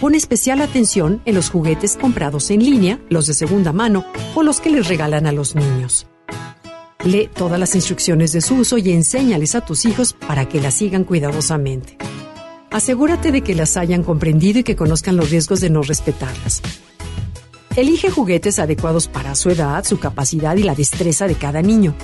Pon 0.00 0.14
especial 0.14 0.62
atención 0.62 1.20
en 1.26 1.34
los 1.34 1.50
juguetes 1.50 1.96
comprados 1.96 2.50
en 2.50 2.64
línea, 2.64 2.98
los 3.10 3.26
de 3.26 3.34
segunda 3.34 3.72
mano 3.72 4.04
o 4.34 4.42
los 4.42 4.60
que 4.60 4.70
les 4.70 4.88
regalan 4.88 5.26
a 5.26 5.32
los 5.32 5.54
niños. 5.54 6.06
Lee 7.04 7.28
todas 7.32 7.60
las 7.60 7.74
instrucciones 7.74 8.32
de 8.32 8.40
su 8.40 8.56
uso 8.56 8.78
y 8.78 8.92
enséñales 8.92 9.54
a 9.54 9.60
tus 9.60 9.84
hijos 9.84 10.14
para 10.14 10.48
que 10.48 10.60
las 10.60 10.74
sigan 10.74 11.04
cuidadosamente. 11.04 11.98
Asegúrate 12.72 13.32
de 13.32 13.42
que 13.42 13.54
las 13.54 13.76
hayan 13.76 14.02
comprendido 14.02 14.60
y 14.60 14.64
que 14.64 14.76
conozcan 14.76 15.16
los 15.16 15.30
riesgos 15.30 15.60
de 15.60 15.68
no 15.68 15.82
respetarlas. 15.82 16.62
Elige 17.76 18.10
juguetes 18.10 18.58
adecuados 18.58 19.08
para 19.08 19.34
su 19.34 19.50
edad, 19.50 19.84
su 19.84 19.98
capacidad 19.98 20.56
y 20.56 20.62
la 20.62 20.74
destreza 20.74 21.26
de 21.26 21.34
cada 21.34 21.60
niño. 21.62 21.94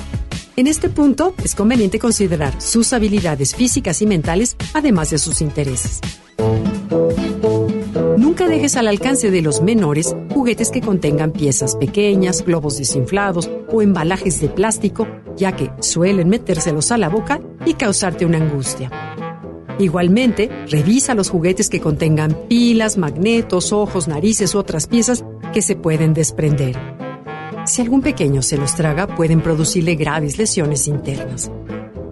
En 0.57 0.67
este 0.67 0.89
punto, 0.89 1.35
es 1.43 1.55
conveniente 1.55 1.99
considerar 1.99 2.61
sus 2.61 2.93
habilidades 2.93 3.55
físicas 3.55 4.03
y 4.03 4.07
mentales, 4.07 4.57
además 4.75 5.11
de 5.11 5.19
sus 5.19 5.41
intereses. 5.41 6.01
Nunca 8.19 8.47
dejes 8.47 8.77
al 8.77 8.89
alcance 8.89 9.31
de 9.31 9.41
los 9.41 9.63
menores 9.63 10.17
juguetes 10.35 10.71
que 10.71 10.81
contengan 10.81 11.33
piezas 11.33 11.77
pequeñas, 11.77 12.45
globos 12.45 12.77
desinflados 12.77 13.51
o 13.73 13.81
embalajes 13.83 14.41
de 14.41 14.49
plástico, 14.49 15.07
ya 15.37 15.57
que 15.57 15.71
suelen 15.81 16.29
metérselos 16.29 16.93
a 16.93 16.99
la 16.99 17.09
boca 17.09 17.41
y 17.65 17.75
causarte 17.75 18.27
una 18.27 18.39
angustia. 18.39 19.08
Igualmente, 19.79 20.51
revisa 20.69 21.15
los 21.15 21.31
juguetes 21.31 21.69
que 21.69 21.81
contengan 21.81 22.37
pilas, 22.49 22.99
magnetos, 22.99 23.73
ojos, 23.73 24.09
narices 24.09 24.55
u 24.55 24.59
otras 24.59 24.87
piezas 24.87 25.25
que 25.53 25.63
se 25.63 25.77
pueden 25.77 26.15
desprender. 26.15 26.77
Si 27.65 27.83
algún 27.83 28.01
pequeño 28.01 28.43
se 28.43 28.57
los 28.57 28.75
traga, 28.75 29.07
pueden 29.07 29.41
producirle 29.41 29.95
graves 29.95 30.39
lesiones 30.39 30.89
internas. 30.89 31.51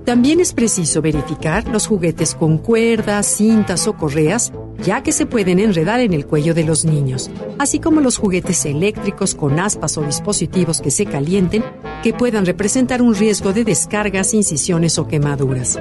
También 0.05 0.39
es 0.39 0.53
preciso 0.53 1.03
verificar 1.03 1.67
los 1.67 1.89
juguetes 1.89 2.35
con 2.35 2.59
cuerdas, 2.59 3.27
cintas 3.27 3.89
o 3.89 3.95
correas, 3.95 4.53
ya 4.85 5.03
que 5.03 5.11
se 5.11 5.27
pueden 5.27 5.59
enredar 5.59 5.99
en 6.01 6.13
el 6.13 6.27
cuello 6.27 6.55
de 6.55 6.63
los 6.63 6.85
niños, 6.85 7.31
así 7.59 7.81
como 7.81 8.01
los 8.01 8.17
juguetes 8.17 8.65
eléctricos 8.67 9.35
con 9.35 9.59
aspas 9.59 9.99
o 9.99 10.03
dispositivos 10.03 10.81
que 10.81 10.93
se 10.93 11.07
calienten, 11.07 11.65
que 12.05 12.13
puedan 12.13 12.47
representar 12.47 13.03
un 13.03 13.15
riesgo 13.15 13.53
de 13.53 13.65
descargas, 13.65 14.35
incisiones 14.35 14.99
o 14.99 15.09
quemaduras. 15.09 15.81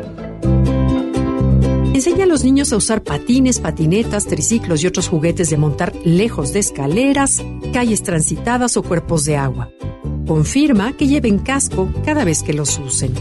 Enseña 1.96 2.26
a 2.26 2.28
los 2.28 2.44
niños 2.44 2.74
a 2.74 2.76
usar 2.76 3.04
patines, 3.04 3.62
patinetas, 3.62 4.26
triciclos 4.26 4.84
y 4.84 4.88
otros 4.88 5.08
juguetes 5.08 5.50
de 5.50 5.56
montar 5.56 5.96
lejos 6.04 6.52
de 6.52 6.60
escaleras, 6.60 7.42
calles 7.72 8.04
transitadas 8.04 8.76
o 8.76 8.84
cuerpos 8.84 9.24
de 9.24 9.38
agua. 9.38 9.70
Confirma 10.28 10.92
que 10.98 11.08
lleven 11.08 11.40
casco 11.40 11.90
cada 12.04 12.26
vez 12.26 12.44
que 12.44 12.52
los 12.52 12.78
usen. 12.80 13.14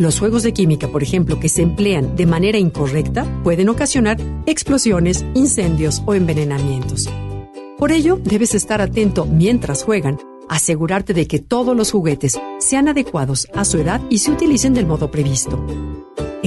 Los 0.00 0.18
juegos 0.18 0.42
de 0.42 0.52
química, 0.52 0.88
por 0.88 1.04
ejemplo, 1.04 1.38
que 1.38 1.48
se 1.48 1.62
emplean 1.62 2.16
de 2.16 2.26
manera 2.26 2.58
incorrecta, 2.58 3.24
pueden 3.44 3.68
ocasionar 3.68 4.16
explosiones, 4.46 5.24
incendios 5.34 6.02
o 6.04 6.16
envenenamientos. 6.16 7.08
Por 7.78 7.92
ello, 7.92 8.18
debes 8.20 8.52
estar 8.56 8.80
atento 8.80 9.26
mientras 9.26 9.84
juegan, 9.84 10.18
asegurarte 10.48 11.14
de 11.14 11.28
que 11.28 11.38
todos 11.38 11.76
los 11.76 11.92
juguetes 11.92 12.36
sean 12.58 12.88
adecuados 12.88 13.46
a 13.54 13.64
su 13.64 13.78
edad 13.78 14.00
y 14.10 14.18
se 14.18 14.32
utilicen 14.32 14.74
del 14.74 14.86
modo 14.88 15.08
previsto. 15.08 15.64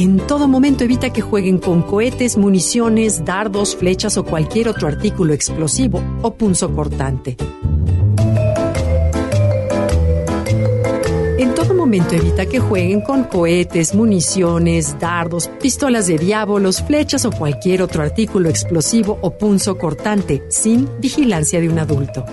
En 0.02 0.18
todo 0.18 0.48
momento 0.48 0.84
evita 0.84 1.14
que 1.14 1.22
jueguen 1.22 1.60
con 1.60 1.84
cohetes, 1.84 2.36
municiones, 2.36 3.24
dardos, 3.24 3.76
flechas 3.76 4.18
o 4.18 4.24
cualquier 4.24 4.68
otro 4.68 4.88
artículo 4.88 5.32
explosivo 5.32 6.02
o 6.24 6.34
punzo 6.34 6.74
cortante. 6.74 7.38
En 11.38 11.54
todo 11.54 11.76
momento 11.76 12.16
evita 12.16 12.48
que 12.48 12.60
jueguen 12.60 13.02
con 13.02 13.26
cohetes, 13.26 13.94
municiones, 13.94 15.00
dardos, 15.00 15.52
pistolas 15.62 16.08
de 16.08 16.18
diábolos, 16.18 16.82
flechas 16.82 17.24
o 17.26 17.32
cualquier 17.32 17.84
otro 17.84 18.02
artículo 18.02 18.50
explosivo 18.50 19.20
o 19.22 19.30
punzo 19.38 19.78
cortante, 19.78 20.42
sin 20.50 20.90
vigilancia 21.00 21.62
de 21.62 21.70
un 21.70 21.78
adulto. 21.78 22.26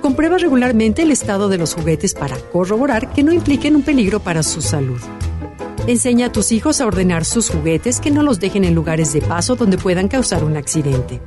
Comprueba 0.00 0.38
regularmente 0.38 1.02
el 1.02 1.10
estado 1.10 1.50
de 1.50 1.58
los 1.58 1.74
juguetes 1.74 2.14
para 2.14 2.38
corroborar 2.50 3.12
que 3.12 3.22
no 3.22 3.34
impliquen 3.34 3.76
un 3.76 3.82
peligro 3.82 4.20
para 4.20 4.42
su 4.42 4.62
salud. 4.62 5.02
Enseña 5.86 6.26
a 6.26 6.32
tus 6.32 6.50
hijos 6.50 6.80
a 6.80 6.86
ordenar 6.86 7.26
sus 7.26 7.50
juguetes 7.50 8.00
que 8.00 8.10
no 8.10 8.22
los 8.22 8.40
dejen 8.40 8.64
en 8.64 8.74
lugares 8.74 9.12
de 9.12 9.20
paso 9.20 9.54
donde 9.54 9.76
puedan 9.76 10.08
causar 10.08 10.42
un 10.42 10.56
accidente. 10.56 11.20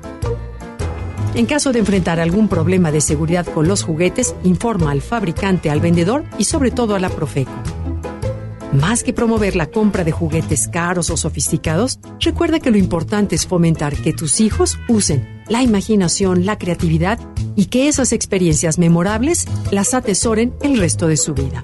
En 1.35 1.45
caso 1.45 1.71
de 1.71 1.77
enfrentar 1.77 2.19
algún 2.19 2.47
problema 2.47 2.91
de 2.91 2.99
seguridad 2.99 3.45
con 3.45 3.67
los 3.67 3.83
juguetes, 3.83 4.33
informa 4.43 4.89
al 4.89 5.03
fabricante, 5.03 5.69
al 5.69 5.79
vendedor 5.79 6.23
y 6.39 6.45
sobre 6.45 6.71
todo 6.71 6.95
a 6.95 6.99
la 6.99 7.09
Profeco. 7.09 7.51
Más 8.73 9.03
que 9.03 9.13
promover 9.13 9.55
la 9.55 9.67
compra 9.67 10.03
de 10.03 10.11
juguetes 10.11 10.67
caros 10.67 11.11
o 11.11 11.17
sofisticados, 11.17 11.99
recuerda 12.19 12.59
que 12.59 12.71
lo 12.71 12.79
importante 12.79 13.35
es 13.35 13.45
fomentar 13.45 13.95
que 13.95 14.11
tus 14.11 14.41
hijos 14.41 14.79
usen 14.87 15.43
la 15.47 15.61
imaginación, 15.61 16.47
la 16.47 16.57
creatividad 16.57 17.19
y 17.55 17.65
que 17.65 17.87
esas 17.87 18.11
experiencias 18.11 18.79
memorables 18.79 19.47
las 19.69 19.93
atesoren 19.93 20.55
el 20.61 20.79
resto 20.79 21.07
de 21.07 21.17
su 21.17 21.35
vida. 21.35 21.63